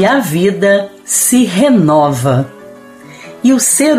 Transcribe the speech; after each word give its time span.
E 0.00 0.06
a 0.06 0.18
vida 0.18 0.90
se 1.04 1.44
renova. 1.44 2.50
E 3.44 3.52
o 3.52 3.60
ser. 3.60 3.98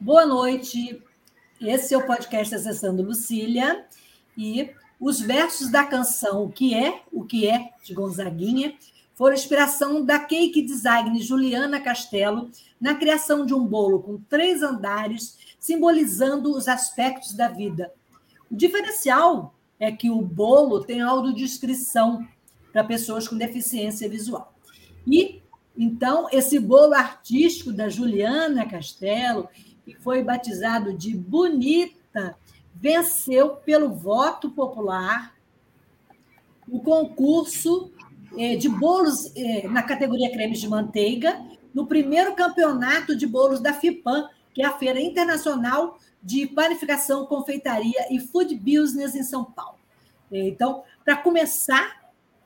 Boa 0.00 0.24
noite. 0.24 1.02
Esse 1.60 1.92
é 1.92 1.98
o 1.98 2.06
podcast 2.06 2.54
Acessando 2.54 3.02
Lucília 3.02 3.84
e 4.34 4.70
os 4.98 5.20
versos 5.20 5.70
da 5.70 5.84
canção 5.84 6.44
O 6.44 6.50
que 6.50 6.74
é, 6.74 7.02
o 7.12 7.26
que 7.26 7.46
é 7.46 7.72
de 7.84 7.92
Gonzaguinha 7.92 8.74
foram 9.14 9.34
inspiração 9.34 10.02
da 10.02 10.18
cake 10.18 10.62
design 10.62 11.20
Juliana 11.20 11.78
Castelo 11.78 12.50
na 12.80 12.94
criação 12.94 13.44
de 13.44 13.52
um 13.52 13.66
bolo 13.66 14.00
com 14.00 14.16
três 14.30 14.62
andares, 14.62 15.36
simbolizando 15.60 16.56
os 16.56 16.68
aspectos 16.68 17.34
da 17.34 17.48
vida. 17.48 17.92
O 18.50 18.56
diferencial 18.56 19.54
é 19.78 19.92
que 19.92 20.08
o 20.08 20.22
bolo 20.22 20.82
tem 20.82 21.02
audiodescrição 21.02 22.26
para 22.72 22.84
pessoas 22.84 23.26
com 23.26 23.36
deficiência 23.36 24.08
visual. 24.08 24.54
E 25.06 25.42
então 25.76 26.28
esse 26.32 26.58
bolo 26.58 26.94
artístico 26.94 27.72
da 27.72 27.88
Juliana 27.88 28.66
Castelo, 28.66 29.48
que 29.84 29.94
foi 29.94 30.22
batizado 30.22 30.92
de 30.92 31.14
Bonita, 31.14 32.36
venceu 32.74 33.56
pelo 33.56 33.92
voto 33.92 34.50
popular 34.50 35.34
o 36.68 36.80
concurso 36.80 37.90
eh, 38.36 38.56
de 38.56 38.68
bolos 38.68 39.32
eh, 39.34 39.66
na 39.68 39.82
categoria 39.82 40.30
cremes 40.30 40.60
de 40.60 40.68
manteiga, 40.68 41.40
no 41.72 41.86
primeiro 41.86 42.34
campeonato 42.34 43.16
de 43.16 43.26
bolos 43.26 43.60
da 43.60 43.72
FIPAM, 43.72 44.28
que 44.52 44.62
é 44.62 44.66
a 44.66 44.76
Feira 44.76 45.00
Internacional 45.00 45.98
de 46.22 46.46
Panificação, 46.46 47.26
Confeitaria 47.26 48.06
e 48.10 48.18
Food 48.18 48.54
Business 48.56 49.14
em 49.14 49.22
São 49.22 49.44
Paulo. 49.44 49.78
Então, 50.30 50.82
para 51.04 51.16
começar, 51.16 51.97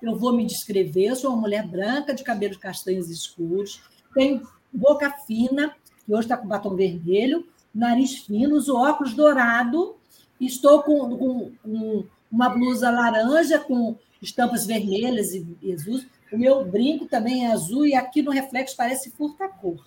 eu 0.03 0.17
vou 0.17 0.33
me 0.33 0.45
descrever. 0.45 1.14
Sou 1.14 1.31
uma 1.31 1.41
mulher 1.41 1.67
branca, 1.67 2.14
de 2.14 2.25
cabelos 2.25 2.56
castanhos 2.56 3.09
escuros, 3.09 3.81
tenho 4.12 4.43
boca 4.72 5.10
fina, 5.26 5.75
que 6.04 6.12
hoje 6.12 6.22
está 6.22 6.37
com 6.37 6.49
batom 6.49 6.75
vermelho, 6.75 7.47
nariz 7.72 8.19
fino, 8.19 8.56
uso 8.56 8.76
óculos 8.76 9.15
dourado, 9.15 9.94
estou 10.41 10.82
com, 10.82 11.16
com, 11.16 11.53
com, 11.62 12.04
uma 12.31 12.49
blusa 12.49 12.91
laranja 12.91 13.59
com 13.59 13.97
estampas 14.21 14.66
vermelhas 14.66 15.32
e, 15.32 15.56
e 15.62 15.72
azuis. 15.72 16.06
O 16.32 16.38
meu 16.38 16.65
brinco 16.65 17.06
também 17.06 17.47
é 17.47 17.53
azul 17.53 17.87
e 17.87 17.94
aqui 17.94 18.22
no 18.22 18.31
reflexo 18.31 18.76
parece 18.76 19.10
furta-cor. 19.10 19.84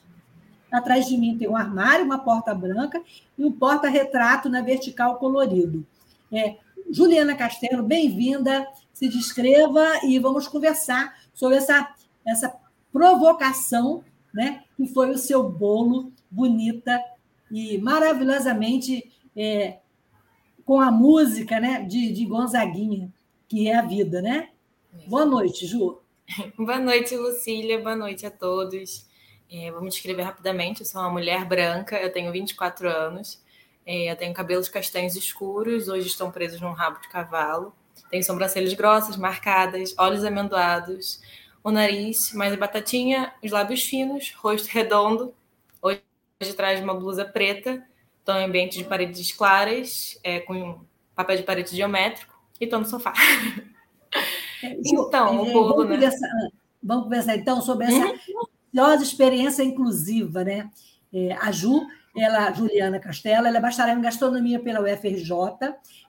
Atrás 0.72 1.08
de 1.08 1.18
mim 1.18 1.38
tem 1.38 1.48
um 1.48 1.56
armário, 1.56 2.06
uma 2.06 2.20
porta 2.20 2.54
branca 2.54 3.02
e 3.38 3.44
um 3.44 3.52
porta-retrato 3.52 4.48
na 4.48 4.62
vertical 4.62 5.18
colorido. 5.18 5.86
É, 6.32 6.56
Juliana 6.92 7.36
Castelo, 7.36 7.82
bem-vinda 7.82 8.68
se 8.96 9.10
descreva 9.10 9.86
e 10.06 10.18
vamos 10.18 10.48
conversar 10.48 11.14
sobre 11.34 11.58
essa, 11.58 11.94
essa 12.26 12.56
provocação, 12.94 14.02
né, 14.34 14.64
que 14.78 14.88
foi 14.88 15.12
o 15.12 15.18
seu 15.18 15.44
bolo 15.44 16.14
bonita 16.32 16.98
e 17.52 17.78
maravilhosamente 17.78 19.12
é, 19.36 19.80
com 20.64 20.80
a 20.80 20.90
música 20.90 21.60
né, 21.60 21.84
de, 21.84 22.14
de 22.14 22.26
Gonzaguinha, 22.26 23.14
que 23.50 23.68
é 23.68 23.76
a 23.76 23.82
vida, 23.82 24.22
né? 24.22 24.50
Boa 25.08 25.26
noite, 25.26 25.68
Ju. 25.68 26.00
Boa 26.58 26.80
noite, 26.80 27.18
Lucília. 27.18 27.82
Boa 27.82 27.98
noite 27.98 28.26
a 28.26 28.32
todos. 28.32 29.06
É, 29.52 29.72
vou 29.72 29.82
me 29.82 29.90
descrever 29.90 30.24
rapidamente. 30.24 30.82
Eu 30.82 30.86
sou 30.86 31.02
uma 31.02 31.12
mulher 31.12 31.44
branca, 31.46 31.98
eu 31.98 32.12
tenho 32.12 32.32
24 32.32 32.90
anos. 32.90 33.44
É, 33.86 34.10
eu 34.10 34.16
tenho 34.16 34.34
cabelos 34.34 34.70
castanhos 34.70 35.18
escuros, 35.18 35.90
hoje 35.90 36.08
estão 36.08 36.32
presos 36.32 36.62
num 36.62 36.72
rabo 36.72 37.00
de 37.02 37.10
cavalo. 37.10 37.74
Tem 38.10 38.22
sobrancelhas 38.22 38.74
grossas, 38.74 39.18
marcadas, 39.18 39.94
olhos 39.98 40.24
amendoados, 40.24 41.22
o 41.64 41.72
nariz 41.72 42.32
mais 42.34 42.56
batatinha, 42.56 43.34
os 43.44 43.52
lábios 43.52 43.84
finos, 43.84 44.34
rosto 44.38 44.68
redondo. 44.68 45.34
Hoje 45.82 46.02
traz 46.56 46.82
uma 46.82 46.94
blusa 46.94 47.26
preta, 47.26 47.84
estou 48.20 48.36
em 48.36 48.46
ambiente 48.46 48.78
de 48.78 48.84
paredes 48.84 49.32
claras, 49.32 50.20
é, 50.24 50.40
com 50.40 50.80
papel 51.16 51.38
de 51.38 51.44
parede 51.44 51.76
geométrico, 51.76 52.34
e 52.60 52.66
estou 52.66 52.80
no 52.80 52.86
sofá. 52.86 53.14
É, 54.64 54.78
então, 54.86 55.42
o 55.42 55.52
bolo, 55.52 55.70
vamos, 55.70 55.90
né? 55.90 55.96
conversar, 55.96 56.30
vamos 56.84 57.04
conversar 57.06 57.36
então 57.38 57.62
sobre 57.62 57.88
essa 57.88 58.06
uhum. 58.06 59.02
experiência 59.02 59.64
inclusiva, 59.64 60.44
né? 60.44 60.70
É, 61.14 61.34
a 61.34 61.52
Ju 61.52 61.88
ela, 62.16 62.52
Juliana 62.52 63.00
Castela, 63.00 63.48
ela 63.48 63.58
é 63.58 63.62
bacharel 63.62 63.98
em 63.98 64.02
gastronomia 64.02 64.60
pela 64.60 64.82
UFRJ, 64.82 65.30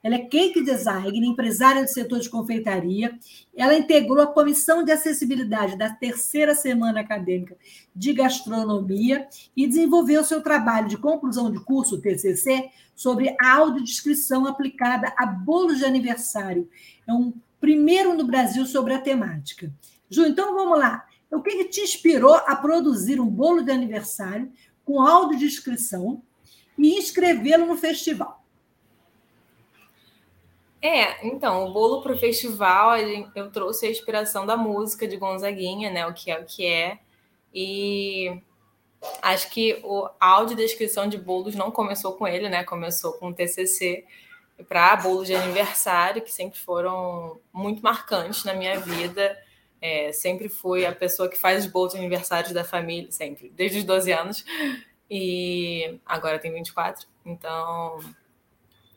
ela 0.03 0.15
é 0.15 0.19
cake 0.19 0.63
designer, 0.63 1.25
empresária 1.25 1.83
do 1.83 1.89
setor 1.89 2.21
de 2.21 2.31
confeitaria, 2.31 3.19
ela 3.57 3.77
integrou 3.77 4.23
a 4.23 4.27
comissão 4.27 4.85
de 4.85 4.93
acessibilidade 4.93 5.77
da 5.77 5.91
terceira 5.91 6.55
semana 6.55 7.01
acadêmica 7.01 7.57
de 7.95 8.13
gastronomia 8.13 9.27
e 9.57 9.67
desenvolveu 9.67 10.23
seu 10.23 10.41
trabalho 10.41 10.89
de 10.89 10.97
conclusão 10.97 11.51
de 11.51 11.59
curso, 11.59 12.01
TCC, 12.01 12.71
sobre 12.95 13.35
a 13.41 13.57
audiodescrição 13.57 14.47
aplicada 14.47 15.13
a 15.17 15.27
bolos 15.27 15.79
de 15.79 15.85
aniversário. 15.85 16.69
É 17.07 17.13
um 17.13 17.33
primeiro 17.61 18.15
no 18.15 18.25
Brasil 18.25 18.65
sobre 18.65 18.95
a 18.95 19.01
temática. 19.01 19.73
Ju, 20.09 20.25
então 20.25 20.55
vamos 20.55 20.79
lá. 20.79 21.05
O 21.31 21.43
que, 21.43 21.51
que 21.51 21.65
te 21.65 21.81
inspirou 21.81 22.35
a 22.35 22.55
produzir 22.55 23.21
um 23.21 23.27
bolo 23.27 23.63
de 23.63 23.73
aniversário 23.73 24.51
com 24.87 25.03
audiodescrição 25.03 26.23
e 26.79 26.97
inscrevê-lo 26.97 27.67
no 27.67 27.77
festival. 27.77 28.43
É, 30.81 31.27
então, 31.27 31.67
o 31.67 31.73
bolo 31.73 32.01
para 32.01 32.13
o 32.13 32.19
festival, 32.19 32.97
eu 33.35 33.51
trouxe 33.51 33.87
a 33.87 33.91
inspiração 33.91 34.47
da 34.47 34.57
música 34.57 35.09
de 35.09 35.17
Gonzaguinha, 35.17 35.91
né? 35.91 36.07
O 36.07 36.15
que 36.15 36.31
é 36.31 36.39
o 36.39 36.45
que 36.45 36.65
é. 36.65 36.99
E 37.53 38.41
acho 39.21 39.51
que 39.51 39.81
o, 39.83 40.09
audiodescrição 40.21 41.09
de 41.09 41.19
bolos 41.19 41.57
não 41.57 41.73
começou 41.73 42.13
com 42.13 42.27
ele, 42.29 42.49
né? 42.49 42.63
Começou 42.63 43.15
com 43.15 43.31
o 43.31 43.35
TCC 43.35 44.05
para 44.69 44.95
bolos 44.97 45.27
de 45.27 45.35
aniversário, 45.35 46.23
que 46.23 46.33
sempre 46.33 46.59
foram 46.59 47.41
muito 47.53 47.83
marcantes 47.83 48.45
na 48.45 48.55
minha 48.55 48.79
vida. 48.79 49.37
É, 49.81 50.13
sempre 50.13 50.49
fui 50.49 50.87
a 50.87 50.95
pessoa 50.95 51.29
que 51.29 51.39
faz 51.39 51.65
os 51.65 51.71
bolos 51.71 51.93
de 51.93 51.99
aniversário 51.99 52.53
da 52.55 52.65
família, 52.65 53.11
sempre, 53.13 53.53
desde 53.55 53.79
os 53.79 53.85
12 53.85 54.13
anos. 54.13 54.45
E 55.11 55.99
agora 56.05 56.39
tem 56.39 56.53
24, 56.53 57.07
então. 57.25 58.01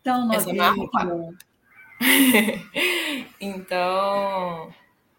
Então, 0.01 0.33
essa 0.33 0.49
é 0.49 0.53
Então, 3.39 4.73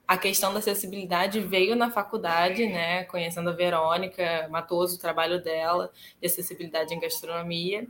a 0.08 0.18
questão 0.18 0.52
da 0.52 0.58
acessibilidade 0.58 1.40
veio 1.40 1.76
na 1.76 1.90
faculdade, 1.90 2.66
né? 2.66 3.04
Conhecendo 3.04 3.50
a 3.50 3.52
Verônica 3.52 4.48
Matoso, 4.50 4.96
o 4.96 5.00
trabalho 5.00 5.42
dela 5.42 5.92
de 6.20 6.26
acessibilidade 6.26 6.92
em 6.94 6.98
gastronomia. 7.00 7.86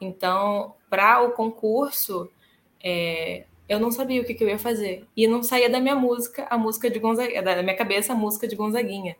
Então, 0.00 0.74
para 0.90 1.22
o 1.22 1.32
concurso, 1.32 2.30
é, 2.82 3.46
eu 3.68 3.78
não 3.78 3.90
sabia 3.90 4.20
o 4.20 4.24
que, 4.24 4.34
que, 4.34 4.44
eu 4.44 4.48
ia 4.48 4.58
fazer. 4.58 5.06
E 5.16 5.26
não 5.26 5.42
saía 5.42 5.70
da 5.70 5.80
minha 5.80 5.94
música, 5.94 6.46
a 6.50 6.58
música 6.58 6.90
de 6.90 6.98
Gonzaguinha, 6.98 7.42
da 7.42 7.62
minha 7.62 7.76
cabeça, 7.76 8.12
a 8.12 8.16
música 8.16 8.46
de 8.46 8.56
Gonzaguinha. 8.56 9.16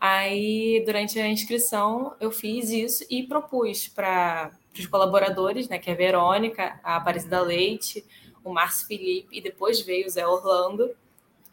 Aí, 0.00 0.82
durante 0.86 1.20
a 1.20 1.28
inscrição, 1.28 2.14
eu 2.18 2.30
fiz 2.30 2.70
isso 2.70 3.04
e 3.10 3.22
propus 3.22 3.86
para 3.86 4.50
os 4.78 4.86
colaboradores, 4.86 5.68
né, 5.68 5.78
que 5.78 5.90
é 5.90 5.92
a 5.92 5.96
Verônica, 5.96 6.80
a 6.82 6.96
Aparecida 6.96 7.40
Leite, 7.42 8.02
o 8.42 8.50
Márcio 8.50 8.86
Felipe 8.86 9.36
e 9.36 9.42
depois 9.42 9.80
veio 9.80 10.06
o 10.06 10.10
Zé 10.10 10.26
Orlando, 10.26 10.90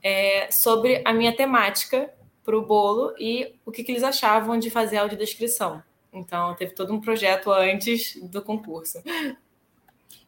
é, 0.02 0.50
sobre 0.50 1.02
a 1.04 1.12
minha 1.12 1.36
temática 1.36 2.10
para 2.46 2.58
o 2.58 2.62
bolo 2.62 3.14
e 3.20 3.54
o 3.66 3.72
que, 3.72 3.84
que, 3.84 3.92
eles 3.92 4.04
achavam 4.04 4.58
de 4.58 4.70
fazer 4.70 4.98
a 4.98 5.02
audiodescrição. 5.02 5.84
Então, 6.14 6.56
teve 6.56 6.74
todo 6.74 6.94
um 6.94 7.02
projeto 7.02 7.52
antes 7.52 8.18
do 8.32 8.42
concurso. 8.42 9.02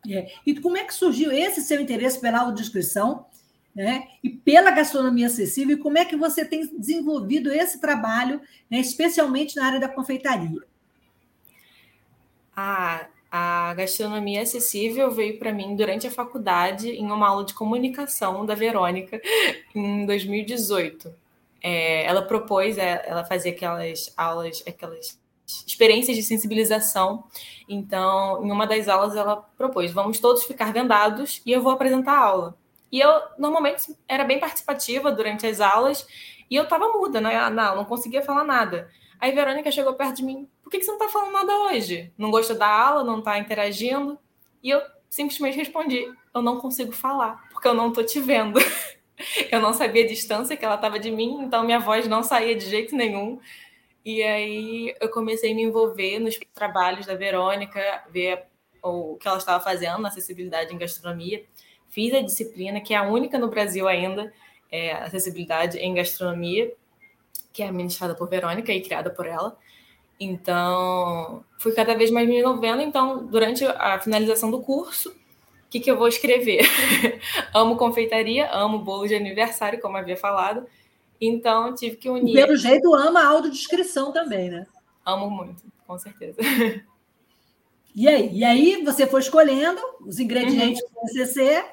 É. 0.08 0.32
E 0.46 0.60
como 0.60 0.78
é 0.78 0.84
que 0.84 0.94
surgiu 0.94 1.32
esse 1.32 1.62
seu 1.62 1.82
interesse 1.82 2.20
pela 2.22 2.40
audiodescrição 2.40 3.26
né, 3.76 4.08
e 4.24 4.30
pela 4.30 4.72
gastronomia 4.72 5.28
acessível? 5.28 5.76
E 5.76 5.80
como 5.80 5.98
é 5.98 6.06
que 6.06 6.16
você 6.16 6.46
tem 6.46 6.66
desenvolvido 6.78 7.52
esse 7.52 7.80
trabalho, 7.80 8.42
né, 8.70 8.80
especialmente 8.80 9.56
na 9.56 9.66
área 9.66 9.80
da 9.80 9.90
confeitaria? 9.90 10.62
Ah, 12.56 13.08
a 13.32 13.74
gastronomia 13.76 14.42
acessível 14.42 15.12
veio 15.12 15.38
para 15.38 15.54
mim 15.54 15.76
durante 15.76 16.08
a 16.08 16.12
faculdade 16.12 16.90
em 16.90 17.06
uma 17.06 17.28
aula 17.28 17.46
de 17.46 17.54
comunicação 17.54 18.46
da 18.46 18.56
Verônica 18.56 19.22
em 19.76 20.06
2018. 20.06 21.14
É, 21.62 22.06
ela 22.06 22.22
propôs, 22.22 22.78
é, 22.78 23.04
ela 23.06 23.24
fazia 23.24 23.52
aquelas 23.52 24.14
aulas, 24.18 24.64
aquelas 24.66 25.20
experiências 25.66 26.16
de 26.16 26.24
sensibilização. 26.24 27.24
Então, 27.68 28.44
em 28.46 28.52
uma 28.52 28.66
das 28.68 28.88
aulas, 28.88 29.16
ela 29.16 29.38
propôs: 29.58 29.92
vamos 29.92 30.20
todos 30.20 30.44
ficar 30.44 30.72
vendados 30.72 31.42
e 31.46 31.52
eu 31.52 31.62
vou 31.62 31.72
apresentar 31.72 32.14
a 32.14 32.24
aula. 32.24 32.58
E 32.92 33.00
eu, 33.00 33.22
normalmente, 33.38 33.96
era 34.08 34.24
bem 34.24 34.40
participativa 34.40 35.12
durante 35.12 35.46
as 35.46 35.60
aulas 35.60 36.08
e 36.50 36.56
eu 36.56 36.64
estava 36.64 36.88
muda, 36.90 37.22
né? 37.22 37.50
Não, 37.50 37.76
não 37.78 37.86
conseguia 37.86 38.22
falar 38.22 38.44
nada. 38.44 38.90
Aí, 39.20 39.32
Verônica 39.32 39.72
chegou 39.72 39.94
perto 39.94 40.18
de 40.18 40.24
mim: 40.24 40.48
por 40.64 40.70
que, 40.70 40.80
que 40.80 40.86
você 40.86 40.92
não 40.92 40.98
está 41.00 41.10
falando 41.10 41.34
nada 41.34 41.58
hoje? 41.66 42.12
Não 42.18 42.32
gostou 42.32 42.58
da 42.58 42.68
aula, 42.68 43.04
não 43.04 43.20
está 43.20 43.38
interagindo? 43.38 44.18
E 44.64 44.70
eu 44.70 44.82
simplesmente 45.10 45.58
respondi: 45.58 46.12
eu 46.34 46.42
não 46.42 46.60
consigo 46.60 46.92
falar, 46.92 47.48
porque 47.52 47.68
eu 47.68 47.74
não 47.74 47.90
estou 47.90 48.04
te 48.04 48.20
vendo. 48.20 48.60
eu 49.52 49.60
não 49.60 49.74
sabia 49.74 50.04
a 50.04 50.08
distância 50.08 50.56
que 50.56 50.64
ela 50.64 50.76
estava 50.76 51.00
de 51.00 51.12
mim, 51.12 51.42
então 51.42 51.64
minha 51.64 51.80
voz 51.80 52.08
não 52.08 52.24
saía 52.24 52.56
de 52.56 52.66
jeito 52.66 52.96
nenhum. 52.96 53.40
E 54.04 54.24
aí 54.24 54.96
eu 55.00 55.10
comecei 55.10 55.52
a 55.52 55.56
me 55.56 55.64
envolver 55.64 56.20
nos 56.20 56.40
trabalhos 56.54 57.06
da 57.06 57.16
Verônica, 57.16 58.04
ver 58.10 58.44
o 58.82 59.18
que 59.18 59.28
ela 59.28 59.38
estava 59.38 59.64
fazendo 59.64 60.00
na 60.00 60.08
acessibilidade 60.08 60.74
em 60.74 60.78
gastronomia. 60.78 61.44
Fiz 61.90 62.14
a 62.14 62.22
disciplina, 62.22 62.80
que 62.80 62.94
é 62.94 62.98
a 62.98 63.04
única 63.04 63.38
no 63.38 63.50
Brasil 63.50 63.88
ainda, 63.88 64.32
é 64.72 64.94
acessibilidade 64.94 65.78
em 65.78 65.94
gastronomia, 65.94 66.72
que 67.52 67.64
é 67.64 67.72
ministrada 67.72 68.16
por 68.16 68.30
Verônica 68.30 68.72
e 68.72 68.82
criada 68.82 69.10
por 69.10 69.26
ela. 69.26 69.58
Então, 70.20 71.44
fui 71.58 71.72
cada 71.72 71.96
vez 71.96 72.12
mais 72.12 72.28
me 72.28 72.40
envolvendo. 72.40 72.82
Então, 72.82 73.26
durante 73.26 73.66
a 73.66 74.00
finalização 74.00 74.52
do 74.52 74.62
curso, 74.62 75.10
o 75.10 75.70
que, 75.70 75.80
que 75.80 75.90
eu 75.90 75.98
vou 75.98 76.08
escrever? 76.08 76.62
amo 77.54 77.78
confeitaria, 77.78 78.50
amo 78.52 78.80
bolo 78.80 79.08
de 79.08 79.16
aniversário, 79.16 79.80
como 79.80 79.98
havia 79.98 80.18
falado. 80.18 80.68
Então, 81.20 81.76
tive 81.76 81.98
que 81.98 82.10
unir. 82.10 82.34
Pelo 82.34 82.56
jeito, 82.56 82.94
ama 82.94 83.22
a 83.22 83.28
autodescrição 83.28 84.12
também, 84.12 84.50
né? 84.50 84.66
Amo 85.06 85.30
muito, 85.30 85.64
com 85.86 85.98
certeza. 85.98 86.38
E 87.96 88.08
aí? 88.08 88.30
E 88.32 88.44
aí 88.46 88.84
você 88.84 89.08
foi 89.08 89.20
escolhendo 89.20 89.82
os 90.02 90.20
ingredientes 90.20 90.82
uhum. 90.84 91.02
do 91.02 91.12
CCC? 91.12 91.66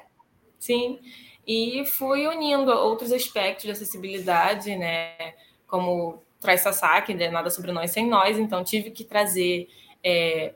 Sim, 0.59 0.99
e 1.47 1.85
fui 1.85 2.27
unindo 2.27 2.71
outros 2.71 3.13
aspectos 3.13 3.63
de 3.63 3.71
acessibilidade, 3.71 4.75
né? 4.75 5.33
Como 5.65 6.21
traz 6.41 6.61
Sasaki, 6.61 7.13
né? 7.13 7.29
nada 7.29 7.49
sobre 7.49 7.71
nós 7.71 7.91
sem 7.91 8.07
nós. 8.07 8.37
Então, 8.37 8.63
tive 8.63 8.91
que 8.91 9.03
trazer 9.03 9.69
é, 10.03 10.53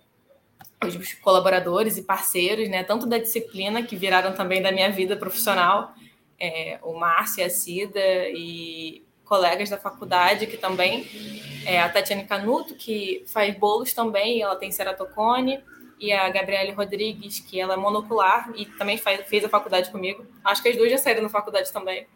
os 0.86 1.14
colaboradores 1.16 1.98
e 1.98 2.04
parceiros, 2.04 2.68
né? 2.68 2.84
Tanto 2.84 3.06
da 3.06 3.18
disciplina, 3.18 3.84
que 3.84 3.96
viraram 3.96 4.34
também 4.34 4.62
da 4.62 4.72
minha 4.72 4.92
vida 4.92 5.16
profissional, 5.16 5.94
é, 6.42 6.80
o 6.82 6.94
Márcio 6.98 7.42
e 7.42 7.44
a 7.44 7.50
Cida 7.52 8.00
e 8.30 9.06
colegas 9.24 9.70
da 9.70 9.78
faculdade 9.78 10.48
que 10.48 10.58
também, 10.58 11.08
é, 11.66 11.80
a 11.80 11.88
Tatiane 11.88 12.26
Canuto, 12.26 12.74
que 12.76 13.24
faz 13.28 13.56
bolos 13.56 13.94
também, 13.94 14.42
ela 14.42 14.56
tem 14.56 14.72
ceratocone, 14.72 15.64
e 16.00 16.12
a 16.12 16.28
Gabriele 16.30 16.72
Rodrigues, 16.72 17.40
que 17.40 17.62
ela 17.62 17.76
é 17.76 17.78
monocular 17.78 18.52
e 18.56 18.66
também 18.66 18.98
faz, 18.98 19.22
fez 19.30 19.46
a 19.46 19.50
faculdade 19.50 19.92
comigo. 19.92 20.26
Acho 20.44 20.64
que 20.64 20.70
as 20.70 20.76
duas 20.76 20.90
já 20.90 20.98
saíram 20.98 21.22
da 21.22 21.30
faculdade 21.30 21.72
também. 21.72 22.08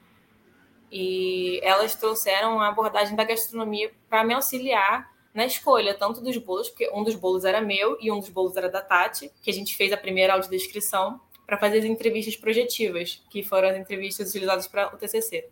E 0.91 1.59
elas 1.61 1.93
trouxeram 1.95 2.59
a 2.59 2.69
abordagem 2.69 3.15
da 3.15 3.23
gastronomia 3.23 3.91
para 4.09 4.23
me 4.23 4.33
auxiliar 4.33 5.07
na 5.35 5.45
escolha, 5.45 5.93
tanto 5.93 6.19
dos 6.19 6.35
bolos, 6.37 6.69
porque 6.69 6.89
um 6.91 7.03
dos 7.03 7.13
bolos 7.13 7.45
era 7.45 7.61
meu 7.61 7.95
e 8.01 8.11
um 8.11 8.19
dos 8.19 8.29
bolos 8.29 8.57
era 8.57 8.69
da 8.69 8.81
Tati, 8.81 9.31
que 9.43 9.51
a 9.51 9.53
gente 9.53 9.75
fez 9.77 9.93
a 9.93 9.97
primeira 9.97 10.33
audiodescrição, 10.33 11.21
para 11.45 11.57
fazer 11.57 11.79
as 11.79 11.85
entrevistas 11.85 12.35
projetivas, 12.35 13.21
que 13.29 13.43
foram 13.43 13.69
as 13.69 13.77
entrevistas 13.77 14.29
utilizadas 14.29 14.67
para 14.67 14.93
o 14.93 14.97
TCC. 14.97 15.47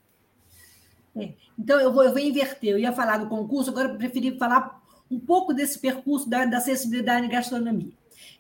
É. 1.15 1.29
Então, 1.57 1.79
eu 1.79 1.93
vou, 1.93 2.03
eu 2.03 2.11
vou 2.11 2.19
inverter. 2.19 2.71
Eu 2.71 2.79
ia 2.79 2.91
falar 2.91 3.17
do 3.17 3.27
concurso, 3.27 3.69
agora 3.69 3.89
eu 3.89 3.97
preferi 3.97 4.37
falar 4.37 4.81
um 5.09 5.19
pouco 5.19 5.53
desse 5.53 5.77
percurso 5.79 6.29
da, 6.29 6.45
da 6.45 6.57
acessibilidade 6.57 7.25
em 7.25 7.29
gastronomia. 7.29 7.91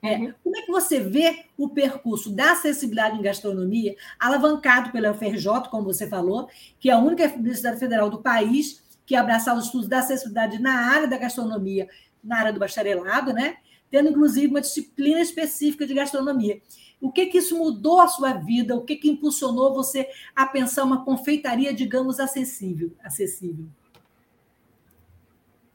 É, 0.01 0.17
uhum. 0.17 0.33
Como 0.43 0.57
é 0.57 0.61
que 0.61 0.71
você 0.71 0.99
vê 0.99 1.45
o 1.57 1.69
percurso 1.69 2.31
da 2.31 2.53
acessibilidade 2.53 3.17
em 3.17 3.21
gastronomia, 3.21 3.95
alavancado 4.19 4.91
pela 4.91 5.11
UFRJ, 5.11 5.69
como 5.69 5.85
você 5.85 6.07
falou, 6.07 6.49
que 6.79 6.89
é 6.89 6.93
a 6.93 6.97
única 6.97 7.25
universidade 7.35 7.79
federal 7.79 8.09
do 8.09 8.21
país 8.21 8.83
que 9.05 9.15
abraçar 9.15 9.55
os 9.57 9.65
estudos 9.65 9.87
da 9.87 9.99
acessibilidade 9.99 10.59
na 10.59 10.73
área 10.73 11.07
da 11.07 11.17
gastronomia, 11.17 11.87
na 12.23 12.39
área 12.39 12.53
do 12.53 12.59
bacharelado, 12.59 13.33
né? 13.33 13.57
tendo 13.93 14.09
inclusive 14.09 14.47
uma 14.47 14.59
disciplina 14.59 15.21
específica 15.21 15.85
de 15.85 15.93
gastronomia. 15.93 16.59
O 17.03 17.11
que 17.11 17.25
que 17.25 17.39
isso 17.39 17.57
mudou 17.57 17.99
a 17.99 18.07
sua 18.07 18.31
vida? 18.31 18.77
O 18.77 18.85
que 18.85 18.95
que 18.95 19.09
impulsionou 19.09 19.73
você 19.73 20.07
a 20.33 20.45
pensar 20.45 20.85
uma 20.85 21.03
confeitaria, 21.03 21.73
digamos, 21.73 22.17
acessível? 22.17 22.93
acessível? 23.03 23.65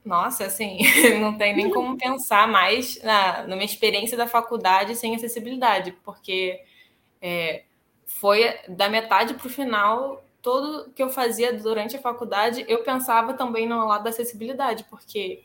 Nossa, 0.03 0.45
assim, 0.45 0.79
não 1.21 1.37
tem 1.37 1.55
nem 1.55 1.69
como 1.69 1.95
pensar 1.95 2.47
mais 2.47 2.99
na, 3.03 3.43
minha 3.45 3.63
experiência 3.63 4.17
da 4.17 4.25
faculdade 4.25 4.95
sem 4.95 5.13
acessibilidade, 5.13 5.91
porque 6.03 6.63
é, 7.21 7.61
foi 8.07 8.51
da 8.67 8.89
metade 8.89 9.35
para 9.35 9.45
o 9.45 9.51
final, 9.51 10.25
todo 10.41 10.91
que 10.93 11.03
eu 11.03 11.09
fazia 11.09 11.53
durante 11.53 11.95
a 11.95 12.01
faculdade, 12.01 12.65
eu 12.67 12.83
pensava 12.83 13.35
também 13.35 13.69
no 13.69 13.85
lado 13.85 14.03
da 14.03 14.09
acessibilidade, 14.09 14.83
porque 14.89 15.43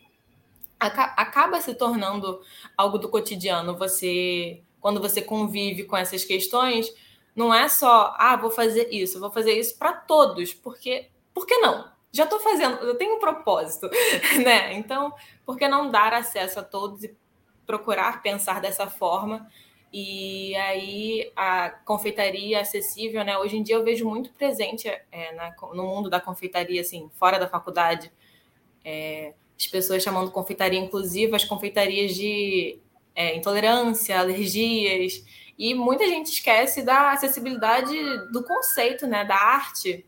acaba 0.81 1.61
se 1.61 1.75
tornando 1.75 2.41
algo 2.75 2.97
do 2.97 3.11
cotidiano. 3.11 3.77
Você 3.77 4.63
quando 4.85 5.01
você 5.01 5.23
convive 5.23 5.85
com 5.85 5.97
essas 5.97 6.27
questões, 6.27 6.95
não 7.35 7.55
é 7.55 7.71
só, 7.71 8.14
ah, 8.19 8.37
vou 8.37 8.50
fazer 8.50 8.91
isso, 8.93 9.19
vou 9.19 9.31
fazer 9.31 9.59
isso 9.59 9.79
para 9.79 9.95
todos, 9.95 10.53
porque 10.53 11.09
por 11.33 11.47
que 11.47 11.57
não? 11.57 11.91
Já 12.12 12.25
estou 12.25 12.38
fazendo, 12.38 12.76
eu 12.85 12.95
tenho 12.95 13.17
um 13.17 13.19
propósito, 13.19 13.88
né? 14.45 14.75
Então, 14.75 15.14
por 15.47 15.57
que 15.57 15.67
não 15.67 15.91
dar 15.91 16.12
acesso 16.12 16.61
a 16.61 16.62
todos 16.62 17.03
e 17.03 17.17
procurar 17.64 18.21
pensar 18.21 18.61
dessa 18.61 18.87
forma? 18.87 19.50
E 19.91 20.55
aí 20.57 21.33
a 21.35 21.71
confeitaria 21.71 22.61
acessível, 22.61 23.25
né? 23.25 23.38
Hoje 23.38 23.57
em 23.57 23.62
dia 23.62 23.76
eu 23.76 23.85
vejo 23.85 24.07
muito 24.07 24.35
presente 24.35 24.87
é, 25.11 25.33
na, 25.33 25.50
no 25.73 25.85
mundo 25.85 26.11
da 26.11 26.21
confeitaria, 26.21 26.83
assim, 26.83 27.11
fora 27.14 27.38
da 27.38 27.49
faculdade, 27.49 28.12
é, 28.85 29.33
as 29.59 29.67
pessoas 29.67 30.03
chamando 30.03 30.31
confeitaria 30.31 30.79
inclusiva, 30.79 31.37
as 31.37 31.45
confeitarias 31.45 32.14
de 32.14 32.84
é, 33.14 33.37
intolerância, 33.37 34.18
alergias, 34.18 35.25
e 35.59 35.75
muita 35.75 36.06
gente 36.06 36.30
esquece 36.33 36.83
da 36.83 37.12
acessibilidade 37.12 37.94
do 38.33 38.42
conceito, 38.42 39.06
né, 39.06 39.25
da 39.25 39.37
arte, 39.37 40.04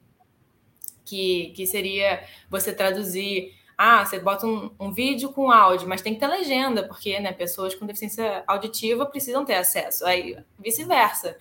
que, 1.05 1.53
que 1.55 1.67
seria 1.67 2.25
você 2.51 2.73
traduzir. 2.73 3.55
Ah, 3.79 4.05
você 4.05 4.19
bota 4.19 4.47
um, 4.47 4.75
um 4.81 4.91
vídeo 4.91 5.33
com 5.33 5.51
áudio, 5.51 5.87
mas 5.87 6.01
tem 6.01 6.15
que 6.15 6.21
ter 6.21 6.27
legenda, 6.27 6.83
porque 6.89 7.21
né, 7.21 7.31
pessoas 7.33 7.75
com 7.75 7.87
deficiência 7.87 8.43
auditiva 8.47 9.07
precisam 9.07 9.45
ter 9.45 9.55
acesso. 9.55 10.05
Aí, 10.05 10.37
vice-versa. 10.59 11.37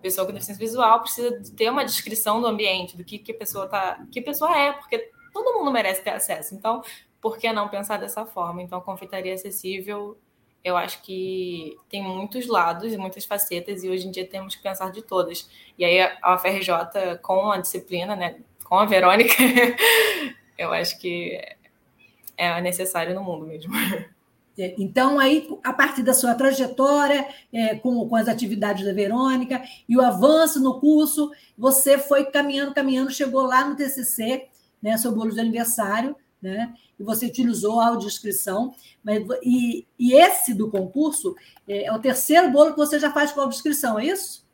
Pessoa 0.00 0.26
com 0.26 0.32
deficiência 0.32 0.64
visual 0.64 1.00
precisa 1.00 1.42
ter 1.56 1.70
uma 1.70 1.84
descrição 1.84 2.40
do 2.40 2.46
ambiente, 2.46 2.96
do 2.96 3.04
que, 3.04 3.18
que 3.18 3.32
a 3.32 3.34
pessoa 3.34 3.66
tá, 3.66 4.04
que 4.12 4.20
a 4.20 4.22
pessoa 4.22 4.56
é, 4.56 4.72
porque 4.72 5.10
todo 5.32 5.58
mundo 5.58 5.72
merece 5.72 6.02
ter 6.02 6.10
acesso. 6.10 6.54
Então, 6.54 6.82
por 7.20 7.38
que 7.38 7.50
não 7.52 7.68
pensar 7.68 7.96
dessa 7.96 8.24
forma? 8.26 8.62
Então, 8.62 8.80
confeitaria 8.82 9.34
acessível 9.34 10.16
eu 10.64 10.76
acho 10.76 11.02
que 11.02 11.76
tem 11.88 12.02
muitos 12.02 12.46
lados 12.46 12.92
e 12.92 12.98
muitas 12.98 13.24
facetas 13.24 13.82
e 13.82 13.88
hoje 13.88 14.06
em 14.06 14.10
dia 14.10 14.26
temos 14.26 14.54
que 14.54 14.62
pensar 14.62 14.90
de 14.90 15.02
todas. 15.02 15.48
E 15.78 15.84
aí 15.84 16.00
a 16.00 16.34
UFRJ 16.34 17.18
com 17.22 17.50
a 17.50 17.58
disciplina, 17.58 18.14
né, 18.14 18.36
com 18.64 18.78
a 18.78 18.84
Verônica, 18.84 19.34
eu 20.58 20.72
acho 20.72 20.98
que 20.98 21.40
é 22.36 22.60
necessário 22.60 23.14
no 23.14 23.22
mundo 23.22 23.46
mesmo. 23.46 23.72
É, 24.58 24.74
então, 24.76 25.20
aí, 25.20 25.48
a 25.62 25.72
partir 25.72 26.02
da 26.02 26.12
sua 26.12 26.34
trajetória 26.34 27.28
é, 27.52 27.76
com, 27.76 28.08
com 28.08 28.16
as 28.16 28.26
atividades 28.26 28.84
da 28.84 28.92
Verônica 28.92 29.62
e 29.88 29.96
o 29.96 30.02
avanço 30.02 30.60
no 30.60 30.80
curso, 30.80 31.30
você 31.56 31.96
foi 31.96 32.24
caminhando, 32.24 32.74
caminhando, 32.74 33.12
chegou 33.12 33.42
lá 33.42 33.64
no 33.64 33.76
TCC, 33.76 34.48
né, 34.82 34.96
seu 34.96 35.12
bolo 35.12 35.30
de 35.30 35.38
aniversário, 35.38 36.16
né? 36.40 36.74
E 36.98 37.02
você 37.02 37.26
utilizou 37.26 37.80
a 37.80 37.88
audiodescrição, 37.88 38.74
mas 39.02 39.24
e, 39.42 39.86
e 39.98 40.12
esse 40.12 40.54
do 40.54 40.70
concurso 40.70 41.34
é, 41.66 41.84
é, 41.84 41.92
o 41.92 41.98
terceiro 41.98 42.50
bolo 42.50 42.72
que 42.72 42.78
você 42.78 42.98
já 42.98 43.10
faz 43.12 43.32
com 43.32 43.40
audiodescrição, 43.40 43.98
é 43.98 44.06
isso? 44.06 44.46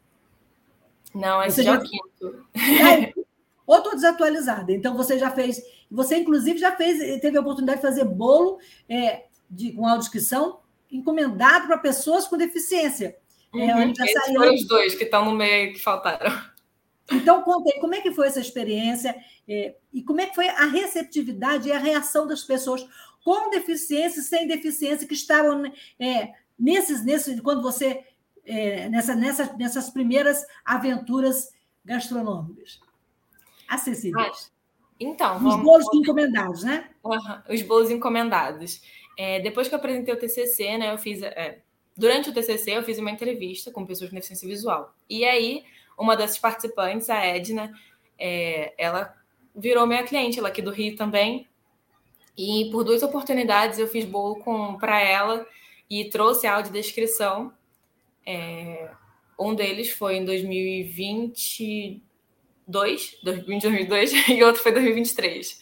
Não, 1.14 1.42
esse 1.42 1.62
já 1.62 1.74
é 1.74 1.78
o 1.78 1.82
quinto. 1.82 2.46
É, 2.54 3.12
ou 3.66 3.76
estou 3.78 3.94
desatualizada. 3.94 4.72
Então 4.72 4.96
você 4.96 5.18
já 5.18 5.30
fez, 5.30 5.62
você 5.90 6.16
inclusive 6.18 6.58
já 6.58 6.74
fez, 6.74 7.20
teve 7.20 7.36
a 7.36 7.40
oportunidade 7.40 7.80
de 7.80 7.86
fazer 7.86 8.04
bolo 8.04 8.58
é, 8.88 9.24
de, 9.50 9.72
com 9.72 9.86
audiodescrição 9.86 10.60
encomendado 10.90 11.66
para 11.66 11.78
pessoas 11.78 12.26
com 12.26 12.36
deficiência. 12.36 13.16
É, 13.54 13.58
uhum, 13.58 13.80
é, 13.80 13.90
Esses 13.90 14.32
foram 14.32 14.54
os 14.54 14.66
dois 14.66 14.94
que 14.94 15.04
estão 15.04 15.24
no 15.24 15.32
meio 15.32 15.72
que 15.72 15.80
faltaram. 15.80 16.53
Então, 17.10 17.42
conta 17.42 17.70
aí, 17.72 17.80
como 17.80 17.94
é 17.94 18.00
que 18.00 18.12
foi 18.12 18.26
essa 18.26 18.40
experiência 18.40 19.14
é, 19.48 19.74
e 19.92 20.02
como 20.02 20.20
é 20.20 20.26
que 20.26 20.34
foi 20.34 20.48
a 20.48 20.66
receptividade 20.66 21.68
e 21.68 21.72
a 21.72 21.78
reação 21.78 22.26
das 22.26 22.42
pessoas 22.42 22.86
com 23.22 23.50
deficiência 23.50 24.20
e 24.20 24.24
sem 24.24 24.46
deficiência 24.46 25.06
que 25.06 25.14
estavam 25.14 25.70
é, 25.98 26.32
nesses, 26.58 27.04
nesses, 27.04 27.40
quando 27.40 27.62
você 27.62 28.04
é, 28.46 28.88
nessa, 28.88 29.14
nessa, 29.14 29.52
nessas 29.54 29.90
primeiras 29.90 30.46
aventuras 30.64 31.50
gastronômicas 31.84 32.80
acessíveis. 33.68 34.50
Ah, 34.50 34.54
então, 35.00 35.36
os 35.36 35.42
vamos... 35.42 35.64
bolos 35.64 35.86
encomendados, 35.94 36.62
né? 36.62 36.90
Uhum, 37.02 37.18
os 37.50 37.62
bolos 37.62 37.90
encomendados. 37.90 38.82
Depois 39.42 39.68
que 39.68 39.74
eu 39.74 39.78
apresentei 39.78 40.12
o 40.12 40.18
TCC, 40.18 40.76
né, 40.76 40.92
eu 40.92 40.98
fiz 40.98 41.22
é, 41.22 41.60
durante 41.96 42.30
o 42.30 42.32
TCC 42.34 42.72
eu 42.72 42.82
fiz 42.82 42.98
uma 42.98 43.10
entrevista 43.10 43.70
com 43.70 43.86
pessoas 43.86 44.10
com 44.10 44.16
deficiência 44.16 44.48
visual. 44.48 44.94
E 45.08 45.24
aí 45.24 45.64
uma 45.98 46.16
dessas 46.16 46.38
participantes, 46.38 47.10
a 47.10 47.24
Edna, 47.24 47.72
é, 48.18 48.74
ela 48.76 49.14
virou 49.54 49.86
minha 49.86 50.02
cliente, 50.02 50.38
ela 50.38 50.48
aqui 50.48 50.62
do 50.62 50.70
Rio 50.70 50.96
também. 50.96 51.46
E 52.36 52.68
por 52.70 52.84
duas 52.84 53.02
oportunidades 53.02 53.78
eu 53.78 53.86
fiz 53.86 54.04
bolo 54.04 54.42
para 54.78 55.00
ela 55.00 55.46
e 55.88 56.04
trouxe 56.06 56.46
a 56.46 56.56
audiodescrição. 56.56 57.52
É, 58.26 58.90
um 59.38 59.54
deles 59.54 59.90
foi 59.90 60.16
em 60.16 60.24
2022, 60.24 63.18
2022 63.22 64.26
e 64.28 64.42
outro 64.42 64.62
foi 64.62 64.72
2023. 64.72 65.60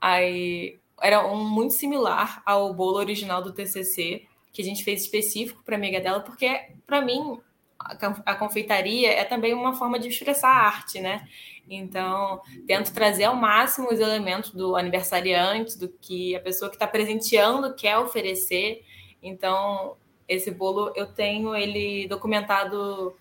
Aí 0.00 0.78
era 1.00 1.26
um 1.26 1.44
muito 1.44 1.74
similar 1.74 2.40
ao 2.46 2.72
bolo 2.72 2.98
original 2.98 3.42
do 3.42 3.52
TCC 3.52 4.26
que 4.52 4.62
a 4.62 4.64
gente 4.64 4.84
fez 4.84 5.02
específico 5.02 5.64
para 5.64 5.74
amiga 5.74 6.00
dela, 6.00 6.20
porque 6.20 6.68
para 6.86 7.02
mim 7.02 7.40
a 7.78 8.34
confeitaria 8.34 9.12
é 9.12 9.24
também 9.24 9.52
uma 9.52 9.74
forma 9.74 9.98
de 9.98 10.08
expressar 10.08 10.48
a 10.48 10.66
arte, 10.66 11.00
né? 11.00 11.28
Então, 11.68 12.42
tento 12.66 12.92
trazer 12.92 13.24
ao 13.24 13.34
máximo 13.34 13.88
os 13.90 13.98
elementos 13.98 14.50
do 14.50 14.76
aniversariante, 14.76 15.78
do 15.78 15.88
que 15.88 16.36
a 16.36 16.40
pessoa 16.40 16.70
que 16.70 16.76
está 16.76 16.86
presenteando 16.86 17.74
quer 17.74 17.98
oferecer. 17.98 18.84
Então, 19.22 19.96
esse 20.28 20.50
bolo 20.50 20.92
eu 20.94 21.06
tenho 21.06 21.54
ele 21.54 22.06
documentado. 22.08 23.16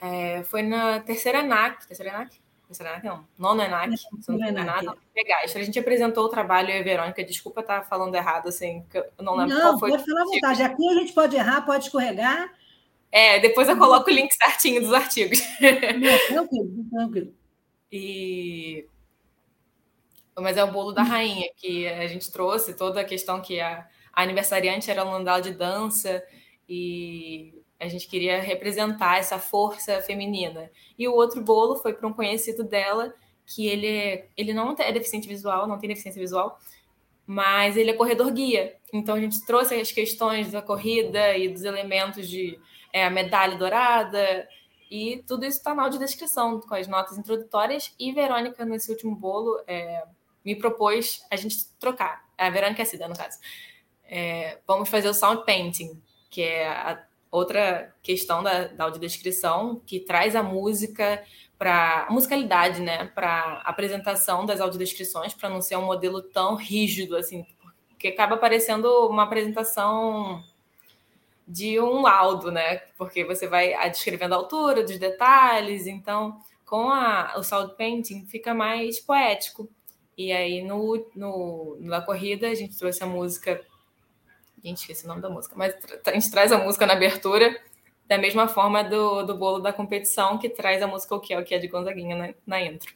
É, 0.00 0.42
foi 0.44 0.62
na 0.62 1.00
terceira 1.00 1.42
NAC. 1.42 1.86
Terceira 1.86 2.12
NAC? 2.18 2.36
Terceira 2.66 2.92
NAC 2.92 3.04
não. 3.04 3.24
Nona 3.38 3.68
NAC. 3.68 3.96
Se 3.96 4.06
não 4.28 4.38
me 4.38 4.50
nada. 4.50 4.96
A 5.44 5.46
gente 5.46 5.78
apresentou 5.78 6.24
o 6.24 6.28
trabalho 6.28 6.70
e 6.70 6.80
a 6.80 6.82
Verônica, 6.82 7.24
desculpa 7.24 7.60
estar 7.60 7.80
tá 7.80 7.86
falando 7.86 8.14
errado, 8.14 8.48
assim, 8.48 8.84
eu 8.92 9.24
não 9.24 9.36
lembro 9.36 9.54
não, 9.54 9.62
qual 9.62 9.78
foi. 9.78 9.90
Pode 9.90 10.04
falar 10.04 10.22
à 10.22 10.24
vontade. 10.24 10.62
Aqui 10.62 10.88
a 10.88 10.94
gente 10.94 11.12
pode 11.12 11.36
errar, 11.36 11.62
pode 11.62 11.84
escorregar. 11.84 12.52
É, 13.10 13.38
depois 13.38 13.68
eu 13.68 13.78
coloco 13.78 14.10
o 14.10 14.12
link 14.12 14.32
certinho 14.32 14.80
dos 14.80 14.92
artigos. 14.92 15.40
tranquilo, 16.28 16.84
tranquilo. 16.90 17.34
E... 17.90 18.86
Mas 20.38 20.56
é 20.56 20.64
o 20.64 20.70
bolo 20.70 20.92
da 20.92 21.02
rainha, 21.02 21.48
que 21.56 21.88
a 21.88 22.06
gente 22.06 22.30
trouxe 22.30 22.74
toda 22.74 23.00
a 23.00 23.04
questão 23.04 23.40
que 23.40 23.58
a, 23.58 23.86
a 24.12 24.22
aniversariante 24.22 24.90
era 24.90 25.04
um 25.04 25.24
de 25.40 25.52
dança 25.52 26.22
e 26.68 27.54
a 27.78 27.88
gente 27.88 28.06
queria 28.08 28.40
representar 28.40 29.18
essa 29.18 29.38
força 29.38 30.00
feminina. 30.02 30.70
E 30.98 31.08
o 31.08 31.14
outro 31.14 31.42
bolo 31.42 31.76
foi 31.76 31.92
para 31.92 32.06
um 32.06 32.12
conhecido 32.12 32.64
dela, 32.64 33.14
que 33.46 33.66
ele, 33.66 34.24
ele 34.36 34.52
não 34.52 34.74
é 34.78 34.92
deficiente 34.92 35.28
visual, 35.28 35.66
não 35.66 35.78
tem 35.78 35.88
deficiência 35.88 36.20
visual, 36.20 36.58
mas 37.26 37.76
ele 37.76 37.90
é 37.90 37.94
corredor 37.94 38.32
guia. 38.32 38.76
Então 38.92 39.14
a 39.14 39.20
gente 39.20 39.44
trouxe 39.44 39.74
as 39.74 39.92
questões 39.92 40.50
da 40.50 40.62
corrida 40.62 41.36
e 41.36 41.48
dos 41.48 41.64
elementos 41.64 42.28
de 42.28 42.58
é, 42.96 43.04
a 43.04 43.10
medalha 43.10 43.58
dourada, 43.58 44.48
e 44.90 45.22
tudo 45.26 45.44
isso 45.44 45.58
está 45.58 45.74
na 45.74 45.82
audiodescrição, 45.82 46.58
com 46.60 46.74
as 46.74 46.88
notas 46.88 47.18
introdutórias. 47.18 47.94
E 47.98 48.10
Verônica, 48.10 48.64
nesse 48.64 48.90
último 48.90 49.14
bolo, 49.14 49.60
é, 49.66 50.02
me 50.42 50.56
propôs 50.56 51.22
a 51.30 51.36
gente 51.36 51.66
trocar. 51.78 52.24
A 52.38 52.48
Verônica 52.48 52.80
é 52.80 52.84
a 52.84 52.86
Cida, 52.86 53.06
no 53.06 53.14
caso. 53.14 53.38
É, 54.02 54.60
vamos 54.66 54.88
fazer 54.88 55.10
o 55.10 55.12
sound 55.12 55.44
painting, 55.44 56.00
que 56.30 56.40
é 56.40 56.68
a 56.68 57.04
outra 57.30 57.94
questão 58.02 58.42
da, 58.42 58.68
da 58.68 58.84
audiodescrição, 58.84 59.82
que 59.84 60.00
traz 60.00 60.34
a 60.34 60.42
música 60.42 61.22
para 61.58 62.06
musicalidade, 62.08 62.80
né, 62.80 63.10
para 63.14 63.60
apresentação 63.64 64.46
das 64.46 64.58
audiodescrições, 64.58 65.34
para 65.34 65.50
não 65.50 65.60
ser 65.60 65.76
um 65.76 65.84
modelo 65.84 66.22
tão 66.22 66.54
rígido 66.54 67.14
assim, 67.14 67.44
porque 67.90 68.08
acaba 68.08 68.38
parecendo 68.38 68.88
uma 69.06 69.24
apresentação 69.24 70.42
de 71.46 71.78
um 71.80 72.02
laudo, 72.02 72.50
né? 72.50 72.78
Porque 72.98 73.24
você 73.24 73.46
vai 73.46 73.72
descrevendo 73.90 74.34
a 74.34 74.38
altura, 74.38 74.82
dos 74.82 74.98
detalhes, 74.98 75.86
então 75.86 76.40
com 76.64 76.90
a, 76.90 77.34
o 77.36 77.44
sound 77.44 77.76
painting 77.76 78.26
fica 78.26 78.52
mais 78.52 78.98
poético. 78.98 79.70
E 80.18 80.32
aí 80.32 80.62
no, 80.62 81.06
no, 81.14 81.76
na 81.80 82.00
corrida 82.00 82.48
a 82.48 82.54
gente 82.54 82.76
trouxe 82.76 83.02
a 83.04 83.06
música. 83.06 83.62
Gente, 84.64 84.78
esqueci 84.78 85.04
o 85.04 85.08
nome 85.08 85.22
da 85.22 85.30
música, 85.30 85.54
mas 85.56 85.74
a 86.04 86.12
gente 86.12 86.30
traz 86.30 86.50
a 86.50 86.58
música 86.58 86.86
na 86.86 86.94
abertura, 86.94 87.56
da 88.08 88.18
mesma 88.18 88.48
forma 88.48 88.82
do, 88.82 89.22
do 89.22 89.36
bolo 89.36 89.60
da 89.60 89.72
competição, 89.72 90.38
que 90.38 90.48
traz 90.48 90.82
a 90.82 90.86
música 90.88 91.14
O 91.14 91.20
Que 91.20 91.34
é, 91.34 91.38
o 91.38 91.44
que 91.44 91.54
é 91.54 91.58
de 91.58 91.68
Gonzaguinha 91.68 92.16
na, 92.16 92.34
na 92.44 92.62
intro. 92.62 92.92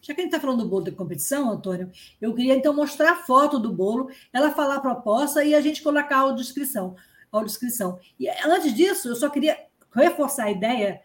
Já 0.00 0.12
que 0.14 0.20
a 0.20 0.24
gente 0.24 0.34
está 0.34 0.40
falando 0.40 0.64
do 0.64 0.68
bolo 0.68 0.84
da 0.84 0.90
competição, 0.90 1.52
Antônio, 1.52 1.92
eu 2.20 2.34
queria 2.34 2.54
então 2.54 2.74
mostrar 2.74 3.12
a 3.12 3.16
foto 3.16 3.60
do 3.60 3.72
bolo, 3.72 4.10
ela 4.32 4.50
falar 4.50 4.76
a 4.76 4.80
proposta 4.80 5.44
e 5.44 5.54
a 5.54 5.60
gente 5.60 5.80
colocar 5.80 6.28
a 6.28 6.32
descrição 6.32 6.96
audiodescrição. 7.32 7.98
E 8.20 8.28
antes 8.28 8.74
disso, 8.74 9.08
eu 9.08 9.16
só 9.16 9.28
queria 9.30 9.58
reforçar 9.94 10.44
a 10.44 10.50
ideia, 10.50 11.00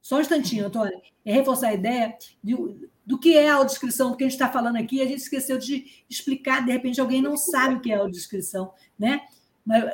só 0.00 0.16
um 0.16 0.20
instantinho, 0.20 0.66
Antônio, 0.66 1.00
é 1.24 1.32
reforçar 1.32 1.68
a 1.68 1.74
ideia 1.74 2.16
de, 2.42 2.54
do 3.04 3.18
que 3.18 3.36
é 3.36 3.48
a 3.48 3.54
audiodescrição, 3.54 4.10
porque 4.10 4.24
a 4.24 4.26
gente 4.26 4.34
está 4.34 4.50
falando 4.50 4.76
aqui, 4.76 5.00
a 5.00 5.06
gente 5.06 5.20
esqueceu 5.20 5.58
de 5.58 6.04
explicar, 6.08 6.64
de 6.64 6.72
repente 6.72 7.00
alguém 7.00 7.22
não 7.22 7.36
sabe 7.36 7.76
o 7.76 7.80
que 7.80 7.90
é 7.90 7.94
a 7.94 7.98
audiodescrição, 7.98 8.72
né? 8.98 9.20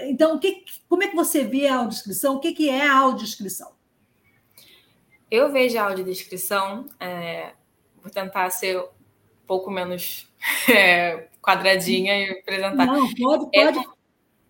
Então, 0.03 0.37
o 0.37 0.39
que, 0.39 0.65
como 0.89 1.03
é 1.03 1.09
que 1.09 1.17
você 1.17 1.45
vê 1.45 1.69
a 1.69 1.77
audiodescrição? 1.77 2.37
O 2.37 2.41
que, 2.41 2.53
que 2.53 2.71
é 2.71 2.87
a 2.87 2.97
audiodescrição? 2.97 3.73
Eu 5.31 5.53
vejo 5.53 5.79
a 5.79 5.83
audiodescrição, 5.83 6.87
é, 6.99 7.53
vou 8.03 8.11
tentar 8.11 8.49
ser 8.49 8.79
um 8.81 8.89
pouco 9.47 9.71
menos 9.71 10.27
é, 10.75 11.29
quadradinha 11.43 12.17
e 12.17 12.31
apresentar. 12.31 12.87
Não, 12.87 13.15
pode, 13.15 13.51
pode, 13.51 13.57
é, 13.57 13.73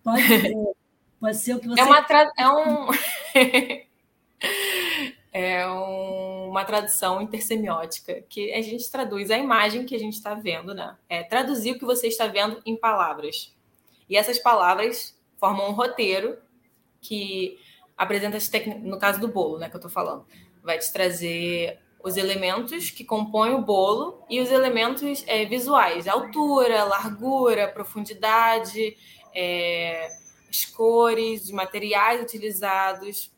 pode 0.01 0.23
Pode 1.19 1.37
ser 1.37 1.55
o 1.55 1.59
que 1.59 1.67
você. 1.67 1.81
É, 1.81 1.83
uma 1.83 2.01
tra... 2.03 2.31
é 2.37 2.49
um. 2.49 2.87
é 5.33 5.67
um... 5.67 6.49
uma 6.49 6.63
tradução 6.63 7.21
intersemiótica, 7.21 8.23
que 8.29 8.53
a 8.53 8.61
gente 8.61 8.89
traduz 8.89 9.29
a 9.29 9.37
imagem 9.37 9.85
que 9.85 9.95
a 9.95 9.99
gente 9.99 10.13
está 10.13 10.33
vendo, 10.33 10.73
né? 10.73 10.95
É 11.09 11.23
traduzir 11.23 11.71
o 11.71 11.79
que 11.79 11.85
você 11.85 12.07
está 12.07 12.27
vendo 12.27 12.61
em 12.65 12.75
palavras. 12.75 13.53
E 14.09 14.17
essas 14.17 14.39
palavras 14.39 15.17
formam 15.37 15.69
um 15.69 15.73
roteiro 15.73 16.37
que 17.01 17.57
apresenta, 17.97 18.37
no 18.81 18.97
caso 18.97 19.19
do 19.19 19.27
bolo, 19.27 19.57
né, 19.59 19.69
que 19.69 19.75
eu 19.75 19.79
estou 19.79 19.91
falando, 19.91 20.25
vai 20.63 20.79
te 20.79 20.91
trazer 20.91 21.79
os 22.01 22.15
elementos 22.15 22.89
que 22.89 23.03
compõem 23.03 23.53
o 23.53 23.61
bolo 23.61 24.23
e 24.29 24.39
os 24.39 24.49
elementos 24.49 25.23
é, 25.27 25.45
visuais, 25.45 26.07
altura, 26.07 26.85
largura, 26.85 27.67
profundidade, 27.67 28.95
é, 29.35 30.07
as 30.49 30.65
cores, 30.65 31.45
os 31.45 31.51
materiais 31.51 32.21
utilizados. 32.21 33.31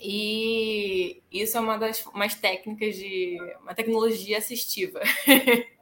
E 0.00 1.22
isso 1.30 1.56
é 1.56 1.60
uma 1.60 1.78
das 1.78 2.04
mais 2.12 2.34
técnicas 2.34 2.96
de 2.96 3.38
uma 3.62 3.74
tecnologia 3.74 4.38
assistiva. 4.38 5.00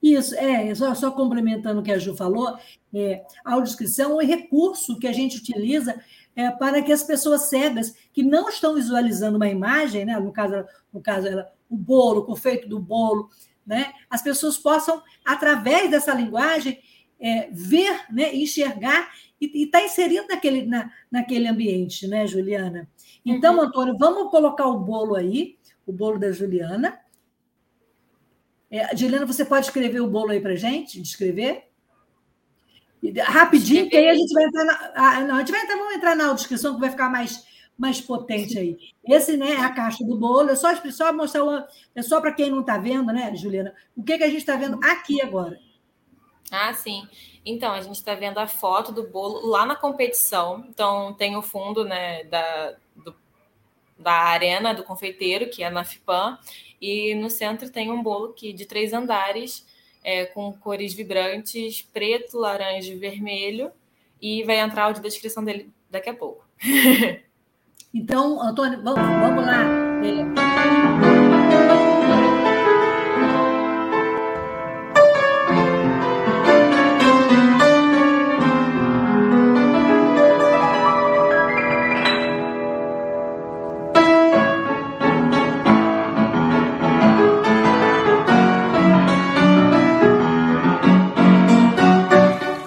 Isso, 0.00 0.34
é, 0.36 0.72
só, 0.74 0.94
só 0.94 1.10
complementando 1.10 1.80
o 1.80 1.82
que 1.82 1.90
a 1.90 1.98
Ju 1.98 2.14
falou, 2.14 2.56
é, 2.94 3.24
a 3.44 3.54
audiodescrição 3.54 4.12
é 4.12 4.24
um 4.24 4.26
recurso 4.26 4.98
que 4.98 5.08
a 5.08 5.12
gente 5.12 5.38
utiliza 5.38 6.00
é, 6.36 6.50
para 6.52 6.80
que 6.80 6.92
as 6.92 7.02
pessoas 7.02 7.48
cegas 7.48 7.94
que 8.12 8.22
não 8.22 8.48
estão 8.48 8.76
visualizando 8.76 9.36
uma 9.36 9.48
imagem, 9.48 10.04
né, 10.04 10.16
no 10.18 10.32
caso, 10.32 10.64
no 10.92 11.00
caso 11.00 11.26
ela, 11.26 11.52
o 11.68 11.76
bolo, 11.76 12.20
o 12.20 12.24
confeito 12.24 12.68
do 12.68 12.78
bolo, 12.78 13.28
né, 13.66 13.92
as 14.08 14.22
pessoas 14.22 14.56
possam, 14.56 15.02
através 15.24 15.90
dessa 15.90 16.14
linguagem, 16.14 16.80
é, 17.20 17.48
ver, 17.50 18.04
né, 18.08 18.34
enxergar 18.34 19.10
e 19.40 19.64
está 19.64 19.82
inserido 19.82 20.26
naquele, 20.28 20.66
na, 20.66 20.90
naquele 21.10 21.46
ambiente, 21.46 22.06
né, 22.08 22.26
Juliana? 22.26 22.88
Então, 23.24 23.54
uhum. 23.54 23.62
Antônio, 23.62 23.96
vamos 23.96 24.30
colocar 24.30 24.66
o 24.66 24.80
bolo 24.80 25.14
aí, 25.14 25.56
o 25.86 25.92
bolo 25.92 26.18
da 26.18 26.32
Juliana. 26.32 26.98
É, 28.70 28.94
Juliana, 28.96 29.26
você 29.26 29.44
pode 29.44 29.66
escrever 29.66 30.00
o 30.00 30.10
bolo 30.10 30.30
aí 30.30 30.40
para 30.40 30.56
gente? 30.56 31.00
Descrever? 31.00 31.68
Rapidinho, 33.22 33.88
que 33.88 33.96
aí 33.96 34.08
a 34.08 34.14
gente 34.14 34.32
vai 34.32 34.44
entrar 34.44 34.64
na. 34.64 34.92
Ah, 34.94 35.20
não, 35.20 35.36
a 35.36 35.38
gente 35.38 35.52
vai 35.52 35.62
entrar, 35.62 35.76
vamos 35.76 35.94
entrar 35.94 36.16
na 36.16 36.32
descrição 36.32 36.74
que 36.74 36.80
vai 36.80 36.90
ficar 36.90 37.08
mais, 37.08 37.44
mais 37.78 38.00
potente 38.00 38.58
aí. 38.58 38.76
Esse 39.06 39.36
né, 39.36 39.52
é 39.52 39.60
a 39.60 39.72
caixa 39.72 40.04
do 40.04 40.18
bolo, 40.18 40.50
é 40.50 40.56
só, 40.56 40.74
só 40.90 41.12
mostrar, 41.12 41.68
é 41.94 42.02
só 42.02 42.20
para 42.20 42.32
quem 42.32 42.50
não 42.50 42.60
está 42.60 42.76
vendo, 42.76 43.12
né, 43.12 43.34
Juliana, 43.36 43.72
o 43.96 44.02
que, 44.02 44.18
que 44.18 44.24
a 44.24 44.28
gente 44.28 44.38
está 44.38 44.56
vendo 44.56 44.80
aqui 44.82 45.22
agora. 45.22 45.58
Ah, 46.50 46.72
sim. 46.72 47.06
Então, 47.44 47.72
a 47.72 47.80
gente 47.80 47.96
está 47.96 48.14
vendo 48.14 48.38
a 48.38 48.46
foto 48.46 48.92
do 48.92 49.08
bolo 49.08 49.46
lá 49.46 49.64
na 49.64 49.76
competição. 49.76 50.64
Então, 50.68 51.14
tem 51.14 51.36
o 51.36 51.42
fundo 51.42 51.84
né, 51.84 52.24
da, 52.24 52.74
do, 52.96 53.14
da 53.98 54.12
arena 54.12 54.74
do 54.74 54.84
confeiteiro, 54.84 55.48
que 55.48 55.62
é 55.62 55.70
na 55.70 55.84
FIPAM, 55.84 56.38
e 56.80 57.14
no 57.14 57.30
centro 57.30 57.70
tem 57.70 57.90
um 57.90 58.02
bolo 58.02 58.32
que, 58.32 58.52
de 58.52 58.66
três 58.66 58.92
andares, 58.92 59.66
é, 60.02 60.26
com 60.26 60.52
cores 60.52 60.94
vibrantes, 60.94 61.82
preto, 61.82 62.38
laranja 62.38 62.92
e 62.92 62.96
vermelho, 62.96 63.70
e 64.20 64.42
vai 64.44 64.58
entrar 64.58 64.82
a 64.82 64.86
audiodescrição 64.86 65.44
dele 65.44 65.70
daqui 65.90 66.10
a 66.10 66.14
pouco. 66.14 66.44
então, 67.92 68.40
Antônio, 68.42 68.82
vamos, 68.82 69.00
vamos 69.00 69.44
lá. 69.44 70.37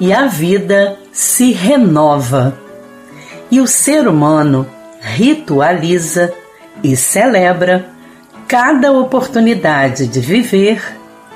E 0.01 0.12
a 0.12 0.25
vida 0.25 0.98
se 1.13 1.51
renova. 1.51 2.58
E 3.51 3.62
o 3.62 3.67
ser 3.67 4.08
humano 4.08 4.65
ritualiza 5.00 6.34
e 6.84 6.98
celebra 6.98 7.86
cada 8.48 8.91
oportunidade 8.91 10.08
de 10.08 10.20
viver 10.20 10.81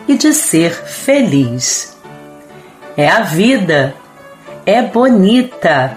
e 0.07 0.17
de 0.17 0.33
ser 0.33 0.71
feliz. 0.71 1.95
É 2.97 3.07
a 3.07 3.21
vida, 3.21 3.93
é 4.65 4.81
bonita 4.81 5.95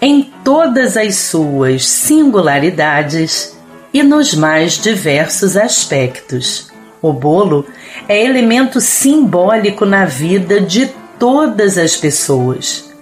em 0.00 0.24
todas 0.42 0.96
as 0.96 1.14
suas 1.14 1.86
singularidades 1.86 3.56
e 3.94 4.02
nos 4.02 4.34
mais 4.34 4.72
diversos 4.72 5.56
aspectos. 5.56 6.72
O 7.00 7.12
bolo 7.12 7.64
é 8.08 8.24
elemento 8.24 8.80
simbólico 8.80 9.86
na 9.86 10.04
vida 10.04 10.60
de 10.60 11.01
todas 11.22 11.78
as 11.78 11.96
pessoas, 11.96 12.92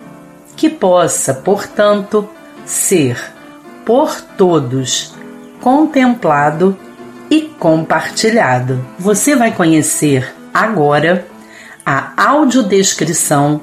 que 0.54 0.68
possa, 0.68 1.32
portanto, 1.32 2.28
ser 2.66 3.18
por 3.82 4.20
todos 4.36 5.14
contemplado 5.58 6.76
e 7.30 7.40
compartilhado. 7.58 8.84
Você 8.98 9.34
vai 9.34 9.52
conhecer 9.52 10.34
agora 10.52 11.26
a 11.86 12.12
audiodescrição 12.14 13.62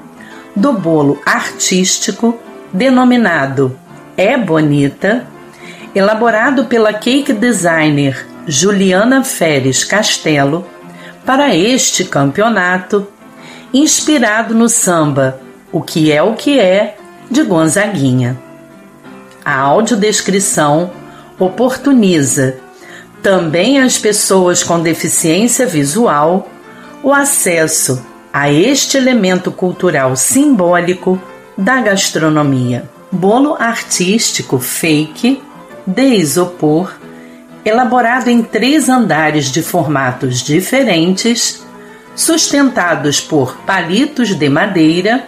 do 0.56 0.74
bolo 0.74 1.22
artístico 1.24 2.40
denominado 2.74 3.78
É 4.18 4.36
Bonita, 4.36 5.28
elaborado 5.94 6.66
pela 6.66 6.94
cake 6.94 7.32
designer 7.32 8.26
Juliana 8.48 9.24
Feres 9.24 9.84
Castelo 9.84 10.66
para 11.24 11.56
este 11.56 12.04
campeonato 12.06 13.08
inspirado 13.74 14.56
no 14.56 14.70
samba 14.70 15.40
O 15.72 15.82
que 15.82 16.12
é 16.12 16.22
o 16.22 16.34
que 16.34 16.60
é 16.60 16.98
de 17.30 17.44
Gonzaguinha. 17.44 18.38
A 19.44 19.60
audiodescrição 19.60 20.92
oportuniza 21.40 22.58
também 23.22 23.80
às 23.80 23.98
pessoas 23.98 24.64
com 24.64 24.80
deficiência 24.80 25.66
visual 25.66 26.50
o 27.04 27.14
acesso 27.14 28.06
a 28.32 28.52
este 28.52 28.98
elemento 28.98 29.52
cultural 29.52 30.16
simbólico 30.16 31.22
da 31.58 31.82
gastronomia. 31.82 32.90
Bolo 33.12 33.56
artístico 33.60 34.60
fake 34.60 35.42
de 35.86 36.16
isopor, 36.16 36.94
elaborado 37.64 38.30
em 38.30 38.44
três 38.44 38.90
andares 38.90 39.46
de 39.46 39.62
formatos 39.62 40.42
diferentes 40.42 41.66
sustentados 42.18 43.22
por 43.22 43.58
palitos 43.58 44.34
de 44.34 44.50
madeira, 44.50 45.28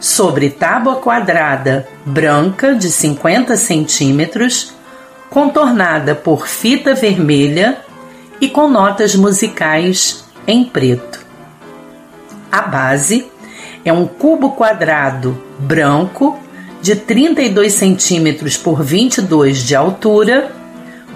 sobre 0.00 0.48
tábua 0.48 0.96
quadrada 0.96 1.86
branca 2.06 2.74
de 2.74 2.90
50 2.90 3.54
centímetros, 3.56 4.72
contornada 5.28 6.14
por 6.14 6.48
fita 6.48 6.94
vermelha 6.94 7.78
e 8.40 8.48
com 8.48 8.66
notas 8.66 9.14
musicais 9.14 10.24
em 10.46 10.64
preto. 10.64 11.20
A 12.50 12.62
base 12.62 13.30
é 13.84 13.92
um 13.92 14.06
cubo 14.06 14.52
quadrado 14.52 15.36
branco 15.58 16.40
de 16.80 16.96
32 16.96 17.74
centímetros 17.74 18.56
por 18.56 18.82
22 18.82 19.58
de 19.58 19.74
altura, 19.74 20.50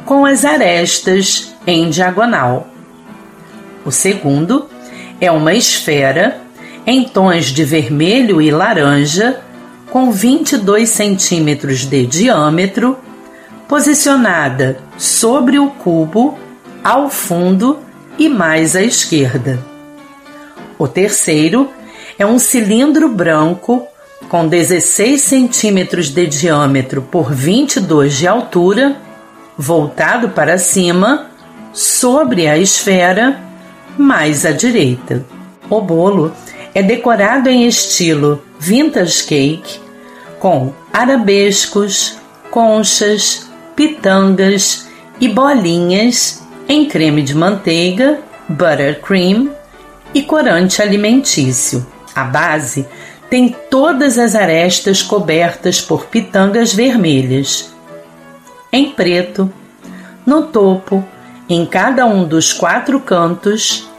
com 0.05 0.27
as 0.27 0.45
arestas 0.45 1.55
em 1.67 1.89
diagonal. 1.89 2.69
O 3.85 3.91
segundo 3.91 4.69
é 5.21 5.31
uma 5.31 5.53
esfera 5.55 6.41
em 6.87 7.05
tons 7.05 7.47
de 7.47 7.65
vermelho 7.65 8.41
e 8.41 8.51
laranja, 8.51 9.41
com 9.91 10.11
22 10.11 10.89
centímetros 10.89 11.85
de 11.85 12.07
diâmetro, 12.07 12.97
posicionada 13.69 14.79
sobre 14.97 15.59
o 15.59 15.69
cubo, 15.69 16.39
ao 16.83 17.11
fundo 17.11 17.79
e 18.19 18.29
mais 18.29 18.75
à 18.75 18.83
esquerda. 18.83 19.59
O 20.79 20.89
terceiro 20.89 21.71
é 22.19 22.25
um 22.25 22.39
cilindro 22.39 23.09
branco 23.09 23.87
com 24.29 24.47
16 24.47 25.21
centímetros 25.21 26.09
de 26.09 26.27
diâmetro 26.27 27.03
por 27.03 27.33
22 27.33 28.17
de 28.17 28.27
altura, 28.27 28.97
voltado 29.59 30.31
para 30.31 30.57
cima, 30.57 31.27
sobre 31.73 32.47
a 32.47 32.57
esfera 32.57 33.50
mais 34.01 34.47
à 34.47 34.53
direita. 34.53 35.25
O 35.69 35.81
bolo 35.81 36.33
é 36.75 36.83
decorado 36.83 37.49
em 37.49 37.67
estilo 37.67 38.43
vintage 38.59 39.25
cake, 39.25 39.79
com 40.39 40.73
arabescos, 40.93 42.17
conchas, 42.51 43.49
pitangas 43.77 44.89
e 45.21 45.29
bolinhas 45.29 46.43
em 46.69 46.87
creme 46.87 47.23
de 47.23 47.35
manteiga, 47.35 48.21
buttercream 48.49 49.51
e 50.15 50.23
corante 50.23 50.81
alimentício. 50.81 51.87
A 52.15 52.25
base 52.25 52.87
tem 53.29 53.55
todas 53.71 54.19
as 54.19 54.35
arestas 54.35 55.03
cobertas 55.03 55.81
por 55.81 56.07
pitangas 56.07 56.73
vermelhas. 56.73 57.73
Em 58.73 58.91
preto, 58.91 59.53
no 60.27 60.43
topo, 60.45 61.05
em 61.49 61.67
cada 61.67 62.07
um 62.07 62.25
dos 62.25 62.53
quatro 62.53 63.01
cantos, 63.01 63.90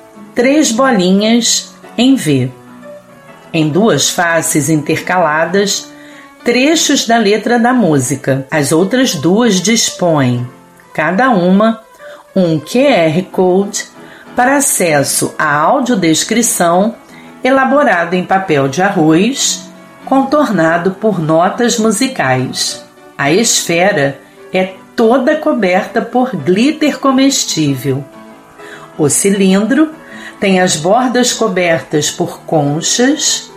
três 0.41 0.71
bolinhas 0.71 1.71
em 1.95 2.15
V. 2.15 2.49
Em 3.53 3.69
duas 3.69 4.09
faces 4.09 4.69
intercaladas, 4.71 5.91
trechos 6.43 7.05
da 7.05 7.19
letra 7.19 7.59
da 7.59 7.71
música. 7.71 8.47
As 8.49 8.71
outras 8.71 9.13
duas 9.13 9.61
dispõem, 9.61 10.49
cada 10.95 11.29
uma, 11.29 11.83
um 12.35 12.59
QR 12.59 13.21
Code 13.31 13.85
para 14.35 14.57
acesso 14.57 15.31
à 15.37 15.57
audiodescrição 15.57 16.95
elaborado 17.43 18.15
em 18.15 18.23
papel 18.23 18.67
de 18.67 18.81
arroz, 18.81 19.69
contornado 20.05 20.89
por 20.99 21.21
notas 21.21 21.77
musicais. 21.77 22.83
A 23.15 23.31
esfera 23.31 24.19
é 24.51 24.73
toda 24.95 25.35
coberta 25.35 26.01
por 26.01 26.35
glitter 26.35 26.97
comestível. 26.97 28.03
O 28.97 29.07
cilindro 29.07 30.00
tem 30.41 30.59
as 30.59 30.75
bordas 30.75 31.31
cobertas 31.31 32.09
por 32.09 32.41
conchas, 32.41 33.51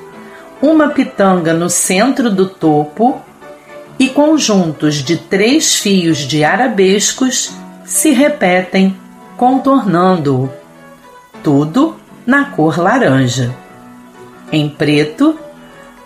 uma 0.61 0.91
pitanga 0.91 1.55
no 1.55 1.71
centro 1.71 2.31
do 2.31 2.47
topo 2.47 3.23
e 3.99 4.11
conjuntos 4.11 4.97
de 4.97 5.17
três 5.17 5.77
fios 5.77 6.19
de 6.19 6.45
arabescos 6.45 7.53
se 7.87 8.11
repetem, 8.11 8.95
contornando-o. 9.35 10.51
Tudo 11.43 11.97
na 12.27 12.51
cor 12.51 12.79
laranja. 12.79 13.55
Em 14.53 14.69
preto, 14.69 15.39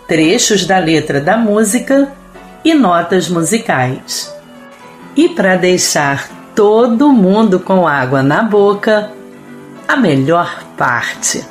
trechos 0.07 0.65
da 0.65 0.77
letra 0.77 1.19
da 1.19 1.35
música 1.35 2.09
e 2.63 2.73
notas 2.73 3.27
musicais. 3.27 4.33
E 5.13 5.27
para 5.27 5.57
deixar 5.57 6.29
todo 6.55 7.11
mundo 7.11 7.59
com 7.59 7.85
água 7.85 8.23
na 8.23 8.41
boca, 8.43 9.11
a 9.85 9.97
melhor 9.97 10.68
parte. 10.79 11.45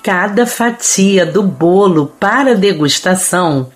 Cada 0.00 0.46
fatia 0.46 1.26
do 1.26 1.42
bolo 1.42 2.12
para 2.20 2.54
degustação 2.54 3.70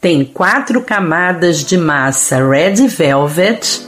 tem 0.00 0.24
quatro 0.24 0.82
camadas 0.82 1.64
de 1.64 1.76
massa 1.76 2.36
red 2.48 2.86
velvet 2.86 3.84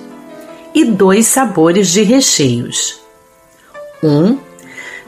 e 0.74 0.84
dois 0.84 1.28
sabores 1.28 1.88
de 1.88 2.02
recheios. 2.02 3.00
Um 4.02 4.36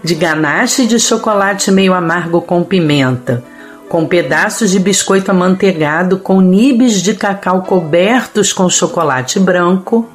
de 0.05 0.15
ganache 0.15 0.87
de 0.87 1.01
chocolate 1.01 1.73
meio 1.73 1.93
amargo 1.93 2.41
com 2.41 2.63
pimenta, 2.63 3.43
com 3.89 4.07
pedaços 4.07 4.71
de 4.71 4.79
biscoito 4.79 5.33
amanteigado 5.33 6.19
com 6.19 6.41
nibs 6.41 7.03
de 7.03 7.13
cacau 7.15 7.63
cobertos 7.63 8.53
com 8.53 8.69
chocolate 8.69 9.41
branco. 9.41 10.09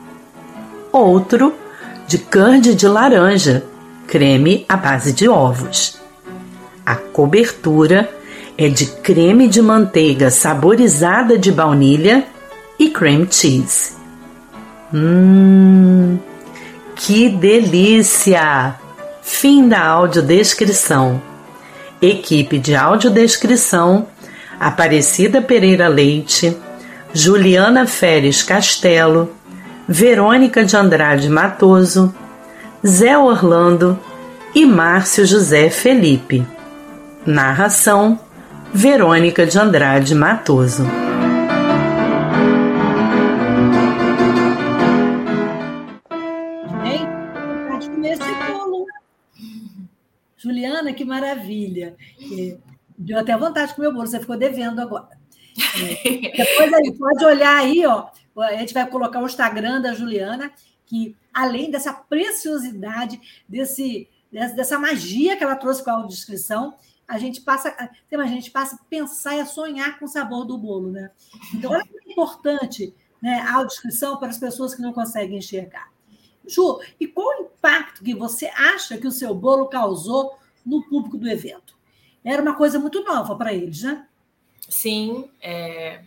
Outro 0.94 1.54
de 2.08 2.18
curd 2.18 2.74
de 2.74 2.88
laranja, 2.88 3.66
creme 4.12 4.66
à 4.68 4.76
base 4.76 5.14
de 5.14 5.30
ovos. 5.30 5.98
A 6.86 6.96
cobertura 6.96 8.10
é 8.58 8.68
de 8.68 8.86
creme 8.86 9.48
de 9.48 9.62
manteiga 9.62 10.30
saborizada 10.30 11.38
de 11.38 11.50
baunilha 11.50 12.26
e 12.78 12.90
cream 12.90 13.26
cheese. 13.32 13.94
Hum, 14.94 16.20
que 16.94 17.30
delícia! 17.30 18.76
Fim 19.22 19.70
da 19.70 19.82
audiodescrição. 19.82 21.22
Equipe 22.02 22.60
de 22.60 22.76
audiodescrição: 22.76 24.08
Aparecida 24.60 25.42
Pereira 25.42 25.88
Leite, 25.88 26.58
Juliana 27.14 27.88
Feres 27.88 28.44
Castelo, 28.44 29.32
Verônica 29.88 30.66
de 30.66 30.76
Andrade 30.76 31.30
Matoso, 31.30 32.14
Zé 32.86 33.16
Orlando 33.16 34.00
e 34.56 34.66
Márcio 34.66 35.24
José 35.24 35.70
Felipe. 35.70 36.44
Narração: 37.26 38.20
Verônica 38.74 39.46
de 39.46 39.60
Andrade 39.60 40.16
Matoso. 40.16 40.84
Juliana, 50.36 50.92
que 50.92 51.06
maravilha. 51.06 51.96
Deu 52.98 53.20
até 53.20 53.38
vontade 53.38 53.70
de 53.70 53.76
comer 53.76 53.90
o 53.90 53.94
bolo, 53.94 54.08
você 54.08 54.20
ficou 54.20 54.36
devendo 54.36 54.82
agora. 54.82 55.10
É, 55.78 56.34
depois 56.36 56.74
aí, 56.74 56.92
pode 56.98 57.26
olhar 57.26 57.58
aí, 57.58 57.86
ó. 57.86 58.08
A 58.40 58.56
gente 58.56 58.74
vai 58.74 58.88
colocar 58.90 59.22
o 59.22 59.26
Instagram 59.28 59.82
da 59.82 59.94
Juliana, 59.94 60.52
que 60.92 61.16
além 61.34 61.72
dessa 61.72 61.94
preciosidade, 61.94 63.22
desse, 63.48 64.10
dessa 64.30 64.78
magia 64.78 65.38
que 65.38 65.44
ela 65.44 65.56
trouxe 65.56 65.82
com 65.82 65.90
a 65.90 65.94
audiodescrição, 65.94 66.76
a 67.08 67.18
gente 67.18 67.40
passa, 67.40 67.74
a 68.12 68.28
gente 68.28 68.52
passa 68.52 68.76
a 68.76 68.84
pensar 68.90 69.38
e 69.38 69.40
a 69.40 69.46
sonhar 69.46 69.98
com 69.98 70.04
o 70.04 70.10
sabor 70.10 70.44
do 70.44 70.58
bolo, 70.58 70.92
né? 70.92 71.10
Então, 71.54 71.72
olha 71.72 71.86
que 71.86 72.10
é 72.10 72.12
importante 72.12 72.94
né, 73.22 73.40
a 73.40 73.54
audiodescrição 73.54 74.18
para 74.18 74.28
as 74.28 74.38
pessoas 74.38 74.76
que 74.76 74.82
não 74.82 74.92
conseguem 74.92 75.38
enxergar. 75.38 75.90
Ju, 76.46 76.82
e 77.00 77.08
qual 77.08 77.40
o 77.40 77.44
impacto 77.44 78.04
que 78.04 78.14
você 78.14 78.48
acha 78.48 78.98
que 78.98 79.08
o 79.08 79.12
seu 79.12 79.34
bolo 79.34 79.68
causou 79.68 80.38
no 80.66 80.84
público 80.90 81.18
do 81.18 81.30
evento? 81.30 81.74
Era 82.22 82.42
uma 82.42 82.58
coisa 82.58 82.78
muito 82.78 83.02
nova 83.02 83.34
para 83.38 83.54
eles, 83.54 83.84
né? 83.84 84.06
Sim, 84.68 85.32
é, 85.42 86.04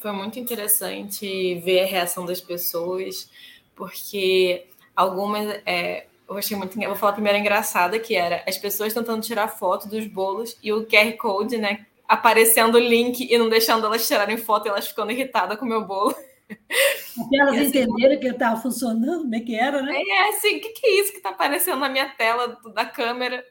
foi 0.00 0.12
muito 0.12 0.38
interessante 0.38 1.56
ver 1.56 1.82
a 1.82 1.86
reação 1.86 2.24
das 2.24 2.40
pessoas, 2.40 3.30
porque 3.74 4.66
algumas. 4.94 5.60
É, 5.66 6.06
eu 6.28 6.36
achei 6.36 6.56
muito. 6.56 6.78
Vou 6.78 6.96
falar 6.96 7.16
a 7.18 7.38
engraçada, 7.38 7.98
que 7.98 8.14
era 8.14 8.42
as 8.46 8.56
pessoas 8.56 8.92
tentando 8.92 9.22
tirar 9.22 9.48
foto 9.48 9.88
dos 9.88 10.06
bolos 10.06 10.56
e 10.62 10.72
o 10.72 10.86
QR 10.86 11.16
Code, 11.16 11.58
né? 11.58 11.86
Aparecendo 12.08 12.76
o 12.76 12.80
link 12.80 13.26
e 13.30 13.38
não 13.38 13.48
deixando 13.48 13.86
elas 13.86 14.06
tirarem 14.06 14.36
foto 14.36 14.66
e 14.66 14.68
elas 14.68 14.88
ficando 14.88 15.12
irritadas 15.12 15.58
com 15.58 15.64
o 15.64 15.68
meu 15.68 15.84
bolo. 15.84 16.14
Até 16.50 17.36
elas 17.40 17.56
assim, 17.56 17.66
entenderam 17.66 18.20
que 18.20 18.28
estava 18.28 18.60
funcionando, 18.60 19.22
como 19.22 19.34
é 19.34 19.40
que 19.40 19.54
era, 19.54 19.82
né? 19.82 19.94
É, 19.96 20.28
assim, 20.28 20.56
o 20.56 20.60
que, 20.60 20.70
que 20.70 20.86
é 20.86 21.00
isso 21.00 21.10
que 21.10 21.18
está 21.18 21.30
aparecendo 21.30 21.80
na 21.80 21.88
minha 21.88 22.08
tela 22.08 22.58
da 22.74 22.84
câmera? 22.84 23.44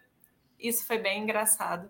Isso 0.59 0.85
foi 0.85 0.97
bem 0.97 1.23
engraçado. 1.23 1.89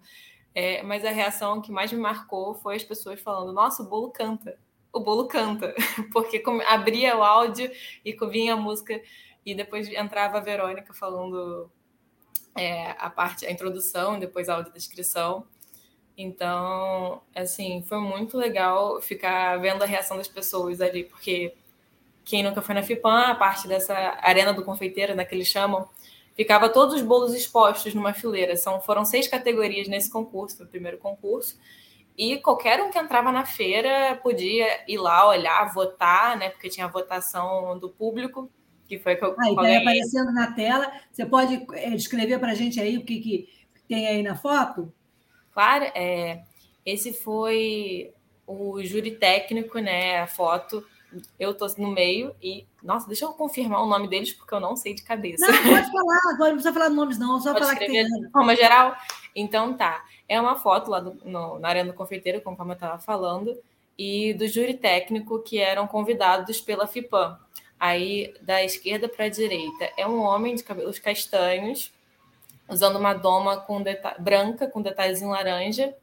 É, 0.54 0.84
mas 0.84 1.06
a 1.06 1.10
reação 1.10 1.62
que 1.62 1.72
mais 1.72 1.92
me 1.92 2.00
marcou 2.00 2.54
foi 2.56 2.76
as 2.76 2.84
pessoas 2.84 3.20
falando: 3.20 3.54
Nossa, 3.54 3.84
o 3.84 3.88
bolo 3.88 4.12
canta. 4.12 4.58
O 4.94 5.00
bolo 5.00 5.28
canta. 5.28 5.74
Porque 6.12 6.44
abria 6.68 7.18
o 7.18 7.24
áudio 7.24 7.72
e 8.04 8.16
vinha 8.28 8.54
a 8.54 8.58
música, 8.58 9.02
e 9.46 9.56
depois 9.56 9.88
entrava 9.90 10.38
a 10.38 10.42
Verônica 10.42 10.94
falando 10.94 11.70
é, 12.56 12.92
a 12.92 13.10
parte, 13.10 13.46
a 13.46 13.52
introdução, 13.52 14.20
depois 14.20 14.50
a 14.50 14.56
audiodescrição. 14.56 15.46
Então, 16.18 17.22
assim, 17.36 17.84
foi 17.88 18.00
muito 18.00 18.38
legal 18.38 19.02
ficar 19.02 19.58
vendo 19.58 19.82
a 19.82 19.88
reação 19.88 20.18
das 20.18 20.28
pessoas 20.28 20.82
ali, 20.82 21.06
porque 21.06 21.56
quem 22.24 22.44
nunca 22.44 22.62
foi 22.62 22.76
na 22.76 22.84
FIPAM, 22.84 23.32
a 23.32 23.36
parte 23.36 23.68
dessa 23.68 23.94
arena 24.22 24.54
do 24.54 24.64
confeiteiro, 24.64 25.16
né, 25.16 25.26
que 25.26 25.34
eles 25.34 25.48
chamam, 25.48 25.88
ficava 26.36 26.70
todos 26.70 26.96
os 26.96 27.02
bolos 27.02 27.34
expostos 27.34 27.94
numa 27.94 28.14
fileira. 28.14 28.56
São, 28.56 28.80
foram 28.82 29.04
seis 29.06 29.28
categorias 29.28 29.88
nesse 29.88 30.12
concurso, 30.12 30.58
foi 30.58 30.66
o 30.66 30.70
primeiro 30.70 30.98
concurso. 30.98 31.58
E 32.22 32.38
qualquer 32.38 32.80
um 32.84 32.92
que 32.92 33.00
entrava 33.00 33.32
na 33.32 33.48
feira 33.48 34.16
podia 34.22 34.84
ir 34.88 35.00
lá 35.00 35.28
olhar, 35.28 35.74
votar, 35.74 36.38
né? 36.38 36.52
Porque 36.52 36.70
tinha 36.70 36.86
a 36.86 36.90
votação 36.90 37.80
do 37.80 37.90
público, 37.90 38.48
que 38.88 39.00
foi 39.00 39.16
que 39.16 39.26
eu 39.26 39.32
ah, 39.32 39.36
falei. 39.56 39.78
Tá 39.78 39.82
aparecendo 39.82 40.32
na 40.32 40.52
tela. 40.52 40.92
Você 41.12 41.26
pode 41.26 41.66
é, 41.74 41.90
descrever 41.90 42.38
para 42.38 42.52
a 42.52 42.54
gente 42.54 42.80
aí 42.80 42.96
o 42.96 43.04
que, 43.04 43.20
que 43.20 43.50
tem 43.88 44.08
aí 44.08 44.22
na 44.22 44.36
foto? 44.36 44.94
Claro, 45.52 45.86
é, 45.96 46.44
esse 46.86 47.12
foi 47.12 48.14
o 48.46 48.84
júri 48.84 49.18
técnico, 49.18 49.80
né? 49.80 50.20
A 50.20 50.28
foto. 50.28 50.86
Eu 51.40 51.54
tô 51.54 51.68
no 51.78 51.92
meio 51.92 52.36
e. 52.42 52.66
Nossa, 52.82 53.08
deixa 53.08 53.26
eu 53.26 53.34
confirmar 53.34 53.84
o 53.84 53.88
nome 53.88 54.08
deles, 54.08 54.34
porque 54.34 54.54
eu 54.54 54.60
não 54.60 54.76
sei 54.76 54.94
de 54.94 55.04
cabeça. 55.04 55.46
Não, 55.46 55.64
pode 55.64 55.92
falar, 55.92 56.38
não 56.38 56.52
precisa 56.52 56.74
falar 56.74 56.90
nomes, 56.90 57.18
não, 57.18 57.40
só 57.40 57.54
pode 57.54 57.66
falar 57.66 57.78
que 57.78 57.86
tem. 57.86 58.06
De 58.06 58.32
forma 58.32 58.56
geral? 58.56 58.96
Então 59.36 59.74
tá. 59.76 60.04
É 60.28 60.40
uma 60.40 60.56
foto 60.56 60.90
lá 60.90 61.00
do, 61.00 61.18
no, 61.26 61.60
na 61.60 61.68
Arena 61.68 61.92
do 61.92 61.98
Confeiteiro, 61.98 62.42
como 62.42 62.58
eu 62.62 62.74
estava 62.74 63.00
falando, 63.00 63.58
e 63.98 64.34
do 64.34 64.48
júri 64.48 64.74
técnico 64.74 65.40
que 65.40 65.60
eram 65.60 65.88
convidados 65.88 66.62
pela 66.62 66.88
FIPAM. 66.88 67.38
Aí, 67.80 68.34
da 68.42 68.64
esquerda 68.64 69.10
para 69.10 69.26
a 69.26 69.30
direita, 69.30 69.92
é 69.98 70.08
um 70.08 70.22
homem 70.22 70.56
de 70.56 70.64
cabelos 70.64 71.00
castanhos, 71.00 71.92
usando 72.70 72.98
uma 72.98 73.14
doma 73.14 73.58
com 73.58 73.84
branca 74.20 74.68
com 74.68 74.82
detalhes 74.82 75.22
em 75.22 75.28
laranja. 75.28 75.94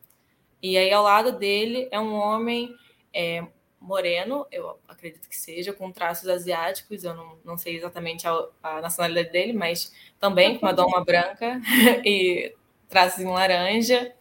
E 0.63 0.77
aí 0.77 0.93
ao 0.93 1.05
lado 1.05 1.33
dele 1.33 1.89
é 1.91 1.99
um 2.01 2.15
homem 2.15 2.75
é, 3.15 3.47
moreno, 3.81 4.47
eu 4.51 4.79
acredito 4.89 5.29
que 5.29 5.37
seja, 5.37 5.73
com 5.73 5.91
traços 5.93 6.29
asiáticos, 6.29 7.05
eu 7.05 7.15
não, 7.15 7.39
não 7.45 7.59
sei 7.59 7.77
exatamente 7.77 8.27
a, 8.27 8.47
a 8.63 8.81
nacionalidade 8.81 9.31
dele, 9.31 9.53
mas 9.53 9.93
também 10.19 10.59
com 10.59 10.67
uma 10.67 10.73
doma 10.73 11.05
branca 11.05 11.61
e 12.05 12.55
traços 12.89 13.21
em 13.21 13.29
laranja. 13.29 14.13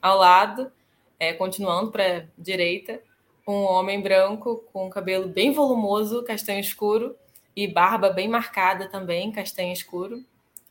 Ao 0.00 0.18
lado, 0.18 0.70
é, 1.18 1.32
continuando 1.32 1.90
para 1.90 2.18
a 2.18 2.22
direita, 2.36 3.00
um 3.46 3.62
homem 3.64 4.00
branco 4.00 4.64
com 4.72 4.90
cabelo 4.90 5.28
bem 5.28 5.52
volumoso, 5.52 6.22
castanho 6.22 6.60
escuro, 6.60 7.16
e 7.56 7.66
barba 7.66 8.10
bem 8.10 8.28
marcada 8.28 8.88
também, 8.88 9.32
castanho 9.32 9.72
escuro 9.72 10.24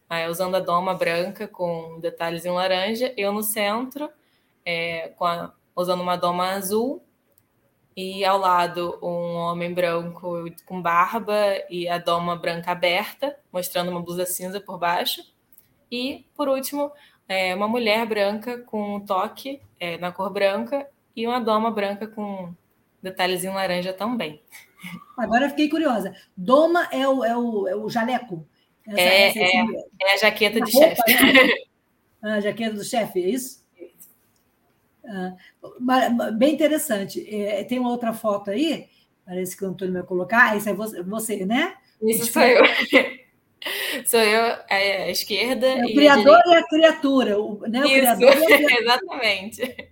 é, 0.10 0.30
usando 0.30 0.56
a 0.56 0.60
doma 0.60 0.94
branca 0.94 1.48
com 1.48 2.00
detalhes 2.00 2.46
em 2.46 2.52
laranja, 2.52 3.14
eu 3.18 3.32
no 3.34 3.44
centro, 3.44 4.10
é, 4.66 5.14
a, 5.20 5.52
usando 5.76 6.02
uma 6.02 6.16
doma 6.16 6.52
azul, 6.52 7.04
e 7.98 8.24
ao 8.24 8.38
lado 8.38 9.00
um 9.02 9.34
homem 9.38 9.74
branco 9.74 10.46
com 10.68 10.80
barba 10.80 11.36
e 11.68 11.90
a 11.90 11.98
doma 11.98 12.36
branca 12.36 12.72
aberta, 12.72 13.36
mostrando 13.52 13.90
uma 13.90 14.00
blusa 14.00 14.24
cinza 14.24 14.62
por 14.62 14.78
baixo. 14.78 15.24
E, 15.92 16.24
por 16.36 16.48
último, 16.48 16.92
é, 17.28 17.56
uma 17.56 17.68
mulher 17.68 18.06
branca 18.06 18.60
com 18.60 18.98
um 18.98 19.00
toque 19.00 19.60
é, 19.80 19.98
na 19.98 20.12
cor 20.12 20.30
branca 20.32 20.88
e 21.16 21.26
uma 21.26 21.40
doma 21.40 21.72
branca 21.72 22.06
com 22.06 22.54
detalhes 23.02 23.44
em 23.44 23.50
laranja 23.50 23.92
também. 23.92 24.44
Agora 25.18 25.46
eu 25.46 25.50
fiquei 25.50 25.68
curiosa. 25.68 26.16
Doma 26.36 26.88
é 26.92 27.08
o, 27.08 27.26
é 27.26 27.36
o, 27.36 27.68
é 27.68 27.76
o 27.76 27.90
jaleco? 27.90 28.48
Essa, 28.88 29.02
é, 29.02 29.28
essa, 29.30 29.40
é, 29.40 29.66
é, 30.04 30.14
a 30.14 30.18
jaqueta 30.18 30.62
de 30.62 30.72
chefe. 30.72 31.02
Né? 31.14 31.50
Ah, 32.20 32.34
a 32.34 32.40
jaqueta 32.40 32.74
do 32.74 32.84
chefe, 32.84 33.24
é 33.24 33.30
isso? 33.30 33.64
Ah, 35.08 36.32
bem 36.32 36.54
interessante. 36.54 37.26
É, 37.34 37.64
tem 37.64 37.80
uma 37.80 37.92
outra 37.92 38.14
foto 38.14 38.52
aí, 38.52 38.88
parece 39.26 39.56
que 39.56 39.64
o 39.64 39.68
Antônio 39.70 39.94
vai 39.94 40.04
colocar. 40.04 40.56
Esse 40.58 40.70
é 40.70 40.74
você, 40.74 41.02
você 41.02 41.46
né? 41.46 41.76
Isso 42.02 42.26
sou 42.32 42.42
eu. 42.42 42.64
Sou 44.06 44.20
eu, 44.20 44.58
é, 44.70 45.04
a 45.04 45.10
esquerda. 45.10 45.68
É 45.68 45.86
o 45.86 45.94
criador 45.94 46.42
e 46.46 46.50
a, 46.50 46.54
e 46.54 46.56
a 46.58 46.68
criatura. 46.68 47.40
O, 47.40 47.60
né? 47.68 47.82
o 47.82 47.86
Isso, 47.86 47.96
criador 47.96 48.38
e 48.38 48.54
a 48.54 48.58
criatura. 48.58 48.82
exatamente. 48.82 49.92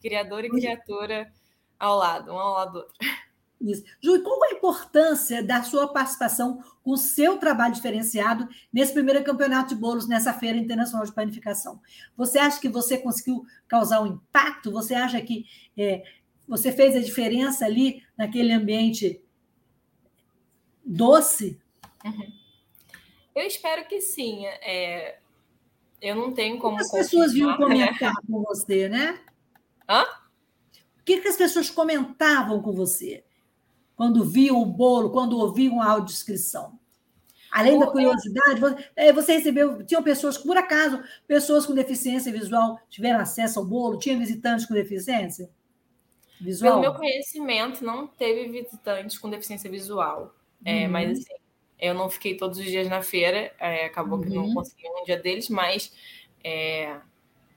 Criador 0.00 0.44
e 0.44 0.50
criatura 0.50 1.32
ao 1.78 1.96
lado, 1.96 2.32
um 2.32 2.38
ao 2.38 2.54
lado 2.54 2.72
do 2.72 2.78
outro. 2.78 2.94
Isso. 3.60 3.84
Ju, 4.02 4.22
qual 4.22 4.44
a 4.44 4.52
importância 4.52 5.42
da 5.42 5.62
sua 5.62 5.88
participação 5.88 6.62
com 6.82 6.92
o 6.92 6.96
seu 6.96 7.38
trabalho 7.38 7.74
diferenciado 7.74 8.46
nesse 8.72 8.92
primeiro 8.92 9.24
campeonato 9.24 9.74
de 9.74 9.80
bolos, 9.80 10.06
nessa 10.06 10.32
Feira 10.32 10.58
Internacional 10.58 11.06
de 11.06 11.14
Panificação? 11.14 11.80
Você 12.16 12.38
acha 12.38 12.60
que 12.60 12.68
você 12.68 12.98
conseguiu 12.98 13.46
causar 13.66 14.02
um 14.02 14.06
impacto? 14.06 14.70
Você 14.72 14.94
acha 14.94 15.20
que 15.22 15.46
é, 15.76 16.02
você 16.46 16.70
fez 16.70 16.94
a 16.94 17.00
diferença 17.00 17.64
ali 17.64 18.02
naquele 18.16 18.52
ambiente 18.52 19.22
doce? 20.84 21.58
Uhum. 22.04 22.32
Eu 23.34 23.46
espero 23.46 23.86
que 23.88 24.02
sim. 24.02 24.44
É, 24.46 25.18
eu 26.00 26.14
não 26.14 26.32
tenho 26.32 26.58
como. 26.58 26.78
As 26.78 26.90
pessoas 26.90 27.32
vinham 27.32 27.56
comentar 27.56 28.14
com 28.30 28.42
você, 28.42 28.86
né? 28.88 29.18
Hã? 29.88 30.02
O 30.02 31.04
que, 31.06 31.20
que 31.20 31.28
as 31.28 31.36
pessoas 31.36 31.70
comentavam 31.70 32.60
com 32.60 32.72
você 32.72 33.25
quando 33.96 34.24
viam 34.24 34.60
o 34.60 34.66
bolo, 34.66 35.10
quando 35.10 35.38
ouviam 35.38 35.80
a 35.80 35.90
audiodescrição? 35.90 36.78
Além 37.50 37.78
da 37.78 37.86
curiosidade, 37.86 38.60
é, 38.94 39.10
você 39.12 39.32
recebeu. 39.32 39.82
Tinham 39.82 40.02
pessoas, 40.02 40.36
por 40.36 40.58
acaso, 40.58 41.02
pessoas 41.26 41.64
com 41.64 41.72
deficiência 41.72 42.30
visual 42.30 42.78
tiveram 42.90 43.18
acesso 43.18 43.58
ao 43.58 43.64
bolo? 43.64 43.98
Tinha 43.98 44.18
visitantes 44.18 44.66
com 44.66 44.74
deficiência 44.74 45.48
visual? 46.38 46.80
Pelo 46.80 46.82
meu 46.82 46.94
conhecimento, 46.94 47.82
não 47.82 48.06
teve 48.06 48.50
visitantes 48.50 49.16
com 49.16 49.30
deficiência 49.30 49.70
visual. 49.70 50.34
É, 50.62 50.84
uhum. 50.84 50.90
Mas 50.90 51.18
assim, 51.18 51.34
eu 51.78 51.94
não 51.94 52.10
fiquei 52.10 52.36
todos 52.36 52.58
os 52.58 52.64
dias 52.66 52.88
na 52.88 53.02
feira, 53.02 53.52
é, 53.58 53.86
acabou 53.86 54.18
uhum. 54.18 54.24
que 54.24 54.30
não 54.30 54.44
uhum. 54.44 54.54
consegui 54.54 54.86
um 54.88 55.04
dia 55.04 55.16
deles, 55.16 55.48
mas 55.48 55.92
é, 56.44 56.98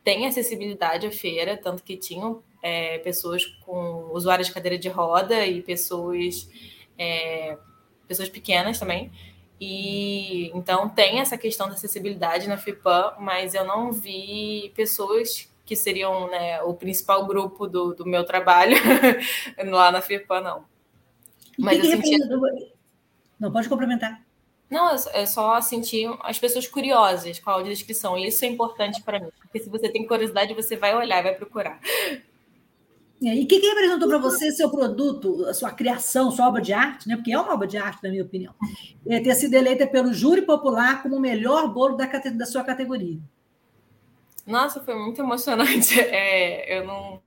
tem 0.03 0.25
acessibilidade 0.25 1.07
à 1.07 1.11
feira, 1.11 1.57
tanto 1.57 1.83
que 1.83 1.97
tinham 1.97 2.41
é, 2.61 2.99
pessoas 2.99 3.45
com 3.65 4.09
usuários 4.13 4.47
de 4.47 4.53
cadeira 4.53 4.77
de 4.77 4.89
roda 4.89 5.45
e 5.45 5.61
pessoas, 5.61 6.49
é, 6.97 7.57
pessoas 8.07 8.29
pequenas 8.29 8.79
também. 8.79 9.11
E 9.59 10.49
então 10.55 10.87
tem 10.87 11.19
essa 11.19 11.37
questão 11.37 11.67
da 11.67 11.73
acessibilidade 11.73 12.47
na 12.47 12.57
FIPAM, 12.57 13.15
mas 13.19 13.53
eu 13.53 13.65
não 13.65 13.91
vi 13.91 14.71
pessoas 14.75 15.49
que 15.65 15.75
seriam 15.75 16.29
né, 16.29 16.61
o 16.63 16.73
principal 16.73 17.25
grupo 17.27 17.67
do, 17.67 17.93
do 17.93 18.05
meu 18.05 18.23
trabalho 18.23 18.75
lá 19.65 19.91
na 19.91 20.01
FIPAM, 20.01 20.41
não. 20.41 20.65
Mas 21.57 21.79
que 21.79 21.87
eu 21.87 21.91
senti... 21.91 22.17
Não, 23.39 23.51
pode 23.51 23.69
complementar. 23.69 24.21
Não, 24.69 24.89
é 24.89 25.25
só 25.25 25.59
sentir 25.61 26.09
as 26.21 26.37
pessoas 26.37 26.67
curiosas 26.67 27.39
com 27.39 27.49
a 27.49 27.53
audiodescrição. 27.53 28.17
E 28.17 28.27
isso 28.27 28.45
é 28.45 28.47
importante 28.47 29.01
para 29.01 29.19
mim. 29.19 29.29
Porque 29.39 29.59
se 29.59 29.69
você 29.69 29.89
tem 29.89 30.05
curiosidade, 30.05 30.53
você 30.53 30.75
vai 30.75 30.95
olhar, 30.95 31.23
vai 31.23 31.33
procurar. 31.33 31.79
E 33.21 33.43
o 33.43 33.47
que, 33.47 33.59
que 33.59 33.67
representou 33.67 34.07
para 34.07 34.17
você 34.17 34.49
seu 34.51 34.69
produto, 34.69 35.45
a 35.45 35.53
sua 35.53 35.71
criação, 35.71 36.31
sua 36.31 36.47
obra 36.47 36.61
de 36.61 36.71
arte, 36.71 37.07
né? 37.07 37.17
Porque 37.17 37.33
é 37.33 37.37
uma 37.37 37.53
obra 37.53 37.67
de 37.67 37.77
arte, 37.77 38.01
na 38.01 38.09
minha 38.09 38.23
opinião. 38.23 38.53
É 39.05 39.19
ter 39.19 39.35
sido 39.35 39.53
eleita 39.55 39.85
pelo 39.85 40.13
júri 40.13 40.43
popular 40.43 41.03
como 41.03 41.17
o 41.17 41.19
melhor 41.19 41.67
bolo 41.67 41.97
da, 41.97 42.05
da 42.05 42.45
sua 42.45 42.63
categoria. 42.63 43.19
Nossa, 44.47 44.81
foi 44.81 44.95
muito 44.95 45.21
emocionante. 45.21 45.99
É, 45.99 46.77
eu 46.77 46.87
não. 46.87 47.21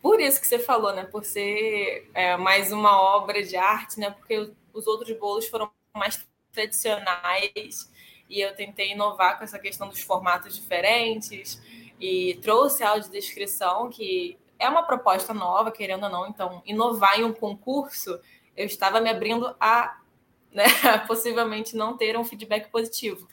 Por 0.00 0.20
isso 0.20 0.40
que 0.40 0.46
você 0.46 0.58
falou, 0.58 0.94
né? 0.94 1.04
Por 1.04 1.24
ser 1.24 2.08
é, 2.14 2.36
mais 2.36 2.70
uma 2.70 3.00
obra 3.00 3.42
de 3.42 3.56
arte, 3.56 3.98
né? 3.98 4.10
Porque 4.10 4.52
os 4.72 4.86
outros 4.86 5.18
bolos 5.18 5.48
foram 5.48 5.68
mais 5.96 6.24
tradicionais 6.52 7.90
e 8.30 8.40
eu 8.40 8.54
tentei 8.54 8.92
inovar 8.92 9.36
com 9.36 9.44
essa 9.44 9.58
questão 9.58 9.88
dos 9.88 10.00
formatos 10.00 10.54
diferentes 10.54 11.60
e 12.00 12.38
trouxe 12.42 12.82
a 12.82 12.90
audiodescrição 12.90 13.90
que 13.90 14.38
é 14.64 14.68
uma 14.68 14.82
proposta 14.82 15.32
nova, 15.32 15.70
querendo 15.70 16.04
ou 16.04 16.10
não. 16.10 16.26
Então, 16.26 16.62
inovar 16.64 17.18
em 17.18 17.24
um 17.24 17.32
concurso, 17.32 18.18
eu 18.56 18.66
estava 18.66 19.00
me 19.00 19.10
abrindo 19.10 19.54
a 19.60 19.98
né, 20.52 20.64
possivelmente 21.06 21.76
não 21.76 21.96
ter 21.96 22.16
um 22.16 22.24
feedback 22.24 22.70
positivo. 22.70 23.28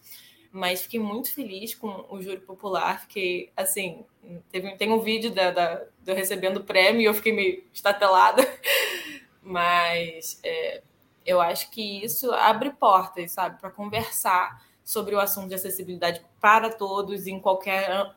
Mas 0.52 0.82
fiquei 0.82 1.00
muito 1.00 1.34
feliz 1.34 1.74
com 1.74 2.06
o 2.10 2.22
júri 2.22 2.42
popular. 2.42 3.02
Fiquei, 3.02 3.52
assim, 3.56 4.06
teve, 4.52 4.76
tem 4.76 4.92
um 4.92 5.00
vídeo 5.00 5.32
da, 5.32 5.52
da, 5.52 5.86
eu 6.06 6.16
recebendo 6.16 6.58
o 6.58 6.64
prêmio 6.64 7.02
e 7.02 7.06
eu 7.06 7.14
fiquei 7.14 7.32
meio 7.32 7.64
estatelada. 7.72 8.44
Mas 9.42 10.40
é, 10.44 10.82
eu 11.26 11.40
acho 11.40 11.72
que 11.72 12.04
isso 12.04 12.32
abre 12.34 12.72
portas, 12.72 13.32
sabe, 13.32 13.60
para 13.60 13.72
conversar 13.72 14.62
sobre 14.84 15.16
o 15.16 15.20
assunto 15.20 15.48
de 15.48 15.56
acessibilidade 15.56 16.22
para 16.40 16.70
todos 16.70 17.28
em 17.28 17.40
qualquer 17.40 18.14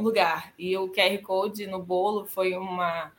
lugar. 0.00 0.52
E 0.58 0.76
o 0.76 0.88
QR 0.88 1.18
Code 1.22 1.66
no 1.66 1.82
bolo 1.82 2.24
foi 2.24 2.54
uma, 2.56 3.12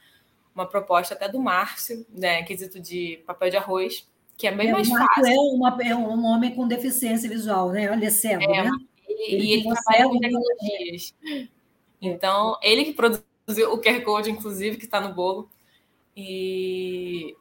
uma 0.55 0.65
proposta 0.65 1.13
até 1.13 1.27
do 1.27 1.39
Márcio, 1.39 2.05
né? 2.09 2.43
Quesito 2.43 2.79
de 2.79 3.21
papel 3.25 3.49
de 3.49 3.57
arroz, 3.57 4.07
que 4.38 4.47
é 4.47 4.51
bem 4.51 4.69
é, 4.69 4.71
mais 4.71 4.89
fácil. 4.89 5.25
É, 5.25 5.36
uma, 5.36 5.77
é 5.81 5.95
um 5.95 6.25
homem 6.25 6.55
com 6.55 6.67
deficiência 6.67 7.29
visual, 7.29 7.71
né? 7.71 7.89
Olha, 7.91 8.07
é 8.07 8.09
cego, 8.09 8.43
é, 8.43 8.63
né? 8.63 8.71
E 9.07 9.36
ele, 9.36 9.51
ele 9.53 9.63
trabalha 9.63 10.05
com 10.05 10.19
tecnologias. 10.19 11.15
É. 11.25 11.47
Então, 12.01 12.57
ele 12.62 12.86
que 12.86 12.93
produziu 12.93 13.71
o 13.71 13.81
QR 13.81 14.01
Code, 14.01 14.31
inclusive, 14.31 14.77
que 14.77 14.86
está 14.86 14.99
no 14.99 15.13
bolo. 15.13 15.49
E, 16.15 17.36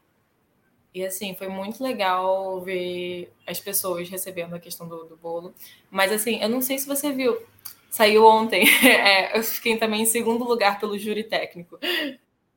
e 0.94 1.04
assim, 1.04 1.34
foi 1.34 1.48
muito 1.48 1.82
legal 1.82 2.60
ver 2.60 3.32
as 3.46 3.60
pessoas 3.60 4.08
recebendo 4.08 4.54
a 4.54 4.60
questão 4.60 4.88
do, 4.88 5.04
do 5.04 5.16
bolo. 5.16 5.54
Mas 5.90 6.12
assim, 6.12 6.40
eu 6.40 6.48
não 6.48 6.60
sei 6.60 6.78
se 6.78 6.86
você 6.86 7.12
viu, 7.12 7.36
Saiu 7.92 8.24
ontem. 8.24 8.64
É, 8.82 9.38
eu 9.38 9.42
fiquei 9.44 9.76
também 9.76 10.02
em 10.02 10.06
segundo 10.06 10.44
lugar 10.44 10.80
pelo 10.80 10.98
júri 10.98 11.24
técnico. 11.24 11.78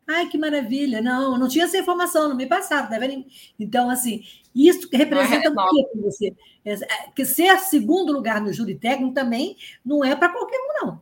Ai, 0.08 0.28
que 0.28 0.38
maravilha! 0.38 1.02
Não, 1.02 1.38
não 1.38 1.48
tinha 1.48 1.66
essa 1.66 1.78
informação, 1.78 2.30
não 2.30 2.36
me 2.36 2.48
passaram, 2.48 2.90
tá 2.90 2.98
vendo? 2.98 3.26
Então, 3.60 3.90
assim, 3.90 4.24
isso 4.56 4.88
representa 4.94 5.50
o 5.50 5.70
quê 5.70 5.84
para 5.92 6.02
você? 6.02 6.36
É, 6.64 6.74
é, 6.74 7.12
que 7.14 7.26
ser 7.26 7.60
segundo 7.60 8.14
lugar 8.14 8.40
no 8.40 8.54
júri 8.54 8.76
técnico 8.76 9.14
também 9.14 9.58
não 9.84 10.04
é 10.06 10.16
para 10.16 10.30
qualquer 10.30 10.58
um, 10.58 10.86
não. 10.86 11.02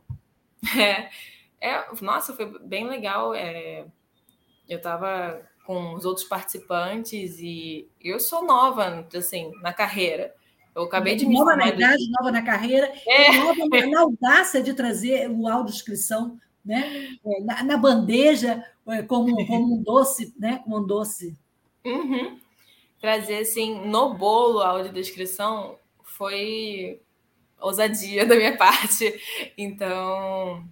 É, 0.76 1.10
é, 1.60 1.84
nossa, 2.00 2.34
foi 2.34 2.58
bem 2.60 2.88
legal. 2.88 3.34
É, 3.34 3.86
eu 4.68 4.78
estava 4.78 5.40
com 5.64 5.94
os 5.94 6.04
outros 6.04 6.26
participantes 6.26 7.38
e 7.38 7.88
eu 8.00 8.18
sou 8.18 8.44
nova, 8.44 9.06
assim, 9.14 9.52
na 9.62 9.72
carreira. 9.72 10.34
Eu 10.74 10.82
acabei 10.84 11.16
de 11.16 11.26
me 11.26 11.34
Nova 11.34 11.54
na 11.54 11.68
idade, 11.68 12.10
nova 12.10 12.32
na 12.32 12.42
carreira, 12.42 12.92
é. 13.06 13.36
nova 13.38 13.86
na 13.86 14.00
audácia 14.00 14.62
de 14.62 14.74
trazer 14.74 15.30
o 15.30 15.46
audiodescrição 15.46 16.38
né? 16.64 17.18
É, 17.24 17.40
na, 17.42 17.62
na, 17.62 17.76
bandeja, 17.76 18.64
é, 18.88 19.02
como, 19.02 19.46
como 19.46 19.74
um 19.74 19.82
doce, 19.82 20.32
né? 20.38 20.60
Como 20.64 20.78
um 20.78 20.86
doce. 20.86 21.36
Uhum. 21.84 22.38
Trazer, 23.00 23.38
assim, 23.38 23.86
no 23.86 24.14
bolo 24.14 24.60
a 24.60 24.68
audiodescrição 24.68 25.78
foi 26.02 27.00
ousadia 27.60 28.24
da 28.24 28.34
minha 28.34 28.56
parte. 28.56 29.20
Então, 29.58 30.64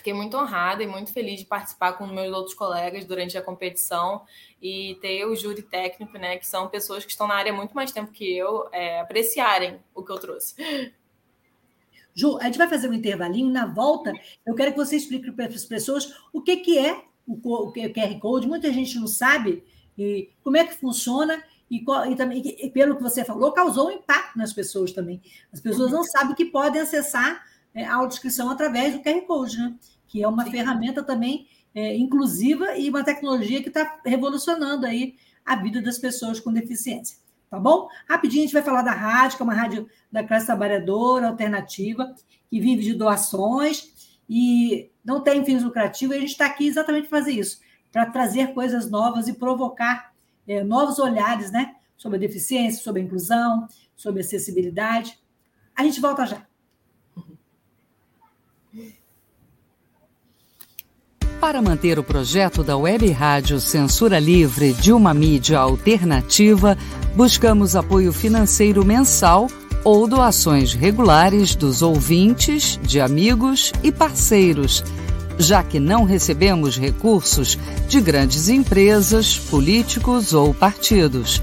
Fiquei 0.00 0.14
muito 0.14 0.34
honrada 0.34 0.82
e 0.82 0.86
muito 0.86 1.12
feliz 1.12 1.40
de 1.40 1.44
participar 1.44 1.92
com 1.92 2.06
meus 2.06 2.34
outros 2.34 2.54
colegas 2.54 3.04
durante 3.04 3.36
a 3.36 3.42
competição 3.42 4.22
e 4.62 4.96
ter 5.02 5.26
o 5.26 5.36
júri 5.36 5.60
técnico, 5.60 6.16
né, 6.16 6.38
que 6.38 6.46
são 6.46 6.68
pessoas 6.68 7.04
que 7.04 7.10
estão 7.10 7.26
na 7.26 7.34
área 7.34 7.52
muito 7.52 7.74
mais 7.74 7.92
tempo 7.92 8.10
que 8.10 8.34
eu, 8.34 8.66
é, 8.72 8.98
apreciarem 8.98 9.78
o 9.94 10.02
que 10.02 10.10
eu 10.10 10.18
trouxe. 10.18 10.54
Ju, 12.14 12.38
a 12.38 12.44
gente 12.44 12.56
vai 12.56 12.66
fazer 12.66 12.88
um 12.88 12.94
intervalinho. 12.94 13.52
Na 13.52 13.66
volta, 13.66 14.10
eu 14.46 14.54
quero 14.54 14.72
que 14.72 14.78
você 14.78 14.96
explique 14.96 15.30
para 15.32 15.44
as 15.44 15.66
pessoas 15.66 16.14
o 16.32 16.40
que, 16.40 16.56
que 16.56 16.78
é 16.78 17.04
o 17.26 17.70
QR 17.70 18.18
Code. 18.20 18.48
Muita 18.48 18.72
gente 18.72 18.98
não 18.98 19.06
sabe 19.06 19.62
e 19.98 20.30
como 20.42 20.56
é 20.56 20.64
que 20.64 20.72
funciona 20.76 21.44
e, 21.70 21.84
e 22.10 22.16
também, 22.16 22.42
e 22.42 22.70
pelo 22.70 22.96
que 22.96 23.02
você 23.02 23.22
falou, 23.22 23.52
causou 23.52 23.88
um 23.88 23.90
impacto 23.90 24.38
nas 24.38 24.54
pessoas 24.54 24.92
também. 24.92 25.20
As 25.52 25.60
pessoas 25.60 25.92
não 25.92 26.02
sabem 26.04 26.34
que 26.34 26.46
podem 26.46 26.80
acessar 26.80 27.44
é, 27.74 27.84
audiodescrição 27.84 28.50
através 28.50 28.94
do 28.94 29.02
QR 29.02 29.20
Code, 29.22 29.58
né? 29.58 29.74
que 30.08 30.22
é 30.22 30.28
uma 30.28 30.44
Sim. 30.44 30.50
ferramenta 30.50 31.02
também 31.02 31.46
é, 31.74 31.96
inclusiva 31.96 32.76
e 32.76 32.90
uma 32.90 33.04
tecnologia 33.04 33.62
que 33.62 33.68
está 33.68 34.00
revolucionando 34.04 34.86
aí 34.86 35.14
a 35.44 35.56
vida 35.56 35.80
das 35.80 35.98
pessoas 35.98 36.40
com 36.40 36.52
deficiência. 36.52 37.16
Tá 37.48 37.58
bom? 37.58 37.88
Rapidinho 38.08 38.42
a 38.42 38.46
gente 38.46 38.52
vai 38.52 38.62
falar 38.62 38.82
da 38.82 38.92
rádio, 38.92 39.36
que 39.36 39.42
é 39.42 39.44
uma 39.44 39.54
rádio 39.54 39.88
da 40.10 40.22
classe 40.22 40.46
trabalhadora, 40.46 41.28
alternativa, 41.28 42.14
que 42.48 42.60
vive 42.60 42.82
de 42.82 42.94
doações 42.94 44.16
e 44.28 44.90
não 45.04 45.20
tem 45.20 45.44
fins 45.44 45.62
lucrativos. 45.62 46.14
E 46.14 46.18
a 46.18 46.20
gente 46.20 46.30
está 46.30 46.46
aqui 46.46 46.68
exatamente 46.68 47.08
para 47.08 47.18
fazer 47.18 47.32
isso, 47.32 47.60
para 47.90 48.06
trazer 48.06 48.54
coisas 48.54 48.88
novas 48.88 49.26
e 49.26 49.32
provocar 49.32 50.12
é, 50.46 50.62
novos 50.62 51.00
olhares 51.00 51.50
né, 51.50 51.74
sobre 51.96 52.18
a 52.18 52.20
deficiência, 52.20 52.82
sobre 52.82 53.02
a 53.02 53.04
inclusão, 53.04 53.66
sobre 53.96 54.20
a 54.20 54.24
acessibilidade. 54.24 55.18
A 55.74 55.82
gente 55.82 56.00
volta 56.00 56.26
já. 56.26 56.49
Para 61.40 61.62
manter 61.62 61.98
o 61.98 62.04
projeto 62.04 62.62
da 62.62 62.76
Web 62.76 63.10
Rádio 63.10 63.58
Censura 63.60 64.18
Livre 64.18 64.74
de 64.74 64.92
uma 64.92 65.14
mídia 65.14 65.58
alternativa, 65.58 66.76
buscamos 67.16 67.74
apoio 67.74 68.12
financeiro 68.12 68.84
mensal 68.84 69.48
ou 69.82 70.06
doações 70.06 70.74
regulares 70.74 71.54
dos 71.54 71.80
ouvintes, 71.80 72.78
de 72.82 73.00
amigos 73.00 73.72
e 73.82 73.90
parceiros, 73.90 74.84
já 75.38 75.62
que 75.62 75.80
não 75.80 76.04
recebemos 76.04 76.76
recursos 76.76 77.58
de 77.88 78.00
grandes 78.00 78.48
empresas, 78.50 79.38
políticos 79.38 80.34
ou 80.34 80.52
partidos. 80.52 81.42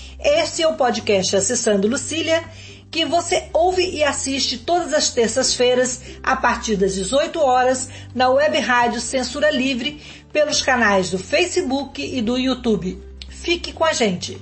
Este 0.23 0.61
é 0.61 0.67
o 0.67 0.75
podcast 0.75 1.35
Acessando 1.35 1.87
Lucília, 1.87 2.43
que 2.91 3.03
você 3.03 3.49
ouve 3.51 3.89
e 3.89 4.03
assiste 4.03 4.59
todas 4.59 4.93
as 4.93 5.09
terças-feiras, 5.09 5.99
a 6.21 6.35
partir 6.35 6.75
das 6.75 6.93
18 6.93 7.39
horas, 7.39 7.89
na 8.13 8.29
web 8.29 8.55
rádio 8.59 9.01
Censura 9.01 9.49
Livre, 9.49 9.99
pelos 10.31 10.61
canais 10.61 11.09
do 11.09 11.17
Facebook 11.17 11.99
e 11.99 12.21
do 12.21 12.37
YouTube. 12.37 13.01
Fique 13.29 13.73
com 13.73 13.83
a 13.83 13.93
gente! 13.93 14.39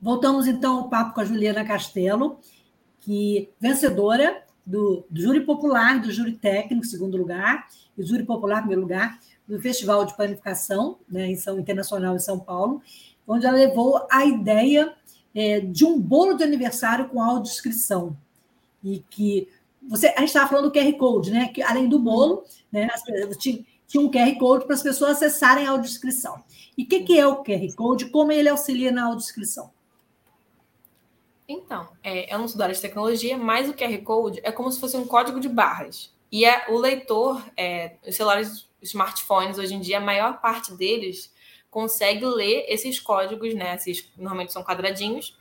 Voltamos 0.00 0.46
então 0.46 0.78
ao 0.78 0.88
papo 0.88 1.14
com 1.14 1.20
a 1.22 1.24
Juliana 1.24 1.64
Castelo, 1.64 2.38
que 3.00 3.50
vencedora 3.60 4.44
do, 4.64 5.04
do 5.10 5.20
júri 5.20 5.40
popular, 5.40 6.00
do 6.00 6.10
júri 6.10 6.32
técnico, 6.32 6.86
segundo 6.86 7.16
lugar, 7.16 7.66
e 7.96 8.02
do 8.02 8.08
júri 8.08 8.24
popular, 8.24 8.58
primeiro 8.58 8.82
lugar, 8.82 9.18
do 9.46 9.60
Festival 9.60 10.04
de 10.04 10.16
Panificação, 10.16 10.98
né, 11.08 11.26
em 11.26 11.36
São 11.36 11.58
Internacional 11.58 12.14
em 12.14 12.20
São 12.20 12.38
Paulo, 12.38 12.80
onde 13.26 13.46
ela 13.46 13.56
levou 13.56 14.06
a 14.10 14.24
ideia 14.24 14.94
é, 15.34 15.60
de 15.60 15.84
um 15.84 15.98
bolo 15.98 16.34
de 16.34 16.44
aniversário 16.44 17.08
com 17.08 17.22
audiodescrição. 17.22 18.16
E 18.82 19.02
que 19.10 19.48
você, 19.88 20.08
a 20.08 20.20
gente 20.20 20.28
estava 20.28 20.48
falando 20.48 20.70
do 20.70 20.72
QR 20.72 20.92
Code, 20.94 21.30
né? 21.30 21.48
Que 21.48 21.62
além 21.62 21.88
do 21.88 21.98
bolo, 21.98 22.44
né, 22.70 22.88
tinha, 23.38 23.64
tinha 23.86 24.02
um 24.02 24.10
QR 24.10 24.34
Code 24.38 24.64
para 24.64 24.74
as 24.74 24.82
pessoas 24.82 25.12
acessarem 25.12 25.66
a 25.66 25.70
audiodescrição. 25.70 26.42
E 26.76 26.84
o 26.84 26.86
que, 26.86 27.00
que 27.00 27.18
é 27.18 27.26
o 27.26 27.42
QR 27.42 27.74
Code? 27.74 28.10
Como 28.10 28.32
ele 28.32 28.48
auxilia 28.48 28.92
na 28.92 29.04
audiodescrição? 29.04 29.70
Então, 31.48 31.88
é, 32.02 32.32
eu 32.32 32.38
não 32.38 32.48
sou 32.48 32.62
área 32.62 32.74
de 32.74 32.80
tecnologia, 32.80 33.36
mas 33.36 33.68
o 33.68 33.74
QR 33.74 33.98
Code 34.02 34.40
é 34.42 34.52
como 34.52 34.70
se 34.70 34.80
fosse 34.80 34.96
um 34.96 35.06
código 35.06 35.40
de 35.40 35.48
barras. 35.48 36.12
E 36.30 36.44
é, 36.44 36.66
o 36.70 36.78
leitor, 36.78 37.44
é, 37.56 37.96
os 38.06 38.16
celulares, 38.16 38.68
os 38.80 38.88
smartphones, 38.88 39.58
hoje 39.58 39.74
em 39.74 39.80
dia, 39.80 39.98
a 39.98 40.00
maior 40.00 40.40
parte 40.40 40.72
deles 40.72 41.32
consegue 41.70 42.24
ler 42.24 42.64
esses 42.68 43.00
códigos, 43.00 43.54
né? 43.54 43.74
Esses, 43.74 44.10
normalmente 44.16 44.52
são 44.52 44.62
quadradinhos. 44.62 45.36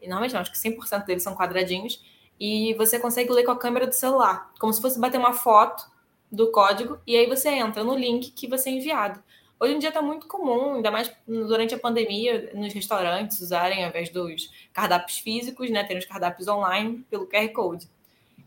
E 0.00 0.06
normalmente 0.06 0.34
não, 0.34 0.40
acho 0.40 0.52
que 0.52 0.58
100% 0.58 1.04
deles 1.06 1.22
são 1.22 1.34
quadradinhos. 1.34 2.02
E 2.38 2.74
você 2.74 2.98
consegue 2.98 3.32
ler 3.32 3.44
com 3.44 3.50
a 3.50 3.58
câmera 3.58 3.86
do 3.86 3.94
celular, 3.94 4.52
como 4.60 4.72
se 4.72 4.80
fosse 4.80 5.00
bater 5.00 5.18
uma 5.18 5.32
foto 5.32 5.84
do 6.30 6.52
código, 6.52 7.00
e 7.06 7.16
aí 7.16 7.26
você 7.26 7.48
entra 7.48 7.82
no 7.82 7.96
link 7.96 8.30
que 8.30 8.46
você 8.46 8.68
é 8.68 8.72
enviado. 8.72 9.22
Hoje 9.60 9.74
em 9.74 9.78
dia 9.78 9.88
está 9.88 10.00
muito 10.00 10.28
comum, 10.28 10.74
ainda 10.74 10.90
mais 10.90 11.12
durante 11.26 11.74
a 11.74 11.78
pandemia, 11.78 12.52
nos 12.54 12.72
restaurantes 12.72 13.40
usarem, 13.40 13.82
ao 13.82 13.90
invés 13.90 14.08
dos 14.08 14.50
cardápios 14.72 15.18
físicos, 15.18 15.68
né, 15.68 15.82
ter 15.82 15.98
os 15.98 16.04
cardápios 16.04 16.46
online 16.46 17.04
pelo 17.10 17.26
QR 17.26 17.48
Code. 17.48 17.88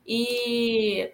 E 0.08 1.12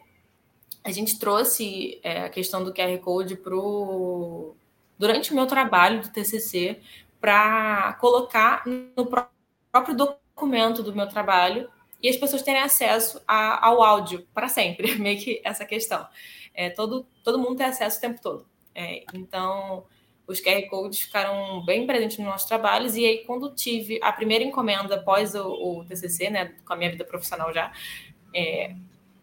a 0.84 0.92
gente 0.92 1.18
trouxe 1.18 2.00
é, 2.04 2.26
a 2.26 2.30
questão 2.30 2.64
do 2.64 2.74
QR 2.74 2.96
Code 3.00 3.36
pro... 3.38 4.56
durante 5.00 5.32
o 5.32 5.36
meu 5.36 5.48
trabalho 5.48 6.02
do 6.02 6.10
TCC 6.10 6.80
para 7.20 7.94
colocar 8.00 8.64
no 8.66 9.06
próprio 9.06 9.96
documento 9.96 10.84
do 10.84 10.96
meu 10.96 11.08
trabalho 11.10 11.70
e 12.02 12.08
as 12.08 12.16
pessoas 12.16 12.44
terem 12.44 12.62
acesso 12.62 13.20
a, 13.28 13.66
ao 13.66 13.82
áudio 13.82 14.28
para 14.32 14.48
sempre, 14.48 14.96
meio 15.02 15.20
que 15.20 15.42
essa 15.44 15.66
questão. 15.66 16.08
É, 16.54 16.70
todo, 16.70 17.06
todo 17.24 17.40
mundo 17.40 17.56
tem 17.56 17.66
acesso 17.66 17.98
o 17.98 18.02
tempo 18.02 18.22
todo. 18.22 18.46
É, 18.80 19.04
então, 19.12 19.84
os 20.28 20.40
QR 20.40 20.62
Codes 20.70 21.00
ficaram 21.00 21.66
bem 21.66 21.88
presentes 21.88 22.20
nos 22.20 22.28
nossos 22.28 22.48
trabalhos, 22.48 22.96
e 22.96 23.04
aí, 23.04 23.26
quando 23.26 23.56
tive 23.56 24.00
a 24.04 24.14
primeira 24.14 24.44
encomenda 24.44 24.94
após 24.94 25.34
o, 25.34 25.48
o 25.48 25.86
TCC, 25.86 26.30
né, 26.30 26.54
com 26.64 26.74
a 26.74 26.76
minha 26.76 26.92
vida 26.92 27.04
profissional 27.04 27.52
já, 27.52 27.74
é, 28.36 28.76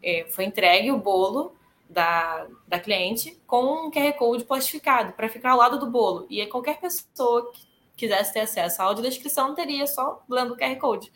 é, 0.02 0.26
foi 0.28 0.44
entregue 0.44 0.90
o 0.90 0.98
bolo 0.98 1.54
da, 1.88 2.48
da 2.66 2.80
cliente 2.80 3.40
com 3.46 3.86
um 3.86 3.90
QR 3.92 4.12
Code 4.14 4.44
plastificado 4.44 5.12
para 5.12 5.28
ficar 5.28 5.52
ao 5.52 5.58
lado 5.58 5.78
do 5.78 5.88
bolo. 5.88 6.26
E 6.28 6.40
aí, 6.40 6.48
qualquer 6.48 6.80
pessoa 6.80 7.52
que 7.52 7.64
quisesse 7.96 8.32
ter 8.32 8.40
acesso 8.40 8.82
à 8.82 8.86
audiodescrição 8.86 9.54
teria 9.54 9.86
só 9.86 10.20
lendo 10.28 10.54
o 10.54 10.56
QR 10.56 10.74
Code. 10.80 11.12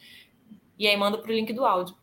E 0.78 0.86
aí, 0.86 0.96
manda 0.96 1.18
para 1.18 1.32
o 1.32 1.34
link 1.34 1.52
do 1.52 1.66
áudio. 1.66 1.96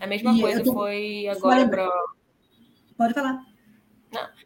A 0.00 0.06
mesma 0.06 0.32
e 0.32 0.40
coisa 0.40 0.64
tô... 0.64 0.72
foi 0.72 1.28
agora 1.28 1.68
para. 1.68 1.86
Pode 2.96 3.12
falar. 3.12 3.44
Não. 4.10 4.45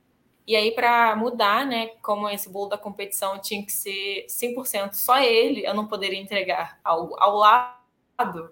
E 0.50 0.56
aí, 0.56 0.72
para 0.72 1.14
mudar, 1.14 1.64
né, 1.64 1.90
como 2.02 2.28
esse 2.28 2.48
bolo 2.48 2.70
da 2.70 2.76
competição 2.76 3.38
tinha 3.38 3.64
que 3.64 3.70
ser 3.70 4.26
100% 4.28 4.94
só 4.94 5.20
ele, 5.20 5.64
eu 5.64 5.72
não 5.72 5.86
poderia 5.86 6.20
entregar 6.20 6.80
ao, 6.82 7.16
ao 7.22 7.36
lado, 7.36 8.50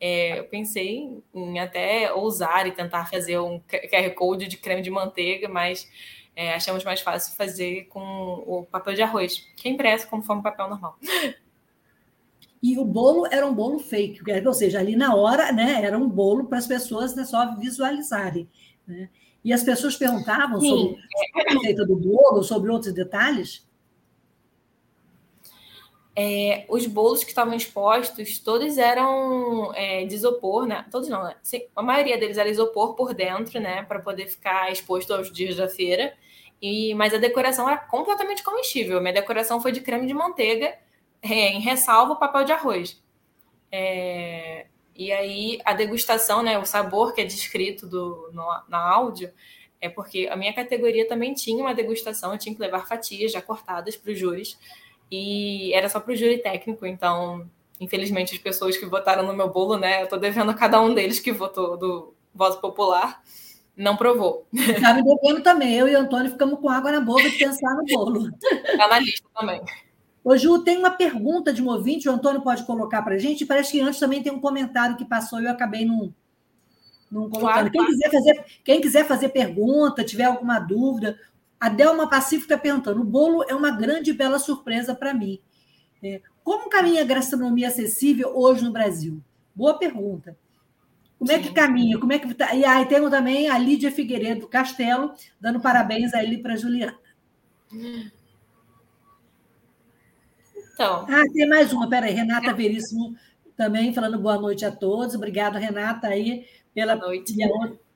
é, 0.00 0.38
eu 0.38 0.44
pensei 0.44 1.22
em 1.34 1.58
até 1.58 2.10
ousar 2.14 2.66
e 2.66 2.72
tentar 2.72 3.10
fazer 3.10 3.38
um 3.38 3.60
QR 3.60 4.10
Code 4.14 4.48
de 4.48 4.56
creme 4.56 4.80
de 4.80 4.88
manteiga, 4.88 5.50
mas 5.50 5.86
é, 6.34 6.54
achamos 6.54 6.82
mais 6.82 7.02
fácil 7.02 7.36
fazer 7.36 7.88
com 7.88 8.00
o 8.46 8.64
papel 8.64 8.94
de 8.94 9.02
arroz, 9.02 9.46
que 9.54 9.68
é 9.68 9.70
impresso 9.70 10.08
como 10.08 10.22
forma 10.22 10.42
papel 10.42 10.70
normal. 10.70 10.96
E 12.60 12.76
o 12.76 12.84
bolo 12.84 13.24
era 13.30 13.46
um 13.46 13.54
bolo 13.54 13.78
fake, 13.78 14.20
ou 14.44 14.52
seja, 14.52 14.80
ali 14.80 14.96
na 14.96 15.14
hora, 15.14 15.52
né, 15.52 15.80
era 15.84 15.96
um 15.96 16.08
bolo 16.08 16.46
para 16.46 16.58
as 16.58 16.66
pessoas 16.66 17.14
né, 17.14 17.24
só 17.24 17.54
visualizarem. 17.54 18.48
Né? 18.84 19.08
E 19.48 19.52
as 19.54 19.62
pessoas 19.62 19.96
perguntavam 19.96 20.60
Sim. 20.60 20.68
sobre 20.68 21.48
a 21.48 21.54
receita 21.54 21.86
do 21.86 21.96
bolo, 21.96 22.42
sobre 22.42 22.70
outros 22.70 22.92
detalhes? 22.92 23.66
É, 26.14 26.66
os 26.68 26.84
bolos 26.84 27.24
que 27.24 27.30
estavam 27.30 27.54
expostos, 27.54 28.38
todos 28.40 28.76
eram 28.76 29.72
é, 29.74 30.04
de 30.04 30.14
isopor, 30.14 30.66
né? 30.66 30.84
Todos 30.90 31.08
não, 31.08 31.24
né? 31.24 31.34
Sim, 31.42 31.62
a 31.74 31.82
maioria 31.82 32.18
deles 32.18 32.36
era 32.36 32.46
isopor 32.46 32.94
por 32.94 33.14
dentro, 33.14 33.58
né? 33.58 33.84
Para 33.84 34.00
poder 34.00 34.26
ficar 34.26 34.70
exposto 34.70 35.14
aos 35.14 35.32
dias 35.32 35.56
da 35.56 35.66
feira. 35.66 36.12
E, 36.60 36.92
mas 36.92 37.14
a 37.14 37.18
decoração 37.18 37.66
era 37.66 37.78
completamente 37.78 38.42
comestível. 38.42 39.00
Minha 39.00 39.14
decoração 39.14 39.62
foi 39.62 39.72
de 39.72 39.80
creme 39.80 40.06
de 40.06 40.12
manteiga, 40.12 40.74
é, 41.22 41.52
em 41.52 41.60
ressalva 41.60 42.12
o 42.12 42.18
papel 42.18 42.44
de 42.44 42.52
arroz. 42.52 43.02
É, 43.72 44.66
e 44.98 45.12
aí 45.12 45.60
a 45.64 45.72
degustação, 45.72 46.42
né, 46.42 46.58
o 46.58 46.66
sabor 46.66 47.14
que 47.14 47.20
é 47.20 47.24
descrito 47.24 47.86
do, 47.86 48.30
no, 48.32 48.44
na 48.68 48.78
áudio, 48.78 49.30
é 49.80 49.88
porque 49.88 50.28
a 50.28 50.34
minha 50.34 50.52
categoria 50.52 51.06
também 51.06 51.32
tinha 51.34 51.62
uma 51.62 51.72
degustação, 51.72 52.32
eu 52.32 52.38
tinha 52.38 52.52
que 52.52 52.60
levar 52.60 52.84
fatias 52.84 53.30
já 53.30 53.40
cortadas 53.40 53.96
para 53.96 54.10
os 54.10 54.18
júris, 54.18 54.58
e 55.08 55.72
era 55.72 55.88
só 55.88 56.00
para 56.00 56.12
o 56.12 56.16
júri 56.16 56.38
técnico, 56.38 56.84
então, 56.84 57.48
infelizmente, 57.80 58.34
as 58.34 58.40
pessoas 58.40 58.76
que 58.76 58.84
votaram 58.86 59.22
no 59.24 59.32
meu 59.32 59.48
bolo, 59.48 59.78
né, 59.78 60.00
eu 60.00 60.04
estou 60.04 60.18
devendo 60.18 60.50
a 60.50 60.54
cada 60.54 60.80
um 60.80 60.92
deles 60.92 61.20
que 61.20 61.30
votou 61.30 61.76
do 61.76 62.12
voto 62.34 62.60
popular, 62.60 63.22
não 63.76 63.96
provou. 63.96 64.48
Me 64.52 64.64
devendo 64.64 65.44
também, 65.44 65.76
eu 65.76 65.86
e 65.86 65.94
o 65.94 66.00
Antônio 66.00 66.32
ficamos 66.32 66.58
com 66.58 66.68
água 66.68 66.90
na 66.90 67.00
boca 67.00 67.30
de 67.30 67.38
pensar 67.38 67.72
no 67.76 67.84
bolo. 67.84 68.28
Está 68.42 68.88
na 68.88 68.98
lista 68.98 69.28
também. 69.32 69.62
Ô, 70.28 70.36
Ju, 70.36 70.58
tem 70.58 70.76
uma 70.76 70.90
pergunta 70.90 71.54
de 71.54 71.62
um 71.62 71.68
ouvinte, 71.68 72.06
o 72.06 72.12
Antônio 72.12 72.42
pode 72.42 72.62
colocar 72.64 73.00
para 73.00 73.14
a 73.14 73.18
gente. 73.18 73.46
Parece 73.46 73.72
que 73.72 73.80
antes 73.80 73.98
também 73.98 74.22
tem 74.22 74.30
um 74.30 74.38
comentário 74.38 74.94
que 74.94 75.04
passou 75.06 75.40
e 75.40 75.46
eu 75.46 75.50
acabei 75.50 75.86
não, 75.86 76.12
não 77.10 77.30
colocando. 77.30 77.40
Claro, 77.40 77.70
quem, 77.70 77.86
quiser 77.86 78.10
fazer, 78.10 78.44
quem 78.62 78.80
quiser 78.82 79.06
fazer 79.06 79.28
pergunta, 79.30 80.04
tiver 80.04 80.24
alguma 80.24 80.58
dúvida, 80.58 81.18
a 81.58 81.70
Delma 81.70 82.10
Pacífico 82.10 82.44
está 82.44 82.58
perguntando: 82.58 83.00
o 83.00 83.04
bolo 83.04 83.42
é 83.48 83.54
uma 83.54 83.70
grande 83.70 84.10
e 84.10 84.12
bela 84.12 84.38
surpresa 84.38 84.94
para 84.94 85.14
mim. 85.14 85.40
É, 86.04 86.20
como 86.44 86.68
caminha 86.68 87.00
a 87.00 87.06
gastronomia 87.06 87.68
acessível 87.68 88.30
hoje 88.36 88.62
no 88.62 88.70
Brasil? 88.70 89.22
Boa 89.54 89.78
pergunta. 89.78 90.36
Como 91.18 91.32
é 91.32 91.38
que 91.38 91.54
caminha? 91.54 91.98
Como 91.98 92.12
é 92.12 92.18
que 92.18 92.34
tá? 92.34 92.54
E 92.54 92.66
aí 92.66 92.84
temos 92.84 93.08
também 93.08 93.48
a 93.48 93.56
Lídia 93.56 93.90
Figueiredo 93.90 94.46
Castelo, 94.46 95.14
dando 95.40 95.58
parabéns 95.58 96.12
a 96.12 96.22
ele 96.22 96.36
para 96.36 96.52
a 96.52 96.56
Juliana. 96.56 96.98
Então. 100.78 101.04
Ah, 101.08 101.24
tem 101.32 101.48
mais 101.48 101.72
uma, 101.72 101.88
peraí, 101.90 102.14
Renata 102.14 102.54
Veríssimo 102.54 103.16
também 103.56 103.92
falando 103.92 104.16
boa 104.16 104.38
noite 104.38 104.64
a 104.64 104.70
todos. 104.70 105.16
Obrigado, 105.16 105.58
Renata, 105.58 106.06
aí, 106.06 106.46
pela 106.72 106.94
noite. 106.94 107.34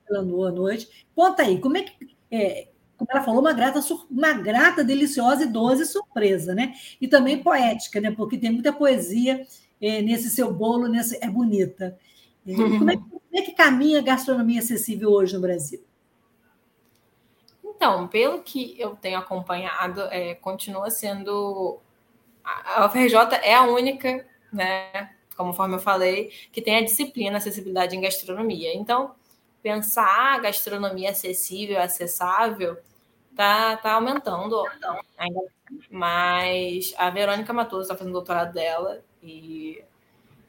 Pela 0.04 0.24
boa 0.24 0.50
noite. 0.50 1.06
Conta 1.14 1.44
aí, 1.44 1.60
como 1.60 1.76
é 1.76 1.82
que. 1.82 1.92
É, 2.28 2.66
como 2.96 3.08
ela 3.08 3.22
falou, 3.22 3.40
uma 3.40 3.52
grata, 3.52 3.78
uma 4.10 4.32
grata, 4.32 4.82
deliciosa 4.82 5.44
e 5.44 5.46
doce 5.46 5.86
surpresa, 5.86 6.56
né? 6.56 6.74
E 7.00 7.06
também 7.06 7.40
poética, 7.40 8.00
né? 8.00 8.10
Porque 8.10 8.36
tem 8.36 8.50
muita 8.50 8.72
poesia 8.72 9.46
é, 9.80 10.02
nesse 10.02 10.28
seu 10.28 10.52
bolo, 10.52 10.88
nesse, 10.88 11.24
é 11.24 11.30
bonita. 11.30 11.96
Como 12.44 12.90
é, 12.90 12.96
como 12.98 13.20
é 13.32 13.42
que 13.42 13.52
caminha 13.52 14.00
a 14.00 14.02
gastronomia 14.02 14.58
acessível 14.58 15.10
hoje 15.12 15.34
no 15.36 15.40
Brasil? 15.40 15.80
Então, 17.64 18.06
pelo 18.06 18.42
que 18.42 18.74
eu 18.78 18.94
tenho 18.94 19.18
acompanhado, 19.18 20.02
é, 20.02 20.34
continua 20.34 20.90
sendo. 20.90 21.80
A 22.44 22.86
UFRJ 22.86 23.16
é 23.42 23.54
a 23.54 23.64
única, 23.64 24.26
né, 24.52 25.10
conforme 25.36 25.76
eu 25.76 25.78
falei, 25.78 26.30
que 26.50 26.60
tem 26.60 26.76
a 26.76 26.84
disciplina 26.84 27.38
acessibilidade 27.38 27.96
em 27.96 28.00
gastronomia. 28.00 28.74
Então, 28.74 29.14
pensar 29.62 30.34
a 30.34 30.38
gastronomia 30.38 31.10
acessível, 31.10 31.80
acessável, 31.80 32.76
tá, 33.36 33.76
tá 33.76 33.92
aumentando 33.92 34.62
ainda. 35.16 35.40
Mas 35.90 36.92
a 36.98 37.08
Verônica 37.10 37.52
Matoso 37.52 37.82
está 37.82 37.96
fazendo 37.96 38.12
doutorado 38.12 38.52
dela 38.52 39.02
e 39.22 39.82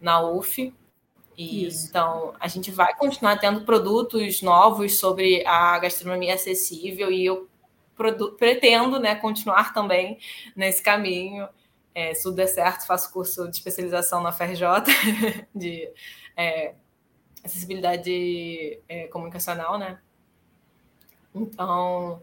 na 0.02 0.22
UF, 0.22 0.74
e, 1.38 1.68
então, 1.68 2.34
a 2.39 2.48
gente 2.48 2.70
vai 2.72 2.96
continuar 2.96 3.38
tendo 3.38 3.62
produtos 3.62 4.41
novos 4.41 5.00
sobre 5.00 5.46
a 5.48 5.80
gastronomia 5.80 6.36
acessível 6.36 7.12
e 7.12 7.26
eu 7.26 7.48
pretendo 8.38 9.00
né, 9.00 9.16
continuar 9.16 9.74
também 9.74 10.20
nesse 10.56 10.82
caminho. 10.82 11.48
É, 11.96 12.14
se 12.14 12.24
tudo 12.24 12.36
der 12.36 12.48
certo, 12.48 12.88
faço 12.88 13.12
curso 13.12 13.48
de 13.50 13.56
especialização 13.58 14.22
na 14.22 14.32
FRJ 14.32 14.66
de 15.54 15.91
é, 16.36 16.74
acessibilidade 17.44 18.80
é, 18.88 19.08
comunicacional, 19.08 19.78
né? 19.78 20.00
Então, 21.36 22.22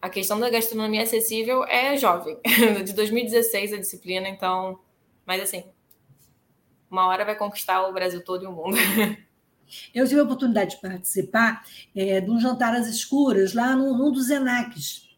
a 0.00 0.08
questão 0.08 0.38
da 0.38 0.50
gastronomia 0.50 1.02
acessível 1.02 1.64
é 1.64 1.96
jovem, 1.96 2.38
de 2.84 2.92
2016 2.92 3.72
a 3.72 3.76
disciplina, 3.76 4.28
então, 4.28 4.78
mas 5.24 5.42
assim, 5.42 5.64
uma 6.90 7.06
hora 7.06 7.24
vai 7.24 7.36
conquistar 7.36 7.86
o 7.86 7.92
Brasil 7.92 8.24
todo 8.24 8.44
e 8.44 8.46
o 8.46 8.52
mundo. 8.52 8.76
Eu 9.92 10.06
tive 10.06 10.20
a 10.20 10.24
oportunidade 10.24 10.76
de 10.76 10.80
participar 10.80 11.64
é, 11.94 12.20
de 12.20 12.30
um 12.30 12.38
jantar 12.38 12.74
às 12.74 12.86
escuras 12.86 13.52
lá 13.52 13.74
no, 13.74 13.98
num 13.98 14.12
dos 14.12 14.30
ENACs, 14.30 15.10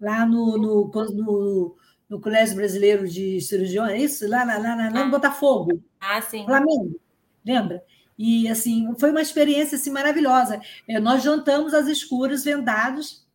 lá 0.00 0.24
no, 0.24 0.56
no, 0.56 0.90
no, 1.12 1.76
no 2.08 2.20
Colégio 2.20 2.56
Brasileiro 2.56 3.08
de 3.08 3.40
Cirurgiões, 3.40 3.92
é 3.92 3.98
isso? 3.98 4.28
Lá, 4.28 4.44
lá, 4.44 4.58
lá, 4.58 4.74
lá 4.74 4.90
no 4.90 4.98
ah. 4.98 5.08
Botafogo. 5.08 5.82
Ah, 6.00 6.20
sim. 6.22 6.44
Flamengo, 6.44 7.00
lembra? 7.44 7.82
E 8.18 8.48
assim, 8.48 8.94
foi 8.98 9.10
uma 9.10 9.20
experiência 9.20 9.76
assim, 9.76 9.90
maravilhosa. 9.90 10.60
É, 10.88 10.98
nós 10.98 11.22
jantamos 11.22 11.74
às 11.74 11.86
escuras, 11.86 12.44
vendados, 12.44 13.26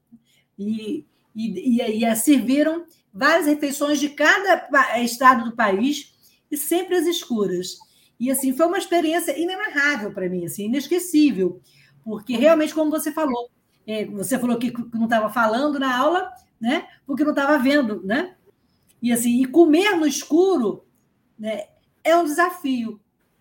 e, 0.57 1.05
e, 1.36 1.82
e, 1.82 2.05
e 2.05 2.15
serviram 2.15 2.86
várias 3.13 3.45
refeições 3.45 3.99
de 3.99 4.09
cada 4.09 4.99
estado 4.99 5.49
do 5.49 5.55
país 5.55 6.13
e 6.49 6.57
sempre 6.57 6.95
às 6.95 7.05
escuras. 7.05 7.78
E 8.19 8.32
assim, 8.32 8.55
foi 8.55 8.67
uma 8.67 8.78
experiência 8.78 9.38
inenarrável 9.38 10.13
para 10.13 10.30
mim, 10.30 10.45
assim, 10.45 10.65
inesquecível, 10.65 11.59
porque 12.03 12.36
realmente, 12.36 12.74
como 12.74 12.91
você 12.91 13.11
falou, 13.11 13.49
é, 13.86 14.05
você 14.05 14.38
falou 14.38 14.57
que 14.57 14.72
não 14.93 15.05
estava 15.05 15.30
falando 15.30 15.80
na 15.80 15.97
aula, 15.97 16.32
né? 16.59 16.88
Porque 17.05 17.24
não 17.24 17.32
estava 17.32 17.57
vendo, 17.57 18.01
né? 18.03 18.36
E 19.01 19.11
assim, 19.11 19.41
e 19.41 19.45
comer 19.45 19.95
no 19.95 20.05
escuro, 20.05 20.85
né? 21.37 21.65
É 22.03 22.15
um 22.15 22.23
desafio, 22.23 22.99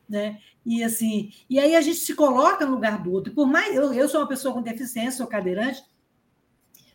né? 0.09 0.39
E 0.65 0.83
assim, 0.83 1.33
e 1.49 1.59
aí 1.59 1.75
a 1.75 1.81
gente 1.81 1.99
se 1.99 2.15
coloca 2.15 2.67
no 2.67 2.73
lugar 2.73 3.03
do 3.03 3.13
outro. 3.13 3.33
por 3.33 3.47
mais 3.47 3.75
eu, 3.75 3.93
eu 3.93 4.09
sou 4.09 4.21
uma 4.21 4.29
pessoa 4.29 4.53
com 4.55 4.63
deficiência, 4.63 5.19
sou 5.19 5.27
cadeirante, 5.27 5.83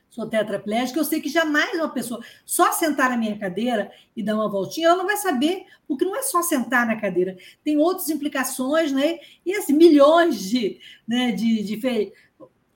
sou 0.09 0.28
tetraplégica, 0.28 0.97
eu 0.97 1.03
sei 1.03 1.20
que 1.20 1.28
jamais 1.28 1.74
uma 1.74 1.89
pessoa 1.89 2.24
só 2.45 2.72
sentar 2.72 3.09
na 3.09 3.18
minha 3.18 3.38
cadeira 3.38 3.91
e 4.16 4.24
dar 4.24 4.36
uma 4.36 4.49
voltinha, 4.49 4.88
ela 4.88 4.97
não 4.97 5.05
vai 5.05 5.18
saber, 5.18 5.66
porque 5.88 6.05
não 6.05 6.16
é 6.16 6.22
só 6.22 6.41
sentar 6.41 6.88
na 6.88 6.95
cadeira, 6.95 7.38
tem 7.63 7.78
outras 7.78 8.09
implicações, 8.09 8.93
né? 8.93 9.20
E 9.45 9.53
assim, 9.53 9.74
milhões 9.74 10.39
de, 10.39 10.80
né, 11.05 11.32
de, 11.32 11.63
de 11.63 11.78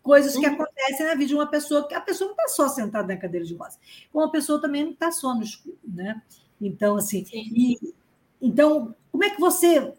coisas 0.02 0.36
que 0.36 0.45
uhum. 0.45 0.54
acontecem 0.54 1.06
na 1.06 1.14
vida 1.14 1.28
de 1.28 1.36
uma 1.36 1.47
pessoa, 1.47 1.88
que 1.88 1.93
a 1.93 2.02
pessoa 2.02 2.30
não 2.30 2.36
está 2.36 2.47
só 2.47 2.68
sentada 2.68 3.14
na 3.14 3.20
cadeira 3.20 3.45
de 3.45 3.54
rodas, 3.54 3.80
como 4.12 4.26
a 4.26 4.32
pessoa 4.32 4.62
também 4.62 4.84
não 4.84 4.91
está 4.91 5.12
só 5.12 5.34
no 5.34 5.43
escuro, 5.43 5.78
né? 5.84 6.22
Então, 6.60 6.97
assim, 6.97 7.26
e, 7.32 7.78
então, 8.41 8.95
como 9.12 9.24
é 9.24 9.30
que 9.30 9.39
você 9.39 9.93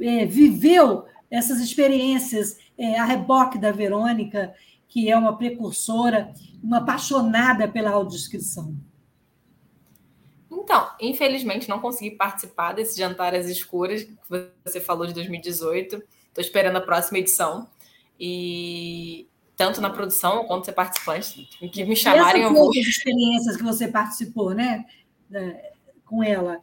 é, 0.00 0.26
viveu 0.26 1.06
essas 1.30 1.60
experiências 1.60 2.58
é, 2.76 2.98
a 2.98 3.04
reboque 3.04 3.58
da 3.58 3.72
Verônica 3.72 4.54
que 4.88 5.10
é 5.10 5.16
uma 5.16 5.36
precursora, 5.36 6.32
uma 6.62 6.78
apaixonada 6.78 7.68
pela 7.68 7.90
audiodescrição? 7.90 8.74
Então, 10.50 10.90
infelizmente 11.00 11.68
não 11.68 11.80
consegui 11.80 12.12
participar 12.12 12.72
desse 12.72 12.98
jantar 12.98 13.34
às 13.34 13.46
escuras 13.46 14.04
que 14.04 14.16
você 14.64 14.80
falou 14.80 15.06
de 15.06 15.14
2018. 15.14 15.96
Estou 15.96 16.42
esperando 16.42 16.76
a 16.76 16.80
próxima 16.80 17.18
edição. 17.18 17.68
E 18.18 19.28
tanto 19.56 19.80
na 19.80 19.90
produção 19.90 20.44
quanto 20.44 20.66
ser 20.66 20.72
participante, 20.72 21.48
em 21.60 21.68
que 21.68 21.84
me 21.84 21.96
chamarem. 21.96 22.44
Essas 22.44 22.56
outras 22.56 22.86
experiências 22.86 23.56
que 23.56 23.62
você 23.62 23.88
participou, 23.88 24.54
né? 24.54 24.84
Com 26.04 26.22
ela. 26.22 26.60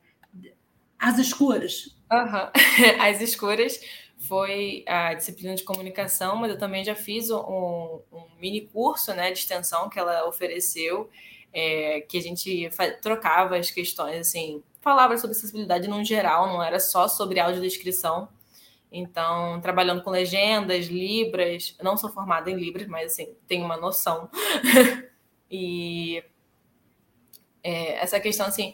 As 0.98 1.20
escuras. 1.20 1.96
Uhum. 2.12 2.50
As 3.00 3.22
escuras 3.22 3.80
foi 4.18 4.84
a 4.88 5.14
disciplina 5.14 5.56
de 5.56 5.64
comunicação, 5.64 6.36
mas 6.36 6.52
eu 6.52 6.58
também 6.58 6.84
já 6.84 6.96
fiz 6.96 7.30
um, 7.30 8.00
um 8.12 8.24
mini 8.40 8.62
curso 8.62 9.14
né, 9.14 9.32
de 9.32 9.40
extensão 9.40 9.90
que 9.90 10.00
ela 10.00 10.28
ofereceu, 10.28 11.10
é, 11.54 12.02
que 12.02 12.18
a 12.18 12.22
gente 12.22 12.70
trocava 13.02 13.58
as 13.58 13.70
questões, 13.70 14.20
assim, 14.20 14.64
falava 14.82 15.18
sobre 15.18 15.36
acessibilidade 15.36 15.88
no 15.88 16.04
geral, 16.04 16.48
não 16.48 16.64
era 16.64 16.80
só 16.80 17.08
sobre 17.08 17.40
audiodescrição. 17.40 18.28
Então, 18.98 19.60
trabalhando 19.60 20.02
com 20.02 20.10
legendas, 20.10 20.86
libras, 20.86 21.76
não 21.84 21.98
sou 21.98 22.10
formada 22.10 22.50
em 22.50 22.56
libras, 22.56 22.88
mas 22.88 23.12
assim, 23.12 23.36
tenho 23.46 23.66
uma 23.66 23.76
noção. 23.76 24.30
e 25.52 26.24
é, 27.62 27.96
essa 28.02 28.22
questão, 28.22 28.48
assim, 28.48 28.74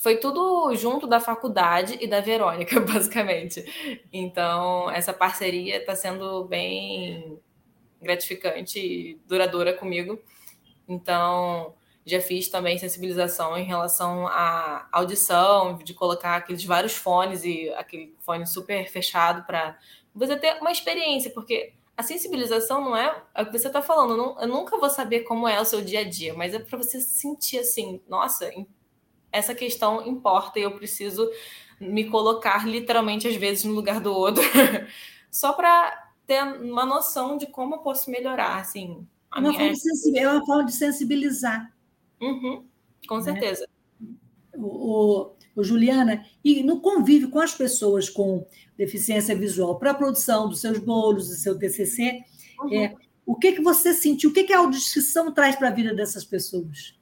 foi 0.00 0.18
tudo 0.18 0.72
junto 0.76 1.08
da 1.08 1.18
faculdade 1.18 1.98
e 2.00 2.06
da 2.06 2.20
Verônica, 2.20 2.78
basicamente. 2.86 3.64
Então, 4.12 4.88
essa 4.92 5.12
parceria 5.12 5.78
está 5.78 5.96
sendo 5.96 6.44
bem 6.44 7.36
gratificante 8.00 8.78
e 8.78 9.20
duradoura 9.26 9.72
comigo. 9.72 10.20
Então, 10.86 11.74
já 12.04 12.20
fiz 12.20 12.48
também 12.48 12.78
sensibilização 12.78 13.56
em 13.56 13.64
relação 13.64 14.26
à 14.26 14.88
audição, 14.90 15.76
de 15.78 15.94
colocar 15.94 16.36
aqueles 16.36 16.64
vários 16.64 16.94
fones 16.94 17.44
e 17.44 17.68
aquele 17.70 18.14
fone 18.20 18.46
super 18.46 18.88
fechado 18.90 19.46
para 19.46 19.78
você 20.14 20.36
ter 20.36 20.58
uma 20.60 20.72
experiência, 20.72 21.30
porque 21.30 21.72
a 21.96 22.02
sensibilização 22.02 22.80
não 22.80 22.96
é, 22.96 23.22
é 23.34 23.42
o 23.42 23.46
que 23.46 23.52
você 23.52 23.68
está 23.68 23.80
falando, 23.80 24.12
eu, 24.12 24.16
não, 24.16 24.40
eu 24.40 24.48
nunca 24.48 24.76
vou 24.78 24.90
saber 24.90 25.20
como 25.20 25.46
é 25.46 25.60
o 25.60 25.64
seu 25.64 25.80
dia 25.80 26.00
a 26.00 26.04
dia, 26.04 26.34
mas 26.34 26.54
é 26.54 26.58
para 26.58 26.78
você 26.78 27.00
sentir 27.00 27.58
assim, 27.58 28.00
nossa, 28.08 28.50
essa 29.30 29.54
questão 29.54 30.06
importa 30.06 30.58
e 30.58 30.62
eu 30.62 30.72
preciso 30.72 31.30
me 31.80 32.08
colocar 32.08 32.66
literalmente 32.66 33.28
às 33.28 33.36
vezes 33.36 33.64
no 33.64 33.74
lugar 33.74 34.00
do 34.00 34.12
outro, 34.12 34.42
só 35.30 35.52
para 35.52 36.10
ter 36.26 36.42
uma 36.42 36.84
noção 36.84 37.36
de 37.36 37.46
como 37.46 37.76
eu 37.76 37.78
posso 37.78 38.10
melhorar, 38.10 38.58
assim. 38.58 39.06
É 39.34 39.38
uma, 39.38 39.48
minha... 39.48 39.74
forma, 39.74 40.18
é 40.18 40.28
uma 40.28 40.46
forma 40.46 40.64
de 40.64 40.72
sensibilizar. 40.72 41.71
Uhum, 42.22 42.64
com 43.08 43.16
né? 43.16 43.22
certeza. 43.22 43.68
O, 44.54 44.62
o, 44.64 45.32
o, 45.56 45.64
Juliana, 45.64 46.24
e 46.44 46.62
no 46.62 46.80
convívio 46.80 47.30
com 47.30 47.40
as 47.40 47.52
pessoas 47.52 48.08
com 48.08 48.46
deficiência 48.78 49.34
visual 49.34 49.78
para 49.78 49.90
a 49.90 49.94
produção 49.94 50.48
dos 50.48 50.60
seus 50.60 50.78
bolos, 50.78 51.28
do 51.28 51.34
seu 51.34 51.58
TCC, 51.58 52.22
uhum. 52.60 52.74
é, 52.74 52.94
o 53.26 53.34
que, 53.34 53.52
que 53.52 53.60
você 53.60 53.92
sentiu? 53.92 54.30
O 54.30 54.32
que, 54.32 54.44
que 54.44 54.52
a 54.52 54.58
audição 54.58 55.32
traz 55.32 55.56
para 55.56 55.68
a 55.68 55.72
vida 55.72 55.92
dessas 55.92 56.24
pessoas? 56.24 56.94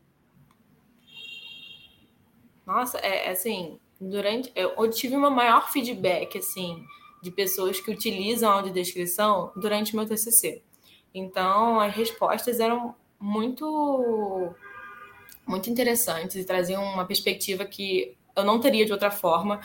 Nossa, 2.66 2.98
é, 2.98 3.26
é 3.26 3.30
assim, 3.30 3.78
durante 4.00 4.50
eu 4.54 4.88
tive 4.90 5.16
uma 5.16 5.30
maior 5.30 5.70
feedback 5.70 6.38
assim 6.38 6.82
de 7.22 7.30
pessoas 7.30 7.80
que 7.80 7.90
utilizam 7.90 8.48
a 8.48 8.54
audiodescrição 8.54 9.52
durante 9.54 9.94
meu 9.94 10.06
TCC. 10.06 10.62
Então, 11.12 11.78
as 11.80 11.94
respostas 11.94 12.60
eram 12.60 12.94
muito 13.18 14.54
muito 15.50 15.68
interessantes 15.68 16.36
e 16.36 16.44
traziam 16.44 16.82
uma 16.82 17.04
perspectiva 17.04 17.64
que 17.64 18.16
eu 18.34 18.44
não 18.44 18.60
teria 18.60 18.86
de 18.86 18.92
outra 18.92 19.10
forma, 19.10 19.60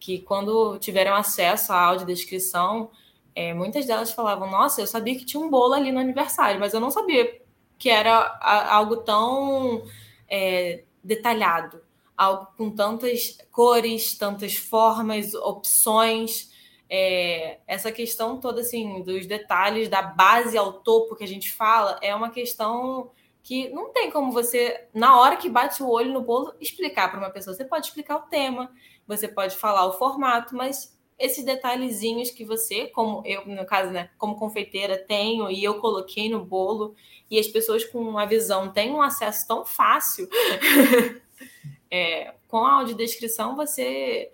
que 0.00 0.20
quando 0.20 0.78
tiveram 0.78 1.14
acesso 1.14 1.72
à 1.72 1.80
audiodescrição, 1.80 2.90
é, 3.34 3.52
muitas 3.52 3.86
delas 3.86 4.10
falavam: 4.10 4.50
Nossa, 4.50 4.80
eu 4.80 4.86
sabia 4.86 5.16
que 5.16 5.24
tinha 5.24 5.40
um 5.40 5.50
bolo 5.50 5.74
ali 5.74 5.92
no 5.92 6.00
aniversário, 6.00 6.58
mas 6.58 6.72
eu 6.72 6.80
não 6.80 6.90
sabia 6.90 7.40
que 7.78 7.88
era 7.88 8.36
algo 8.70 8.96
tão 8.96 9.84
é, 10.28 10.82
detalhado, 11.04 11.80
algo 12.16 12.48
com 12.56 12.70
tantas 12.70 13.38
cores, 13.52 14.16
tantas 14.16 14.56
formas, 14.56 15.34
opções. 15.34 16.56
É, 16.90 17.58
essa 17.66 17.92
questão 17.92 18.40
toda 18.40 18.62
assim 18.62 19.02
dos 19.02 19.26
detalhes 19.26 19.90
da 19.90 20.00
base 20.00 20.56
ao 20.56 20.72
topo 20.72 21.14
que 21.14 21.22
a 21.22 21.28
gente 21.28 21.52
fala 21.52 21.98
é 22.00 22.14
uma 22.14 22.30
questão 22.30 23.10
que 23.48 23.70
não 23.70 23.90
tem 23.94 24.10
como 24.10 24.30
você 24.30 24.88
na 24.92 25.18
hora 25.18 25.38
que 25.38 25.48
bate 25.48 25.82
o 25.82 25.88
olho 25.88 26.12
no 26.12 26.20
bolo 26.20 26.54
explicar 26.60 27.10
para 27.10 27.18
uma 27.18 27.30
pessoa 27.30 27.56
você 27.56 27.64
pode 27.64 27.86
explicar 27.86 28.16
o 28.16 28.28
tema 28.28 28.70
você 29.06 29.26
pode 29.26 29.56
falar 29.56 29.86
o 29.86 29.94
formato 29.94 30.54
mas 30.54 30.98
esses 31.18 31.44
detalhezinhos 31.44 32.30
que 32.30 32.44
você, 32.44 32.86
como 32.86 33.22
eu, 33.26 33.44
no 33.44 33.66
caso, 33.66 33.90
né, 33.90 34.08
como 34.16 34.36
confeiteira, 34.36 34.96
tenho 34.96 35.50
e 35.50 35.64
eu 35.64 35.80
coloquei 35.80 36.30
no 36.30 36.44
bolo, 36.44 36.94
e 37.28 37.38
as 37.38 37.48
pessoas 37.48 37.84
com 37.84 37.98
uma 37.98 38.24
visão 38.24 38.72
têm 38.72 38.92
um 38.92 39.02
acesso 39.02 39.44
tão 39.48 39.64
fácil, 39.64 40.28
é, 41.90 42.34
com 42.46 42.58
a 42.58 42.74
audiodescrição 42.74 43.56
você 43.56 44.30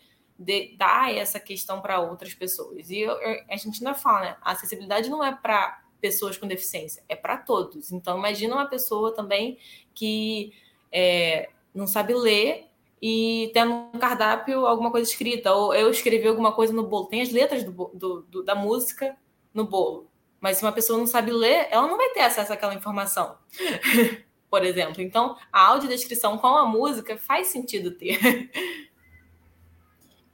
dá 0.76 1.10
essa 1.10 1.40
questão 1.40 1.80
para 1.80 2.00
outras 2.00 2.34
pessoas. 2.34 2.90
E 2.90 2.98
eu, 2.98 3.12
eu, 3.12 3.44
a 3.48 3.56
gente 3.56 3.78
ainda 3.78 3.94
fala, 3.94 4.20
né, 4.20 4.36
a 4.42 4.52
acessibilidade 4.52 5.08
não 5.08 5.24
é 5.24 5.34
para 5.34 5.83
pessoas 6.04 6.36
com 6.36 6.46
deficiência, 6.46 7.02
é 7.08 7.16
para 7.16 7.38
todos. 7.38 7.90
Então, 7.90 8.18
imagina 8.18 8.54
uma 8.54 8.66
pessoa 8.66 9.14
também 9.14 9.56
que 9.94 10.52
é, 10.92 11.48
não 11.74 11.86
sabe 11.86 12.12
ler 12.12 12.66
e 13.00 13.50
tendo 13.54 13.72
um 13.72 13.98
cardápio 13.98 14.66
alguma 14.66 14.90
coisa 14.90 15.10
escrita, 15.10 15.54
ou 15.54 15.74
eu 15.74 15.90
escrevi 15.90 16.28
alguma 16.28 16.52
coisa 16.52 16.74
no 16.74 16.86
bolo. 16.86 17.06
Tem 17.06 17.22
as 17.22 17.32
letras 17.32 17.64
do, 17.64 17.90
do, 17.94 18.20
do, 18.28 18.42
da 18.42 18.54
música 18.54 19.16
no 19.54 19.66
bolo. 19.66 20.10
Mas 20.42 20.58
se 20.58 20.62
uma 20.62 20.72
pessoa 20.72 20.98
não 20.98 21.06
sabe 21.06 21.32
ler, 21.32 21.68
ela 21.70 21.86
não 21.86 21.96
vai 21.96 22.10
ter 22.10 22.20
acesso 22.20 22.52
àquela 22.52 22.74
informação. 22.74 23.38
Por 24.50 24.62
exemplo. 24.62 25.00
Então, 25.00 25.38
a 25.50 25.68
audiodescrição 25.68 26.36
com 26.36 26.48
a 26.48 26.66
música 26.66 27.16
faz 27.16 27.46
sentido 27.46 27.92
ter. 27.92 28.20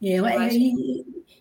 É, 0.03 0.19
eu, 0.19 0.25
acho... 0.25 0.57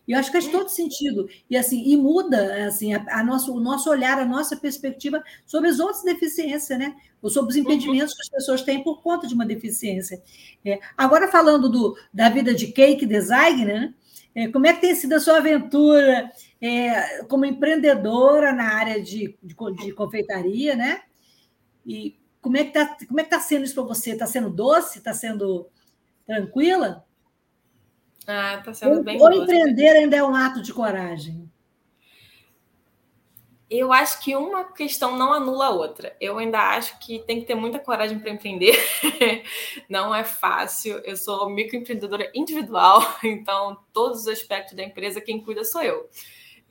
E, 0.07 0.11
eu 0.11 0.19
acho 0.19 0.31
que 0.31 0.39
faz 0.39 0.51
todo 0.51 0.69
sentido. 0.69 1.27
E 1.49 1.57
assim, 1.57 1.83
e 1.85 1.95
muda 1.97 2.67
assim, 2.67 2.93
a, 2.93 3.05
a 3.19 3.23
nosso, 3.23 3.53
o 3.53 3.59
nosso 3.59 3.89
olhar, 3.89 4.19
a 4.19 4.25
nossa 4.25 4.55
perspectiva 4.55 5.23
sobre 5.45 5.69
as 5.69 5.79
outras 5.79 6.03
deficiências, 6.03 6.77
né? 6.77 6.95
Ou 7.21 7.29
sobre 7.29 7.51
os 7.51 7.55
uhum. 7.55 7.63
impedimentos 7.63 8.13
que 8.13 8.21
as 8.21 8.29
pessoas 8.29 8.61
têm 8.61 8.83
por 8.83 9.01
conta 9.01 9.27
de 9.27 9.33
uma 9.33 9.45
deficiência. 9.45 10.21
É, 10.65 10.79
agora, 10.97 11.27
falando 11.27 11.69
do, 11.69 11.97
da 12.13 12.29
vida 12.29 12.53
de 12.53 12.67
cake 12.67 13.05
designer, 13.05 13.65
né? 13.65 13.93
É, 14.35 14.47
como 14.47 14.67
é 14.67 14.73
que 14.73 14.81
tem 14.81 14.95
sido 14.95 15.13
a 15.13 15.19
sua 15.19 15.37
aventura 15.37 16.31
é, 16.61 17.23
como 17.25 17.45
empreendedora 17.45 18.53
na 18.53 18.75
área 18.75 19.01
de, 19.01 19.37
de, 19.41 19.55
de, 19.75 19.91
confeitaria, 19.93 20.75
né? 20.75 21.01
E 21.85 22.15
como 22.41 22.57
é 22.57 22.63
que 22.63 22.77
está 22.77 22.95
é 22.99 23.23
que 23.23 23.29
tá 23.29 23.39
sendo 23.39 23.65
isso 23.65 23.75
para 23.75 23.83
você? 23.83 24.11
Está 24.11 24.25
sendo 24.25 24.49
doce? 24.49 24.99
Está 24.99 25.13
sendo 25.13 25.67
tranquila? 26.25 27.05
Ah, 28.31 28.61
tá 28.63 28.75
sendo 28.75 29.03
bem 29.03 29.19
Ou 29.19 29.33
empreender 29.33 29.89
ainda 29.89 30.15
é 30.15 30.23
um 30.23 30.35
ato 30.35 30.61
de 30.61 30.71
coragem? 30.71 31.51
Eu 33.67 33.91
acho 33.91 34.23
que 34.23 34.35
uma 34.35 34.71
questão 34.71 35.17
não 35.17 35.33
anula 35.33 35.65
a 35.67 35.71
outra. 35.71 36.15
Eu 36.21 36.37
ainda 36.37 36.59
acho 36.59 36.99
que 36.99 37.19
tem 37.19 37.39
que 37.39 37.47
ter 37.47 37.55
muita 37.55 37.79
coragem 37.79 38.19
para 38.19 38.29
empreender. 38.29 38.75
não 39.89 40.13
é 40.13 40.23
fácil. 40.23 40.99
Eu 40.99 41.17
sou 41.17 41.49
microempreendedora 41.49 42.31
individual, 42.35 43.01
então 43.23 43.79
todos 43.91 44.21
os 44.21 44.27
aspectos 44.27 44.75
da 44.75 44.83
empresa 44.83 45.21
quem 45.21 45.41
cuida 45.41 45.63
sou 45.63 45.81
eu. 45.81 46.07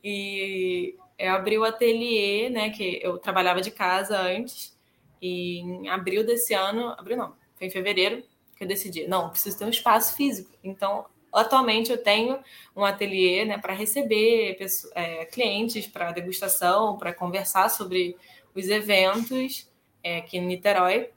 E 0.02 0.94
eu 1.18 1.32
abri 1.34 1.58
o 1.58 1.64
ateliê, 1.64 2.48
né, 2.50 2.70
que 2.70 3.00
eu 3.02 3.18
trabalhava 3.18 3.60
de 3.60 3.72
casa 3.72 4.16
antes, 4.20 4.78
e 5.20 5.58
em 5.58 5.88
abril 5.88 6.24
desse 6.24 6.54
ano, 6.54 6.94
abril 6.96 7.16
não, 7.16 7.34
foi 7.56 7.66
em 7.66 7.70
fevereiro 7.70 8.22
que 8.56 8.62
eu 8.62 8.68
decidi, 8.68 9.08
não, 9.08 9.30
preciso 9.30 9.58
ter 9.58 9.64
um 9.64 9.70
espaço 9.70 10.16
físico. 10.16 10.50
Então, 10.62 11.06
Atualmente 11.32 11.90
eu 11.90 11.98
tenho 11.98 12.38
um 12.74 12.84
ateliê 12.84 13.44
né, 13.44 13.58
para 13.58 13.74
receber 13.74 14.56
pessoas, 14.58 14.92
é, 14.94 15.24
clientes 15.26 15.86
para 15.86 16.12
degustação, 16.12 16.96
para 16.96 17.12
conversar 17.12 17.68
sobre 17.68 18.16
os 18.54 18.68
eventos 18.68 19.70
é, 20.02 20.18
aqui 20.18 20.38
em 20.38 20.46
Niterói, 20.46 21.10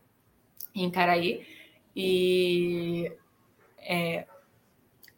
em 0.76 0.90
Caraí. 0.90 1.46
E 1.96 3.12
é, 3.80 4.26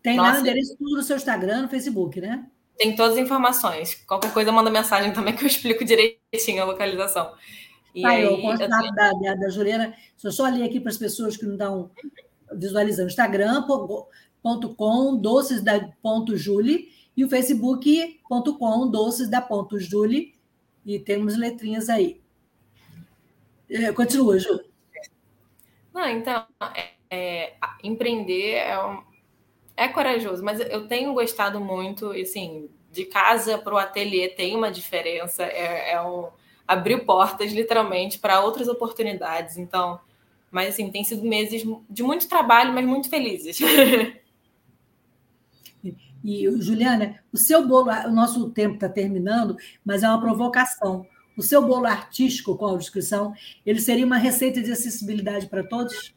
tem 0.01 0.17
nossa, 0.17 0.31
lá 0.31 0.37
o 0.37 0.41
endereço 0.41 0.75
tudo 0.77 0.97
no 0.97 1.03
seu 1.03 1.15
Instagram, 1.15 1.63
no 1.63 1.69
Facebook, 1.69 2.19
né? 2.19 2.45
Tem 2.77 2.95
todas 2.95 3.13
as 3.13 3.19
informações. 3.19 3.95
Qualquer 4.05 4.33
coisa 4.33 4.51
manda 4.51 4.69
mensagem 4.69 5.13
também 5.13 5.33
que 5.37 5.43
eu 5.43 5.47
explico 5.47 5.85
direitinho 5.85 6.61
a 6.61 6.65
localização. 6.65 7.33
E 7.95 8.05
aí, 8.05 8.25
o 8.25 8.41
contato 8.41 8.69
tenho... 8.69 8.95
da, 8.95 9.11
da, 9.11 9.35
da 9.35 9.49
Juliana, 9.49 9.95
se 10.17 10.27
eu 10.27 10.31
só 10.31 10.47
ler 10.49 10.63
aqui 10.63 10.79
para 10.79 10.89
as 10.89 10.97
pessoas 10.97 11.37
que 11.37 11.45
não 11.45 11.53
estão 11.53 11.91
visualizando, 12.51 13.07
Instagram, 13.07 13.65
facebook.com 14.43 15.15
doces 15.15 15.61
da 15.61 15.79
ponto 16.01 16.35
Julie 16.35 16.91
e 17.15 17.23
o 17.23 17.29
facebook.com 17.29 18.89
doces 18.89 19.29
da 19.29 19.41
ponto 19.41 19.79
Julie 19.79 20.35
e 20.85 20.99
temos 20.99 21.37
letrinhas 21.37 21.89
aí. 21.89 22.21
É, 23.69 23.91
continua, 23.93 24.37
Ju. 24.37 24.59
Não, 25.93 26.07
então, 26.09 26.45
é, 26.75 26.89
é, 27.09 27.53
empreender 27.83 28.55
é, 28.55 28.85
um, 28.85 29.01
é 29.77 29.87
corajoso, 29.87 30.43
mas 30.43 30.59
eu 30.59 30.87
tenho 30.87 31.13
gostado 31.13 31.59
muito, 31.61 32.11
assim, 32.11 32.69
de 32.91 33.05
casa 33.05 33.57
para 33.57 33.73
o 33.73 33.77
ateliê 33.77 34.27
tem 34.27 34.55
uma 34.55 34.71
diferença, 34.71 35.43
é, 35.43 35.93
é 35.93 36.01
um, 36.01 36.27
abrir 36.67 37.05
portas, 37.05 37.53
literalmente, 37.53 38.19
para 38.19 38.41
outras 38.41 38.67
oportunidades, 38.67 39.57
então, 39.57 39.99
mas, 40.51 40.69
assim, 40.73 40.91
tem 40.91 41.03
sido 41.03 41.23
meses 41.23 41.63
de 41.89 42.03
muito 42.03 42.27
trabalho, 42.27 42.73
mas 42.73 42.85
muito 42.85 43.09
felizes. 43.09 43.59
E, 46.23 46.49
Juliana, 46.61 47.19
o 47.31 47.37
seu 47.37 47.67
bolo, 47.67 47.91
o 47.91 48.11
nosso 48.11 48.49
tempo 48.51 48.75
está 48.75 48.87
terminando, 48.87 49.57
mas 49.83 50.03
é 50.03 50.07
uma 50.07 50.21
provocação. 50.21 51.05
O 51.35 51.41
seu 51.41 51.61
bolo 51.61 51.85
artístico 51.85 52.55
com 52.55 52.67
a 52.67 52.77
descrição, 52.77 53.33
ele 53.65 53.81
seria 53.81 54.05
uma 54.05 54.17
receita 54.17 54.61
de 54.61 54.71
acessibilidade 54.71 55.47
para 55.47 55.63
todos? 55.63 56.15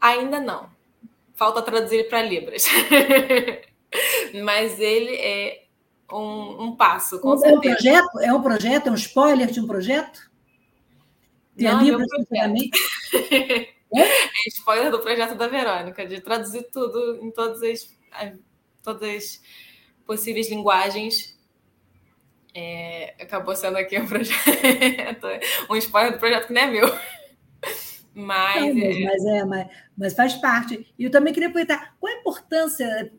Ainda 0.00 0.40
não. 0.40 0.70
Falta 1.34 1.60
traduzir 1.62 2.08
para 2.08 2.22
Libras. 2.22 2.64
mas 4.42 4.80
ele 4.80 5.14
é 5.16 5.64
um, 6.10 6.64
um 6.64 6.76
passo, 6.76 7.20
com 7.20 7.34
é 7.34 7.38
certeza. 7.38 7.56
Um 7.56 7.60
projeto? 7.60 8.20
É 8.20 8.32
um 8.32 8.42
projeto? 8.42 8.86
É 8.86 8.90
um 8.90 8.94
spoiler 8.94 9.50
de 9.50 9.60
um 9.60 9.66
projeto? 9.66 10.30
Tem 11.56 11.68
não, 11.68 11.78
a 11.78 11.82
Libras 11.82 12.08
futuramente? 12.16 12.78
É 13.94 14.48
spoiler 14.48 14.90
do 14.90 15.00
projeto 15.00 15.34
da 15.34 15.46
Verônica, 15.46 16.06
de 16.06 16.20
traduzir 16.20 16.68
tudo 16.72 17.18
em 17.22 17.30
todas 17.30 17.62
as, 17.62 17.96
todas 18.82 19.02
as 19.02 19.42
possíveis 20.06 20.50
linguagens. 20.50 21.38
É, 22.54 23.14
acabou 23.20 23.54
sendo 23.56 23.76
aqui 23.78 23.98
um 23.98 24.06
projeto, 24.08 25.26
um 25.70 25.76
spoiler 25.76 26.12
do 26.12 26.18
projeto 26.18 26.46
que 26.46 26.52
não 26.52 26.62
é 26.62 26.66
meu. 26.66 26.86
Mas, 28.14 28.74
não, 28.74 29.04
mas, 29.04 29.24
é, 29.24 29.44
mas, 29.44 29.68
mas, 29.96 30.14
faz 30.14 30.34
parte. 30.34 30.86
E 30.98 31.04
eu 31.04 31.10
também 31.10 31.32
queria 31.32 31.50
perguntar 31.50 31.96
qual 31.98 32.12
a 32.12 32.18
importância 32.18 32.84
é, 32.84 33.10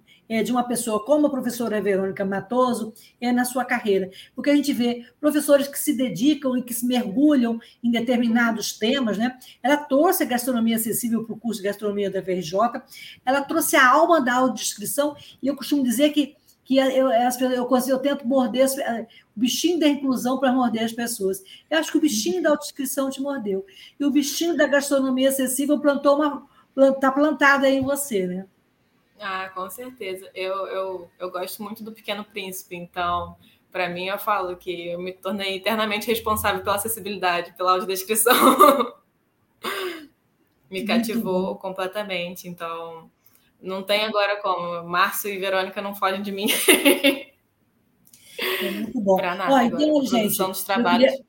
de 0.43 0.51
uma 0.51 0.63
pessoa 0.63 1.03
como 1.03 1.27
a 1.27 1.29
professora 1.29 1.81
Verônica 1.81 2.23
Matoso 2.23 2.93
é, 3.19 3.31
na 3.31 3.45
sua 3.45 3.65
carreira. 3.65 4.09
Porque 4.35 4.49
a 4.49 4.55
gente 4.55 4.71
vê 4.71 5.05
professores 5.19 5.67
que 5.67 5.77
se 5.77 5.93
dedicam 5.93 6.57
e 6.57 6.63
que 6.63 6.73
se 6.73 6.85
mergulham 6.85 7.59
em 7.83 7.91
determinados 7.91 8.73
temas. 8.73 9.17
Né? 9.17 9.37
Ela 9.61 9.77
trouxe 9.77 10.23
a 10.23 10.25
gastronomia 10.25 10.77
acessível 10.77 11.23
para 11.23 11.33
o 11.33 11.39
curso 11.39 11.61
de 11.61 11.67
gastronomia 11.67 12.09
da 12.09 12.21
FRJ, 12.21 12.53
ela 13.25 13.41
trouxe 13.41 13.75
a 13.75 13.87
alma 13.87 14.21
da 14.21 14.35
audiodescrição, 14.35 15.15
e 15.41 15.47
eu 15.47 15.55
costumo 15.55 15.83
dizer 15.83 16.11
que 16.11 16.35
que 16.65 16.77
eu, 16.77 16.85
eu, 16.85 17.11
eu, 17.11 17.69
eu 17.87 17.99
tento 17.99 18.25
morder 18.25 18.67
o 19.35 19.39
bichinho 19.39 19.79
da 19.79 19.87
inclusão 19.87 20.39
para 20.39 20.53
morder 20.53 20.83
as 20.83 20.93
pessoas. 20.93 21.43
Eu 21.69 21.77
acho 21.77 21.91
que 21.91 21.97
o 21.97 22.01
bichinho 22.01 22.41
da 22.41 22.51
autodescrição 22.51 23.09
te 23.09 23.21
mordeu. 23.21 23.65
E 23.99 24.05
o 24.05 24.11
bichinho 24.11 24.55
da 24.55 24.65
gastronomia 24.65 25.29
acessível 25.29 25.79
plantou 25.79 26.15
uma. 26.15 26.47
está 26.95 27.11
plantado 27.11 27.65
aí 27.65 27.75
em 27.75 27.81
você, 27.81 28.25
né? 28.25 28.45
Ah, 29.23 29.49
com 29.49 29.69
certeza. 29.69 30.29
Eu, 30.35 30.67
eu, 30.67 31.11
eu 31.17 31.31
gosto 31.31 31.63
muito 31.63 31.81
do 31.83 31.93
Pequeno 31.93 32.25
Príncipe, 32.25 32.75
então, 32.75 33.37
para 33.71 33.87
mim, 33.87 34.07
eu 34.07 34.19
falo 34.19 34.57
que 34.57 34.89
eu 34.89 34.99
me 34.99 35.13
tornei 35.13 35.55
eternamente 35.55 36.07
responsável 36.07 36.61
pela 36.61 36.75
acessibilidade, 36.75 37.53
pela 37.53 37.71
audiodescrição. 37.71 38.33
me 40.69 40.85
cativou 40.85 41.55
completamente, 41.55 42.49
então 42.49 43.09
não 43.61 43.81
tem 43.81 44.03
agora 44.03 44.41
como. 44.41 44.83
Márcio 44.83 45.31
e 45.31 45.39
Verônica 45.39 45.81
não 45.81 45.95
fogem 45.95 46.21
de 46.21 46.31
mim. 46.31 46.47
É 48.37 48.71
muito 48.71 48.99
bom. 48.99 49.15
Para 49.15 49.35
nada. 49.35 49.53
Ó, 49.53 49.61
então, 49.61 50.05
gente, 50.05 50.37
dos 50.37 50.63
trabalhos. 50.63 51.11
Queria... 51.11 51.25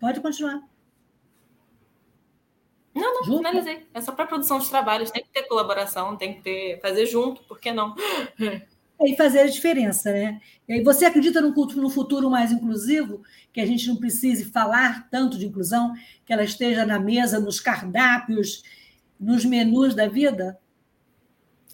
Pode 0.00 0.20
continuar. 0.20 0.69
Não, 3.00 3.14
não, 3.14 3.24
junto? 3.24 3.38
finalizei. 3.38 3.86
É 3.94 4.00
só 4.00 4.12
para 4.12 4.26
produção 4.26 4.58
dos 4.58 4.68
trabalhos. 4.68 5.10
Tem 5.10 5.22
que 5.22 5.30
ter 5.30 5.42
colaboração, 5.44 6.16
tem 6.16 6.34
que 6.34 6.42
ter 6.42 6.80
fazer 6.80 7.06
junto, 7.06 7.42
por 7.44 7.58
que 7.58 7.72
não? 7.72 7.94
e 9.02 9.16
fazer 9.16 9.40
a 9.40 9.46
diferença, 9.46 10.12
né? 10.12 10.40
E 10.68 10.82
você 10.82 11.06
acredita 11.06 11.40
no, 11.40 11.50
no 11.50 11.90
futuro 11.90 12.30
mais 12.30 12.52
inclusivo, 12.52 13.22
que 13.52 13.60
a 13.60 13.66
gente 13.66 13.88
não 13.88 13.96
precise 13.96 14.50
falar 14.50 15.08
tanto 15.10 15.38
de 15.38 15.46
inclusão, 15.46 15.94
que 16.24 16.32
ela 16.32 16.44
esteja 16.44 16.84
na 16.84 16.98
mesa, 16.98 17.40
nos 17.40 17.60
cardápios, 17.60 18.62
nos 19.18 19.44
menus 19.44 19.94
da 19.94 20.06
vida? 20.06 20.58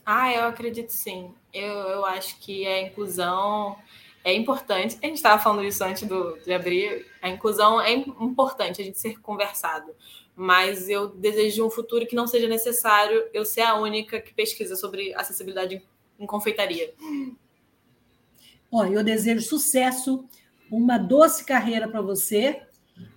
Ah, 0.04 0.32
eu 0.32 0.44
acredito 0.44 0.90
sim. 0.90 1.34
Eu, 1.52 1.72
eu 1.72 2.06
acho 2.06 2.38
que 2.38 2.66
a 2.66 2.82
inclusão 2.82 3.76
é 4.22 4.32
importante. 4.32 4.96
A 5.02 5.06
gente 5.06 5.16
estava 5.16 5.42
falando 5.42 5.64
isso 5.64 5.82
antes 5.82 6.08
do, 6.08 6.38
de 6.38 6.52
abrir. 6.52 7.06
A 7.20 7.28
inclusão 7.28 7.80
é 7.80 7.92
importante 7.92 8.80
a 8.80 8.84
gente 8.84 8.98
ser 8.98 9.20
conversado. 9.20 9.92
Mas 10.36 10.88
eu 10.88 11.08
desejo 11.08 11.66
um 11.66 11.70
futuro 11.70 12.06
que 12.06 12.14
não 12.14 12.26
seja 12.26 12.46
necessário 12.46 13.24
eu 13.32 13.44
ser 13.44 13.62
a 13.62 13.76
única 13.76 14.20
que 14.20 14.34
pesquisa 14.34 14.76
sobre 14.76 15.14
acessibilidade 15.14 15.82
em 16.18 16.26
confeitaria. 16.26 16.92
Olha, 18.70 18.94
eu 18.94 19.02
desejo 19.02 19.40
sucesso, 19.40 20.28
uma 20.70 20.98
doce 20.98 21.42
carreira 21.44 21.88
para 21.88 22.02
você. 22.02 22.60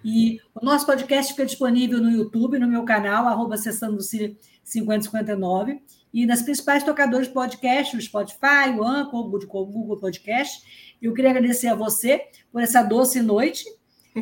E 0.03 0.39
o 0.55 0.63
nosso 0.63 0.85
podcast 0.85 1.33
fica 1.33 1.45
disponível 1.45 1.99
no 1.99 2.09
YouTube, 2.09 2.57
no 2.57 2.67
meu 2.67 2.83
canal, 2.83 3.27
arroba 3.27 3.57
5059 3.57 5.81
e 6.13 6.25
nas 6.25 6.41
principais 6.41 6.83
tocadores 6.83 7.27
de 7.27 7.33
podcast, 7.33 7.95
o 7.95 8.01
Spotify, 8.01 8.71
o 8.77 8.83
Anchor, 8.83 9.25
o 9.25 9.65
Google 9.65 9.97
Podcast. 9.97 10.95
Eu 11.01 11.13
queria 11.13 11.31
agradecer 11.31 11.67
a 11.67 11.75
você 11.75 12.27
por 12.51 12.61
essa 12.61 12.81
doce 12.81 13.21
noite 13.21 13.63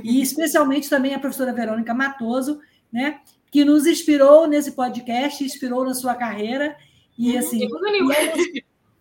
e 0.03 0.21
especialmente 0.21 0.89
também 0.89 1.15
a 1.15 1.19
professora 1.19 1.53
Verônica 1.53 1.93
Matoso, 1.93 2.59
né, 2.91 3.19
que 3.51 3.63
nos 3.65 3.85
inspirou 3.85 4.47
nesse 4.47 4.71
podcast, 4.71 5.43
inspirou 5.43 5.85
na 5.85 5.93
sua 5.93 6.15
carreira 6.15 6.75
e 7.17 7.33
uhum, 7.33 7.39
assim, 7.39 7.67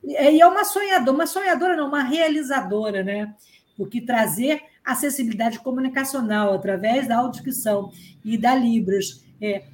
e 0.05 0.15
é, 0.15 0.35
e 0.35 0.41
é 0.41 0.47
uma 0.47 0.65
sonhadora, 0.65 1.13
uma 1.13 1.27
sonhadora 1.27 1.77
não, 1.77 1.89
uma 1.89 2.03
realizadora, 2.03 3.03
né? 3.03 3.35
Porque 3.77 4.01
trazer 4.01 4.63
acessibilidade 4.85 5.59
comunicacional 5.59 6.55
através 6.55 7.09
da 7.09 7.17
audição 7.19 7.91
e 8.25 8.39
da 8.39 8.55
Libras 8.55 9.25
é, 9.41 9.65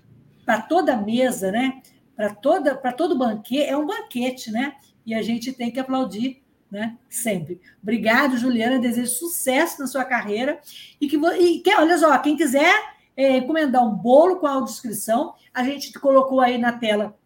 para 0.45 0.63
toda 0.63 0.97
mesa, 0.97 1.53
né? 1.53 1.83
para 2.17 2.35
toda 2.35 2.75
para 2.75 2.93
todo 2.93 3.19
banquete, 3.19 3.69
é 3.69 3.77
um 3.77 3.87
banquete, 3.87 4.51
né? 4.51 4.75
E 5.05 5.15
a 5.15 5.23
gente 5.23 5.53
tem 5.53 5.71
que 5.71 5.81
aplaudir, 5.81 6.41
né? 6.71 6.97
Sempre. 7.09 7.61
Obrigado, 7.83 8.39
Juliana, 8.39 8.79
desejo 8.79 9.11
sucesso 9.11 9.81
na 9.81 9.87
sua 9.87 10.05
carreira 10.05 10.61
e 11.01 11.09
que 11.09 11.17
e 11.17 11.61
que, 11.61 11.75
olha 11.75 11.99
só, 11.99 12.17
quem 12.19 12.37
quiser 12.37 12.75
é, 13.17 13.37
encomendar 13.37 13.87
um 13.87 13.95
bolo 13.95 14.37
com 14.37 14.47
a 14.47 14.53
audioscrição, 14.53 15.35
a 15.53 15.63
gente 15.65 15.93
colocou 15.99 16.41
aí 16.41 16.59
na 16.59 16.73
tela 16.73 17.17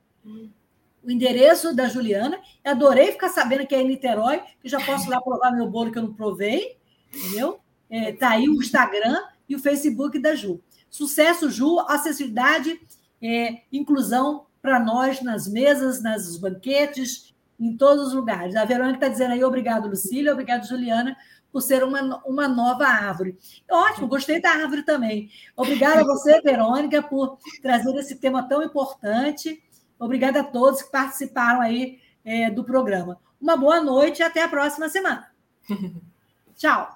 o 1.03 1.11
endereço 1.11 1.75
da 1.75 1.89
Juliana. 1.89 2.39
Eu 2.65 2.73
adorei 2.73 3.13
ficar 3.13 3.29
sabendo 3.29 3.67
que 3.67 3.75
é 3.75 3.81
em 3.81 3.87
Niterói, 3.87 4.43
que 4.61 4.69
já 4.69 4.85
posso 4.85 5.09
lá 5.09 5.21
provar 5.21 5.53
meu 5.53 5.69
bolo 5.69 5.93
que 5.93 5.99
eu 5.99 6.03
não 6.03 6.13
provei, 6.13 6.77
entendeu? 7.15 7.61
É, 7.89 8.13
tá 8.13 8.31
aí 8.31 8.49
o 8.49 8.55
Instagram 8.55 9.23
e 9.49 9.55
o 9.55 9.61
Facebook 9.61 10.19
da 10.19 10.35
Ju. 10.35 10.61
Sucesso, 10.91 11.49
Ju, 11.49 11.79
acessibilidade, 11.81 12.81
é, 13.23 13.61
inclusão 13.73 14.47
para 14.61 14.81
nós 14.81 15.23
nas 15.23 15.47
mesas, 15.47 16.03
nos 16.03 16.37
banquetes, 16.39 17.33
em 17.59 17.77
todos 17.77 18.09
os 18.09 18.13
lugares. 18.13 18.57
A 18.57 18.65
Verônica 18.65 18.97
está 18.97 19.09
dizendo 19.09 19.33
aí, 19.33 19.45
obrigado, 19.45 19.89
Lucília, 19.89 20.33
obrigado, 20.33 20.67
Juliana, 20.67 21.17
por 21.53 21.61
ser 21.63 21.83
uma, 21.83 22.23
uma 22.25 22.49
nova 22.49 22.87
árvore. 22.87 23.39
Ótimo, 23.71 24.09
gostei 24.09 24.41
da 24.41 24.51
árvore 24.51 24.83
também. 24.83 25.31
Obrigada 25.57 26.01
a 26.01 26.05
você, 26.05 26.41
Verônica, 26.43 27.03
por 27.03 27.39
trazer 27.63 27.95
esse 27.97 28.17
tema 28.17 28.49
tão 28.49 28.63
importante. 28.63 29.63
Obrigada 29.99 30.41
a 30.41 30.45
todos 30.45 30.83
que 30.83 30.91
participaram 30.91 31.61
aí 31.61 32.01
é, 32.25 32.51
do 32.51 32.65
programa. 32.65 33.19
Uma 33.41 33.57
boa 33.57 33.81
noite 33.81 34.21
e 34.21 34.23
até 34.23 34.43
a 34.43 34.49
próxima 34.49 34.89
semana. 34.89 35.31
Tchau. 36.57 36.96